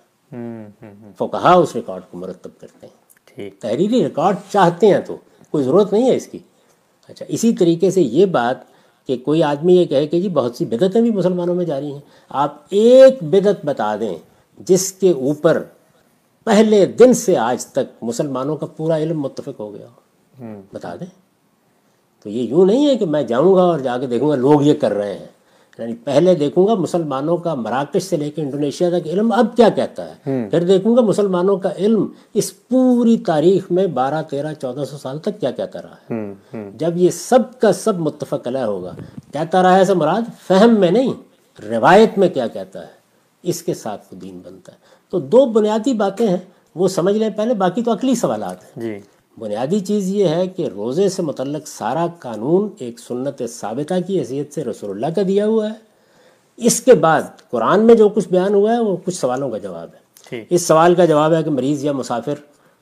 [1.17, 5.17] فقہا اس ریکارڈ کو مرتب کرتے ہیں۔ تحریری ریکارڈ چاہتے ہیں تو
[5.49, 6.39] کوئی ضرورت نہیں ہے اس کی۔
[7.07, 8.57] اچھا اسی طریقے سے یہ بات
[9.07, 11.99] کہ کوئی آدمی یہ کہے کہ جی بہت سی بدتیں بھی مسلمانوں میں جاری ہیں۔
[12.29, 14.17] آپ ایک بدت بتا دیں
[14.57, 15.63] جس کے اوپر
[16.43, 19.87] پہلے دن سے آج تک مسلمانوں کا پورا علم متفق ہو گیا
[20.73, 21.07] بتا دیں۔
[22.23, 24.61] تو یہ یوں نہیں ہے کہ میں جاؤں گا اور جا کے دیکھوں گا لوگ
[24.61, 25.27] یہ کر رہے ہیں۔
[25.79, 29.69] یعنی پہلے دیکھوں گا مسلمانوں کا مراکش سے لے کے انڈونیشیا تک علم اب کیا
[29.69, 34.83] کہتا ہے؟ پھر دیکھوں گا مسلمانوں کا علم اس پوری تاریخ میں بارہ تیرہ چودہ
[34.85, 36.13] سو سال تک کیا کہتا رہا ہے؟
[36.73, 38.91] جب یہ سب کا سب متفق علیہ ہوگا
[39.33, 41.13] کہتا رہا ہے ایسا مراد فہم میں نہیں
[41.69, 42.99] روایت میں کیا کہتا ہے؟
[43.43, 44.77] اس کے ساتھ وہ دین بنتا ہے۔
[45.11, 46.37] تو دو بنیادی باتیں ہیں
[46.75, 48.99] وہ سمجھ لیں پہلے باقی تو عقلی سوالات ہیں۔ جی۔
[49.39, 54.53] بنیادی چیز یہ ہے کہ روزے سے متعلق سارا قانون ایک سنت ثابتہ کی حیثیت
[54.53, 55.89] سے رسول اللہ کا دیا ہوا ہے۔
[56.57, 57.21] اس کے بعد
[57.51, 60.09] قرآن میں جو کچھ بیان ہوا ہے وہ کچھ سوالوں کا جواب ہے۔
[60.49, 62.33] اس سوال کا جواب ہے کہ مریض یا مسافر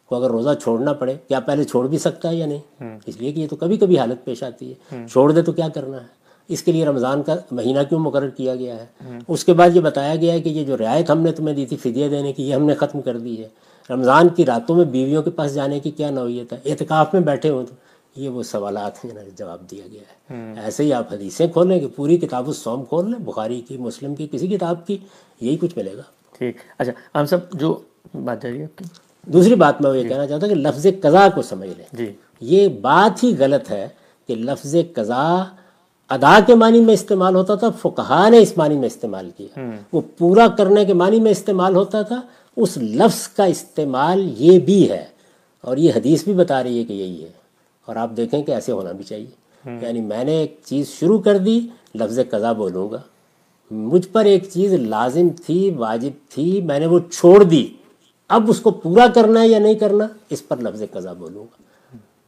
[0.05, 3.31] کو اگر روزہ چھوڑنا پڑے کیا پہلے چھوڑ بھی سکتا ہے یا نہیں؟ اس لیے
[3.31, 6.17] کہ یہ تو کبھی کبھی حالت پیش آتی ہے۔ چھوڑ دے تو کیا کرنا ہے؟
[6.47, 8.85] اس کے لیے رمضان کا مہینہ کیوں مقرر کیا گیا ہے؟
[9.27, 11.65] اس کے بعد یہ بتایا گیا ہے کہ یہ جو رعایت ہم نے تمہیں دی
[11.65, 14.85] تھی فدیہ دینے کی یہ ہم نے ختم کر دی ہے۔ رمضان کی راتوں میں
[14.85, 17.73] بیویوں کے پاس جانے کی کیا نوعیت ہے؟ اعتکاف میں بیٹھے ہوں تو
[18.15, 21.87] یہ وہ سوالات ہیں جنہیں جواب دیا گیا ہے۔ ایسے ہی آپ حدیثیں کھولیں کہ
[21.95, 24.97] پوری کتاب السوم کھول لیں بخاری کی مسلم کی کسی کتاب کی
[25.41, 26.01] یہی کچھ ملے گا۔
[26.37, 27.79] ٹھیک۔ اچھا ہم سب جو
[28.15, 28.85] بات جاری آپ کی؟
[29.25, 32.11] دوسری بات میں وہ یہ کہنا چاہتا ہوں کہ لفظ قضا کو سمجھ لیں۔ جی۔
[32.39, 33.87] یہ بات ہی غلط ہے
[34.27, 35.43] کہ لفظ قضا
[36.09, 39.59] ادا کے معنی میں استعمال ہوتا تھا فقہا نے اس معنی میں استعمال کیا۔
[39.91, 42.21] وہ پورا کرنے کے معنی میں استعمال ہوتا تھا
[42.57, 45.05] اس لفظ کا استعمال یہ بھی ہے
[45.61, 47.29] اور یہ حدیث بھی بتا رہی ہے کہ یہی ہے
[47.85, 49.25] اور آپ دیکھیں کہ ایسے ہونا بھی چاہیے۔
[49.81, 53.01] یعنی میں نے ایک چیز شروع کر دی لفظ قضا بولوں گا۔
[53.71, 57.67] مجھ پر ایک چیز لازم تھی واجب تھی میں نے وہ چھوڑ دی۔
[58.27, 61.67] اب اس کو پورا کرنا ہے یا نہیں کرنا اس پر لفظ قضا بولوں گا۔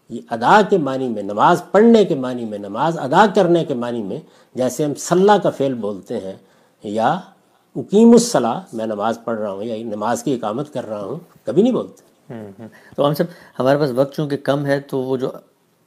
[0.09, 4.03] یہ ادا کے معنی میں نماز پڑھنے کے معنی میں نماز ادا کرنے کے معنی
[4.03, 4.19] میں
[4.55, 6.35] جیسے ہم صلاح کا فعل بولتے ہیں
[6.83, 7.19] یا
[7.79, 11.61] اقیم الصلاح میں نماز پڑھ رہا ہوں یا نماز کی اقامت کر رہا ہوں، کبھی
[11.61, 12.01] نہیں بولتے۔
[12.95, 13.23] تو ہم سب،
[13.59, 15.31] ہمارے پاس وقت چونکہ کم ہے، تو وہ جو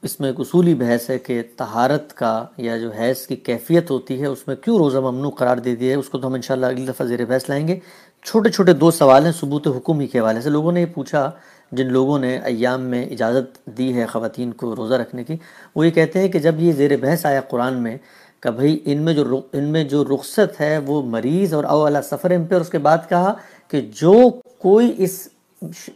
[0.03, 4.20] اس میں ایک اصولی بحث ہے کہ طہارت کا یا جو حیض کی کیفیت ہوتی
[4.20, 6.66] ہے، اس میں کیوں روزہ ممنوع قرار دے دیا ہے، اس کو تو ہم انشاءاللہ
[6.66, 7.78] اگلی دفعہ زیر بحث لائیں گے۔
[8.22, 11.30] چھوٹے چھوٹے دو سوال ہیں ثبوت حکم ہی کے حوالے سے۔ لوگوں نے یہ پوچھا،
[11.72, 15.36] جن لوگوں نے ایام میں اجازت دی ہے خواتین کو روزہ رکھنے کی،
[15.76, 17.97] وہ یہ کہتے ہیں کہ جب یہ زیر بحث آیا قرآن میں
[18.43, 22.03] کہ بھئی ان میں جو ان میں جو رخصت ہے وہ مریض اور او علی
[22.03, 23.34] سفر پہ اور اس کے بعد کہا
[23.68, 24.14] کہ جو
[24.59, 25.28] کوئی اس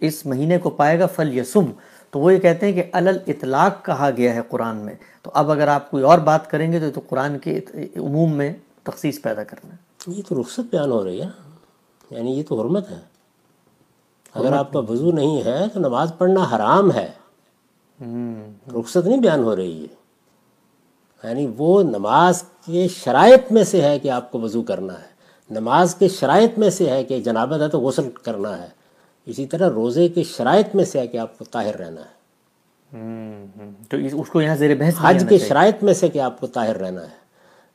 [0.01, 1.65] اس مہینے کو پائے گا فل یسم۔
[2.11, 5.51] تو وہ یہ کہتے ہیں کہ علل اطلاق کہا گیا ہے قرآن میں۔ تو اب
[5.51, 7.61] اگر آپ کوئی اور بات کریں گے تو تو قرآن کے
[7.97, 9.77] عموم میں تخصیص پیدا کرنا ہے۔
[10.07, 11.29] یہ تو رخصت بیان ہو رہی ہے۔
[12.11, 12.99] یعنی یہ تو حرمت ہے۔
[14.35, 17.11] اگر آپ کا وضو نہیں ہے تو نماز پڑھنا حرام ہے۔
[18.81, 20.06] رخصت نہیں بیان ہو رہی ہے۔
[21.25, 25.17] یعنی وہ نماز کے شرائط میں سے ہے کہ آپ کو وضو کرنا ہے۔
[25.51, 28.69] نماز کے شرائط میں سے ہے کہ جنابت ہے تو غسل کرنا ہے۔
[29.27, 32.17] اسی طرح روزے کے شرائط میں سے ہے کہ آپ کو طاہر رہنا ہے۔
[33.89, 36.77] تو اس کو یہاں زیر بحث حج کے شرائط میں سے کہ آپ کو طاہر
[36.77, 37.27] رہنا ہے۔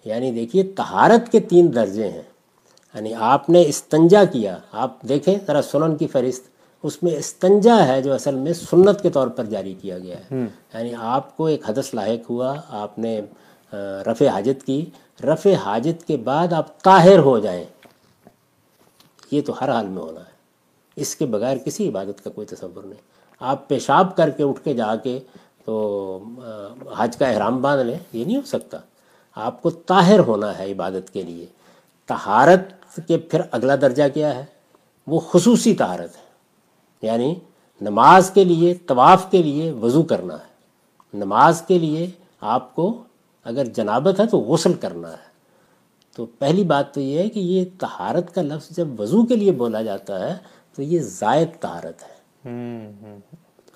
[0.05, 2.21] یعنی دیکھیے طہارت کے تین درجے ہیں۔
[2.93, 6.50] یعنی آپ نے استنجا کیا۔ آپ دیکھیں ذرا سنن کی فہرست۔
[6.83, 10.35] اس میں استنجا ہے جو اصل میں سنت کے طور پر جاری کیا گیا ہے۔
[10.73, 13.21] یعنی آپ کو ایک حدث لاحق ہوا آپ نے
[14.07, 14.85] رفع حاجت کی۔
[15.23, 17.65] رفع حاجت کے بعد آپ طاہر ہو جائیں۔
[19.31, 20.31] یہ تو ہر حال میں ہونا ہے۔
[20.95, 23.01] اس کے بغیر کسی عبادت کا کوئی تصور نہیں۔
[23.39, 25.19] آپ پیشاب کر کے اٹھ کے جا کے
[25.65, 26.19] تو
[26.97, 28.77] حج کا احرام باندھ لیں یہ نہیں ہو سکتا۔
[29.35, 31.45] آپ کو طاہر ہونا ہے عبادت کے لیے۔
[32.07, 34.45] طہارت کے پھر اگلا درجہ کیا ہے؟
[35.07, 36.20] وہ خصوصی طہارت ہے۔
[37.01, 37.35] یعنی
[37.81, 40.51] نماز کے لیے طواف کے لیے وضو کرنا ہے۔
[41.13, 42.09] نماز کے لیے
[42.41, 43.03] آپ کو
[43.43, 45.31] اگر جنابت ہے تو غسل کرنا ہے۔
[46.15, 49.51] تو پہلی بات تو یہ ہے کہ یہ طہارت کا لفظ جب وضو کے لیے
[49.51, 50.37] بولا جاتا ہے
[50.75, 52.21] تو یہ زائد طہارت ہے۔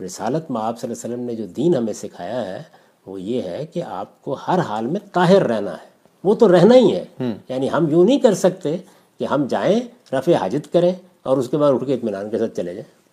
[0.06, 2.64] رسالت میں آپ صلی اللہ علیہ وسلم نے جو دین ہمیں سکھایا ہے
[3.06, 5.88] وہ یہ ہے کہ آپ کو ہر حال میں طاہر رہنا ہے۔
[6.24, 7.06] وہ تو رہنا ہی ہے۔
[7.50, 8.78] یعنی ہم یوں نہیں کر سکتے
[9.20, 9.80] کہ ہم جائیں
[10.16, 10.94] رفع حاجت کریں
[11.24, 13.05] اور اس کے بعد اٹھ کے اطمینان کے ساتھ چلے جائیں۔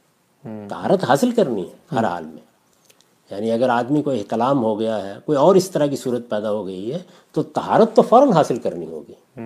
[0.43, 2.43] طہارت حاصل کرنی ہے ہر حال میں۔
[3.31, 6.51] یعنی اگر آدمی کو احتلام ہو گیا ہے کوئی اور اس طرح کی صورت پیدا
[6.51, 6.99] ہو گئی ہے
[7.33, 9.41] تو طہارت تو فوراً حاصل کرنی ہوگی۔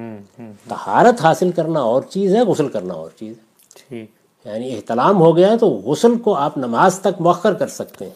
[0.69, 3.35] طہارت حاصل کرنا اور چیز ہے غسل کرنا اور چیز
[3.93, 3.97] ہے۔
[4.45, 8.13] یعنی احتلام ہو گیا ہے تو غسل کو آپ نماز تک مؤخر کر سکتے ہیں۔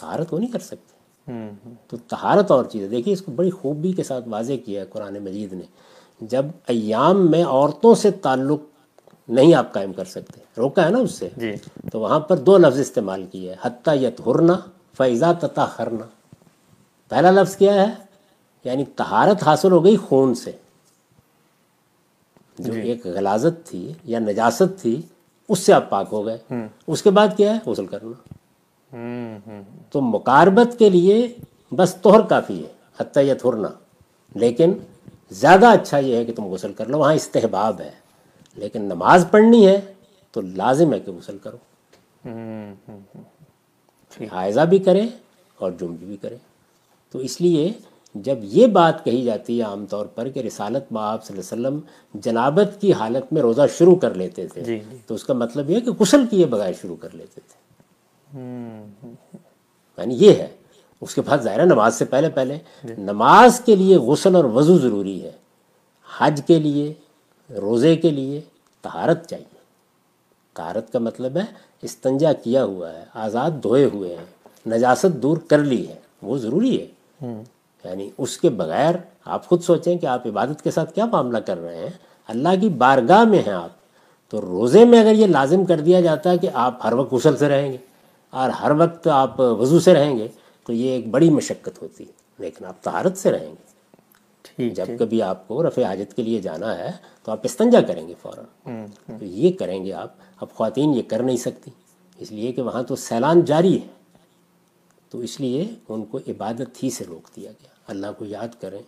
[0.00, 0.98] طہارت وہ نہیں کر سکتے۔
[1.88, 4.86] تو طہارت اور چیز ہے۔ دیکھیے اس کو بڑی خوبی کے ساتھ واضح کیا ہے
[4.86, 5.64] قرآن مجید نے۔
[6.20, 8.60] جب ایام میں عورتوں سے تعلق
[9.28, 11.52] نہیں آپ قائم کر سکتے۔ روکا ہے نا اس سے۔ جی۔
[11.92, 14.54] تو وہاں پر دو لفظ استعمال کیے۔ حتیٰ یت ہرنا
[14.96, 16.06] فیضا تتا خرنا
[17.08, 17.94] پہلا لفظ کیا ہے؟
[18.64, 20.52] یعنی طہارت حاصل ہو گئی خون سے۔
[22.58, 25.02] جو ایک غلازت تھی یا نجاست تھی
[25.48, 26.38] اس سے آپ پاک ہو گئے۔
[26.86, 28.34] اس کے بعد کیا ہے؟ غسل کرنا۔
[29.90, 31.36] تو مقاربت کے لیے
[31.76, 33.68] بس توہر کافی ہے حتیٰ یا تھرنا
[34.34, 34.72] لیکن
[35.30, 37.90] زیادہ اچھا یہ ہے کہ تم غسل کر لو۔ وہاں استحباب ہے۔
[38.56, 39.80] لیکن نماز پڑھنی ہے
[40.32, 41.56] تو لازم ہے کہ غسل کرو۔
[44.32, 45.02] حائضہ بھی کرے
[45.58, 46.36] اور جمع بھی کرے
[47.10, 47.72] تو اس لیے
[48.14, 51.68] جب یہ بات کہی جاتی ہے عام طور پر کہ رسالت میں آپ صلی اللہ
[51.68, 51.80] علیہ وسلم
[52.20, 55.74] جنابت کی حالت میں روزہ شروع کر لیتے تھے جی تو اس کا مطلب یہ
[55.74, 57.68] ہے کہ غسل کیے بغیر شروع کر لیتے تھے۔
[59.98, 60.48] یعنی یہ ہے
[61.00, 62.58] اس کے بعد ظاہر ہے نماز سے پہلے پہلے۔
[62.98, 65.32] نماز کے لیے غسل اور وضو ضروری ہے۔
[66.18, 66.94] حج کے لیے
[67.50, 68.40] روزے کے لیے
[68.82, 69.58] طہارت چاہیے۔
[70.54, 71.42] طہارت کا مطلب ہے
[71.82, 74.24] استنجا کیا ہوا ہے آزاد دھوئے ہوئے ہیں
[74.68, 76.86] نجاست دور کر لی ہے وہ ضروری ہے۔
[77.84, 78.94] یعنی اس کے بغیر
[79.24, 81.90] آپ خود سوچیں کہ آپ عبادت کے ساتھ کیا معاملہ کر رہے ہیں۔
[82.28, 83.70] اللہ کی بارگاہ میں ہیں آپ۔
[84.30, 87.36] تو روزے میں اگر یہ لازم کر دیا جاتا ہے کہ آپ ہر وقت غسل
[87.36, 87.76] سے رہیں گے
[88.30, 90.28] اور ہر وقت آپ وضو سے رہیں گے
[90.66, 93.67] تو یہ ایک بڑی مشقت ہوتی ہے۔ لیکن آپ طہارت سے رہیں گے۔
[94.58, 96.90] جب کبھی آپ کو رفع حاجت کے لیے جانا ہے
[97.24, 98.44] تو آپ استنجا کریں گے فوراً۔
[99.18, 101.70] تو یہ کریں گے آپ۔ اب خواتین یہ کر نہیں سکتی۔
[102.18, 103.86] اس لیے کہ وہاں تو سیلان جاری ہے۔
[105.10, 108.82] تو اس لیے ان کو عبادت ہی سے روک دیا گیا۔ اللہ کو یاد کریں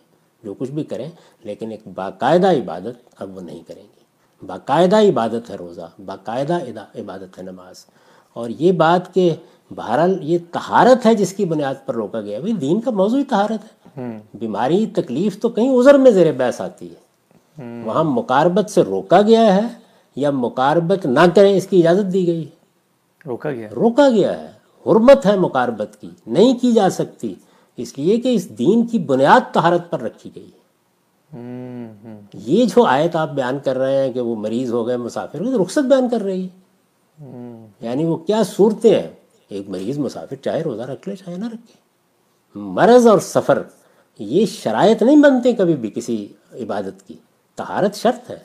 [0.44, 1.10] جو کچھ بھی کریں
[1.42, 4.00] لیکن ایک باقاعدہ عبادت اب وہ نہیں کریں گی
[4.46, 6.58] باقاعدہ عبادت ہے روزہ باقاعدہ
[6.94, 7.86] عبادت ہے نماز۔
[8.32, 9.34] اور یہ بات کہ
[9.70, 13.64] بہرحال یہ تہارت ہے جس کی بنیاد پر روکا گیا بھائی دین کا موضوع تہارت
[13.64, 13.79] ہے۔
[14.34, 17.10] بیماری تکلیف تو کہیں عذر میں زیر بحث آتی ہے۔
[17.84, 19.68] وہاں مقاربت سے روکا گیا ہے
[20.16, 22.60] یا مقاربت نہ کریں اس کی اجازت دی گئی۔ ہے
[23.26, 24.46] روکا گیا روکا گیا ہے۔
[24.86, 27.34] حرمت ہے مقاربت کی۔ نہیں کی جا سکتی۔
[27.76, 30.60] اس لیے کہ اس دین کی بنیاد طہارت پر رکھی گئی ہے۔
[32.34, 35.62] یہ جو آیت آپ بیان کر رہے ہیں کہ وہ مریض ہو گئے مسافر ہو
[35.62, 36.60] رخصت بیان کر رہی ہے۔
[37.80, 39.08] یعنی وہ کیا صورتیں ہیں؟
[39.48, 41.74] ایک مریض مسافر چاہے روزہ رکھ لے چاہے نہ رکھے۔
[42.54, 43.62] مرض اور سفر۔
[44.22, 47.14] یہ شرائط نہیں بنتے کبھی بھی کسی عبادت کی۔
[47.56, 48.38] طہارت شرط ہے۔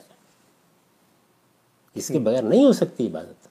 [1.94, 3.48] اس کے بغیر نہیں ہو سکتی عبادت۔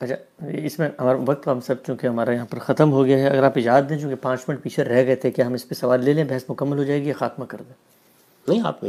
[0.00, 3.28] اچھا اس میں ہمارا وقت ہم سب چونکہ ہمارا یہاں پر ختم ہو گیا ہے
[3.28, 5.74] اگر آپ اجازت دیں چونکہ پانچ منٹ پیچھے رہ گئے تھے کہ ہم اس پہ
[5.74, 7.74] سوال لے لیں بحث مکمل ہو جائے گی خاتمہ کر دیں۔
[8.48, 8.84] نہیں آپ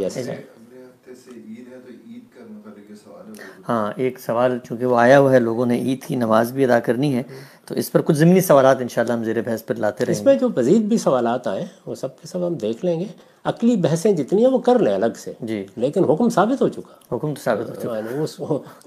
[3.69, 6.79] ہاں ایک سوال چونکہ وہ آیا ہوا ہے لوگوں نے عید کی نماز بھی ادا
[6.79, 7.23] کرنی ہے۔
[7.65, 10.35] تو اس پر کچھ ضمنی سوالات انشاءاللہ ہم زیر بحث پر لاتے رہیں اس میں
[10.35, 13.05] جو مزید بھی سوالات آئے وہ سب کے سب ہم دیکھ لیں گے۔
[13.43, 17.15] عقلی بحثیں جتنی ہیں وہ کر لیں الگ سے۔ جی۔ لیکن حکم ثابت ہو چکا۔
[17.15, 18.25] حکم تو ثابت ہو چکا۔ یعنی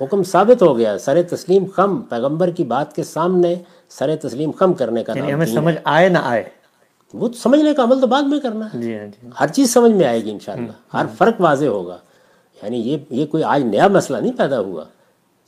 [0.05, 3.55] حکم ثابت ہو گیا۔ سر تسلیم خم پیغمبر کی بات کے سامنے
[3.89, 6.45] سر تسلیم خم کرنے کا یعنی نام ہمیں سمجھ آئے نہ آئے۔
[7.15, 9.93] وہ سمجھنے کا عمل تو بعد میں کرنا ہے۔ جی ہاں جی۔ ہر چیز سمجھ
[9.93, 11.97] میں آئے گی انشاءاللہ۔ ہر فرق واضح ہوگا۔
[12.63, 14.85] یعنی یہ یہ کوئی آج نیا مسئلہ نہیں پیدا ہوا۔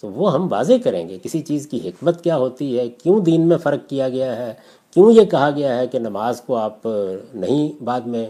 [0.00, 3.48] تو وہ ہم واضح کریں گے کسی چیز کی حکمت کیا ہوتی ہے کیوں دین
[3.48, 4.54] میں فرق کیا گیا ہے
[4.90, 6.86] کیوں یہ کہا گیا ہے کہ نماز کو آپ
[7.34, 8.26] نہیں بعد میں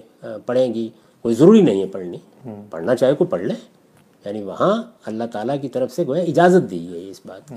[0.46, 0.88] پڑھیں گی
[1.22, 2.18] کوئی ضروری نہیں ہے پڑھنی۔
[2.70, 3.54] پڑھنا چاہے کوئی پڑھ لے۔
[4.24, 7.54] یعنی وہاں اللہ تعالیٰ کی طرف سے گویا اجازت دی ہے اس بات کی۔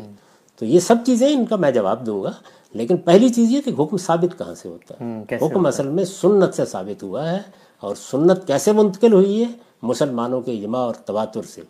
[0.60, 2.32] تو یہ سب چیزیں ان کا میں جواب دوں گا
[2.74, 5.04] لیکن پہلی چیز یہ کہ حکم ثابت کہاں سے ہوتا ہے؟
[5.46, 7.40] حکم اصل میں سنت سے ثابت ہوا ہے
[7.80, 9.46] اور سنت کیسے منتقل ہوئی ہے؟
[9.82, 11.62] مسلمانوں کے اجماع اور تواتر سے۔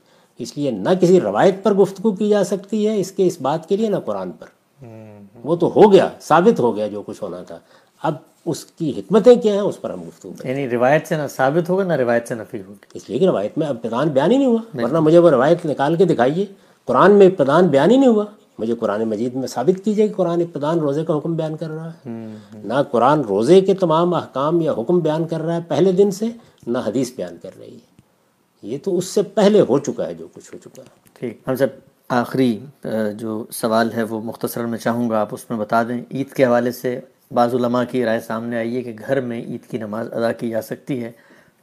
[0.42, 3.70] اس لیے نہ کسی روایت پر گفتگو کی جا سکتی ہے اس کے اس بات
[3.70, 4.46] کے لیے نہ قرآن پر۔
[5.44, 7.60] وہ تو ہو گیا ثابت ہو گیا جو کچھ ہونا تھا۔
[8.04, 8.14] اب
[8.46, 11.84] اس کی حکمتیں کیا ہیں اس پر ہم گفتگو یعنی روایت سے نہ ثابت ہوگا
[11.84, 14.84] نہ روایت سے نفی ہوگی۔ اس لیے کہ روایت میں ابتدان بیان ہی نہیں ہوا۔
[14.84, 16.46] ورنہ مجھے وہ روایت نکال کے دکھائیے۔
[16.86, 18.26] قرآن میں ابتدان بیان ہی نہیں ہوا۔
[18.60, 21.90] مجھے قرآن مجید میں ثابت کیجیے کہ قرآن ابتدان روزے کا حکم بیان کر رہا
[21.90, 22.10] ہے۔
[22.54, 26.26] نہ قرآن روزے کے تمام احکام یا حکم بیان کر رہا ہے پہلے دن سے
[26.68, 27.91] نہ حدیث بیان کر رہی ہے۔
[28.64, 31.56] یہ تو اس سے پہلے ہو چکا ہے جو کچھ ہو چکا ہے۔ ٹھیک ہم
[31.56, 31.68] سب
[32.10, 32.60] آخری
[33.14, 36.46] جو سوال ہے وہ مختصر میں چاہوں گا آپ اس میں بتا دیں۔ عید کے
[36.46, 37.00] حوالے سے
[37.32, 40.50] بعض علماء کی رائے سامنے آئی ہے کہ گھر میں عید کی نماز ادا کی
[40.50, 41.12] جا سکتی ہے۔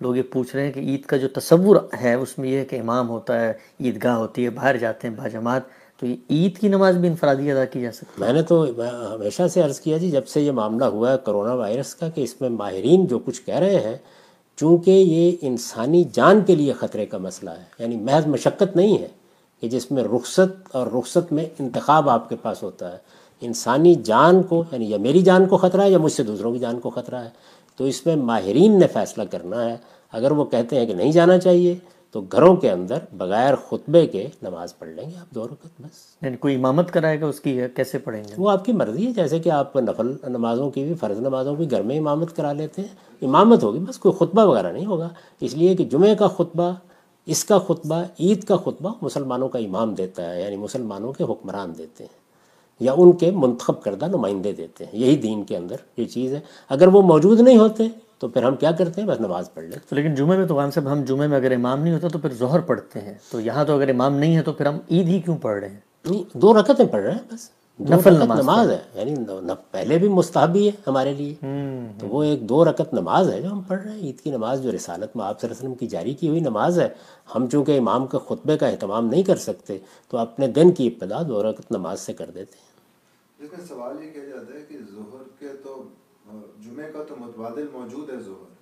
[0.01, 2.65] لوگ یہ پوچھ رہے ہیں کہ عید کا جو تصور ہے اس میں یہ ہے
[2.65, 5.63] کہ امام ہوتا ہے عیدگاہ ہوتی ہے باہر جاتے ہیں باجماعت
[6.01, 8.65] تو یہ عید کی نماز بھی انفرادی ادا کی جا سکتی میں نے تو
[9.15, 12.21] ہمیشہ سے عرض کیا جی جب سے یہ معاملہ ہوا ہے کرونا وائرس کا کہ
[12.21, 13.97] اس میں ماہرین جو کچھ کہہ رہے ہیں
[14.61, 19.09] چونکہ یہ انسانی جان کے لیے خطرے کا مسئلہ ہے یعنی محض مشقت نہیں ہے
[19.61, 22.99] کہ جس میں رخصت اور رخصت میں انتخاب آپ کے پاس ہوتا ہے۔
[23.41, 26.59] انسانی جان کو یعنی یا میری جان کو خطرہ ہے یا مجھ سے دوسروں کی
[26.59, 27.31] جان کو خطرہ ہے۔
[27.77, 29.77] تو اس میں ماہرین نے فیصلہ کرنا ہے۔
[30.13, 31.75] اگر وہ کہتے ہیں کہ نہیں جانا چاہیے
[32.11, 36.17] تو گھروں کے اندر بغیر خطبے کے نماز پڑھ لیں گے آپ دو رکعت بس۔
[36.23, 39.13] یعنی کوئی امامت کرائے گا اس کی کیسے پڑھیں گے؟ وہ آپ کی مرضی ہے
[39.13, 42.83] جیسے کہ آپ نفل نمازوں کی بھی فرض نمازوں کی گھر میں امامت کرا لیتے
[42.83, 42.89] ہیں۔
[43.23, 45.09] امامت ہوگی بس کوئی خطبہ وغیرہ نہیں ہوگا۔
[45.41, 46.73] اس لیے کہ جمعہ کا خطبہ
[47.27, 51.73] اس کا خطبہ عید کا خطبہ مسلمانوں کا امام دیتا ہے یعنی مسلمانوں کے حکمران
[51.79, 52.19] دیتے ہیں
[52.81, 56.41] یا ان کے منتخب کردہ نمائندے دیتے ہیں۔ یہی دین کے اندر یہ چیز ہے۔
[56.69, 57.87] اگر وہ موجود نہیں ہوتے
[58.19, 60.57] تو پھر ہم کیا کرتے ہیں؟ بس نماز پڑھ لیتے تو لیکن جمعہ میں تو
[60.57, 63.41] خان صاحب ہم جمعہ میں اگر امام نہیں ہوتا تو پھر ظہر پڑھتے ہیں۔ تو
[63.41, 65.81] یہاں تو اگر امام نہیں ہے تو پھر ہم عید ہی کیوں پڑھ رہے ہیں؟
[66.11, 67.51] نہیں دو رکعتیں پڑھ رہے ہیں بس۔
[67.81, 71.35] نفل نماز نماز ہے۔ یعنی نہ- پہلے بھی مستحبی ہے ہمارے لیے۔
[71.99, 74.63] تو وہ ایک دو رکعت نماز ہے جو ہم پڑھ رہے ہیں۔ عید کی نماز
[74.63, 76.89] جو رسالت میں آپ صلی اللہ علیہ وسلم کی جاری کی ہوئی نماز ہے
[77.35, 79.79] ہم چونکہ امام کے خطبے کا اہتمام نہیں کر سکتے
[80.09, 82.69] تو اپنے دن کی ابتدا دو رکعت نماز سے کر دیتے ہیں۔
[83.41, 85.83] میں سوال یہ کیا جاتا ہے کہ ظہر کے تو
[86.65, 88.57] جمعے کا تو متبادل موجود ہے ظہر۔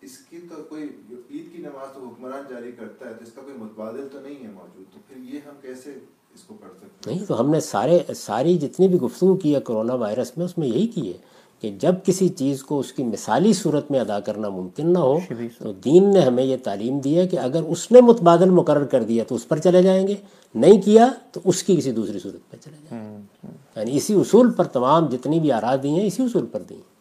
[0.00, 0.82] اس کی تو کوئی
[1.30, 4.44] عید کی نماز تو حکمران جاری کرتا ہے، تو اس کا کوئی متبادل تو نہیں
[4.44, 5.94] ہے موجود۔ تو پھر یہ ہم کیسے
[6.34, 9.54] اس کو پڑھ سکتے ہیں؟ نہیں، تو ہم نے سارے، ساری جتنی بھی گفتگو کی
[9.54, 11.18] ہے کرونا وائرس میں، اس میں یہی کی ہے۔
[11.60, 15.18] کہ جب کسی چیز کو اس کی مثالی صورت میں ادا کرنا ممکن نہ ہو
[15.58, 19.02] تو دین نے ہمیں یہ تعلیم دی ہے کہ اگر اس نے متبادل مقرر کر
[19.02, 20.14] دیا تو اس پر چلے جائیں گے
[20.54, 24.52] نہیں کیا تو اس کی کسی دوسری صورت پہ چلے جائیں گے۔ یعنی اسی اصول
[24.52, 26.96] پر تمام جتنی بھی آرا دی ہیں اسی اصول پر دی ہیں۔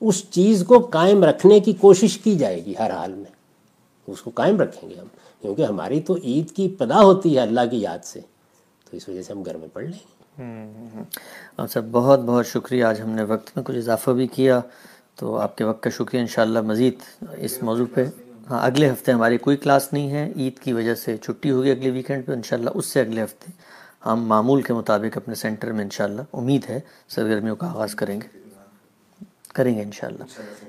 [0.00, 3.40] اس چیز کو قائم رکھنے کی کوشش کی جائے گی ہر حال میں۔
[4.06, 5.06] اس کو قائم رکھیں گے ہم۔
[5.40, 8.20] کیونکہ ہماری تو عید کی ابتدا ہوتی ہے اللہ کی یاد سے۔
[8.90, 10.19] تو اس وجہ سے ہم گھر میں پڑھ لیں۔ گے
[11.56, 14.60] اور سر بہت بہت شکریہ۔ آج ہم نے وقت میں کچھ اضافہ بھی کیا،
[15.14, 16.94] تو آپ کے وقت کا شکریہ۔ انشاءاللہ مزید
[17.38, 18.04] اس موضوع پہ۔
[18.50, 21.90] ہاں اگلے ہفتے ہماری کوئی کلاس نہیں ہے۔ عید کی وجہ سے چھٹی ہوگی اگلے
[21.90, 23.52] ویکینڈ پہ۔ انشاءاللہ اس سے اگلے ہفتے
[24.06, 28.38] ہم معمول کے مطابق اپنے سینٹر میں انشاءاللہ امید ہے سرگرمیوں کا آغاز کریں گے۔
[29.54, 30.24] کریں گے انشاءاللہ۔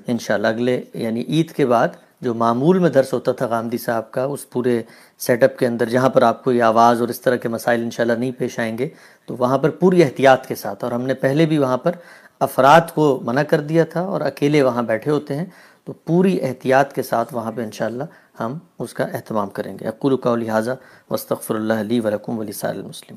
[0.06, 1.88] انشاءاللہ اگلے یعنی عید کے بعد
[2.22, 4.80] جو معمول میں درس ہوتا تھا غامدی صاحب کا، اس پورے
[5.20, 7.82] سیٹ اپ کے اندر جہاں پر آپ کو یہ آواز اور اس طرح کے مسائل
[7.82, 8.88] انشاءاللہ نہیں پیش آئیں گے،
[9.26, 11.96] تو وہاں پر پوری احتیاط کے ساتھ، اور ہم نے پہلے بھی وہاں پر
[12.40, 15.44] افراد کو منع کر دیا تھا اور اکیلے وہاں بیٹھے ہوتے ہیں،
[15.84, 18.04] تو پوری احتیاط کے ساتھ وہاں پہ انشاءاللہ
[18.40, 20.76] ہم اس کا اہتمام کریں گے۔ اقول قولی حاضہ
[21.10, 23.16] وستغفر اللہ علی ولکم ولی سائر المسلم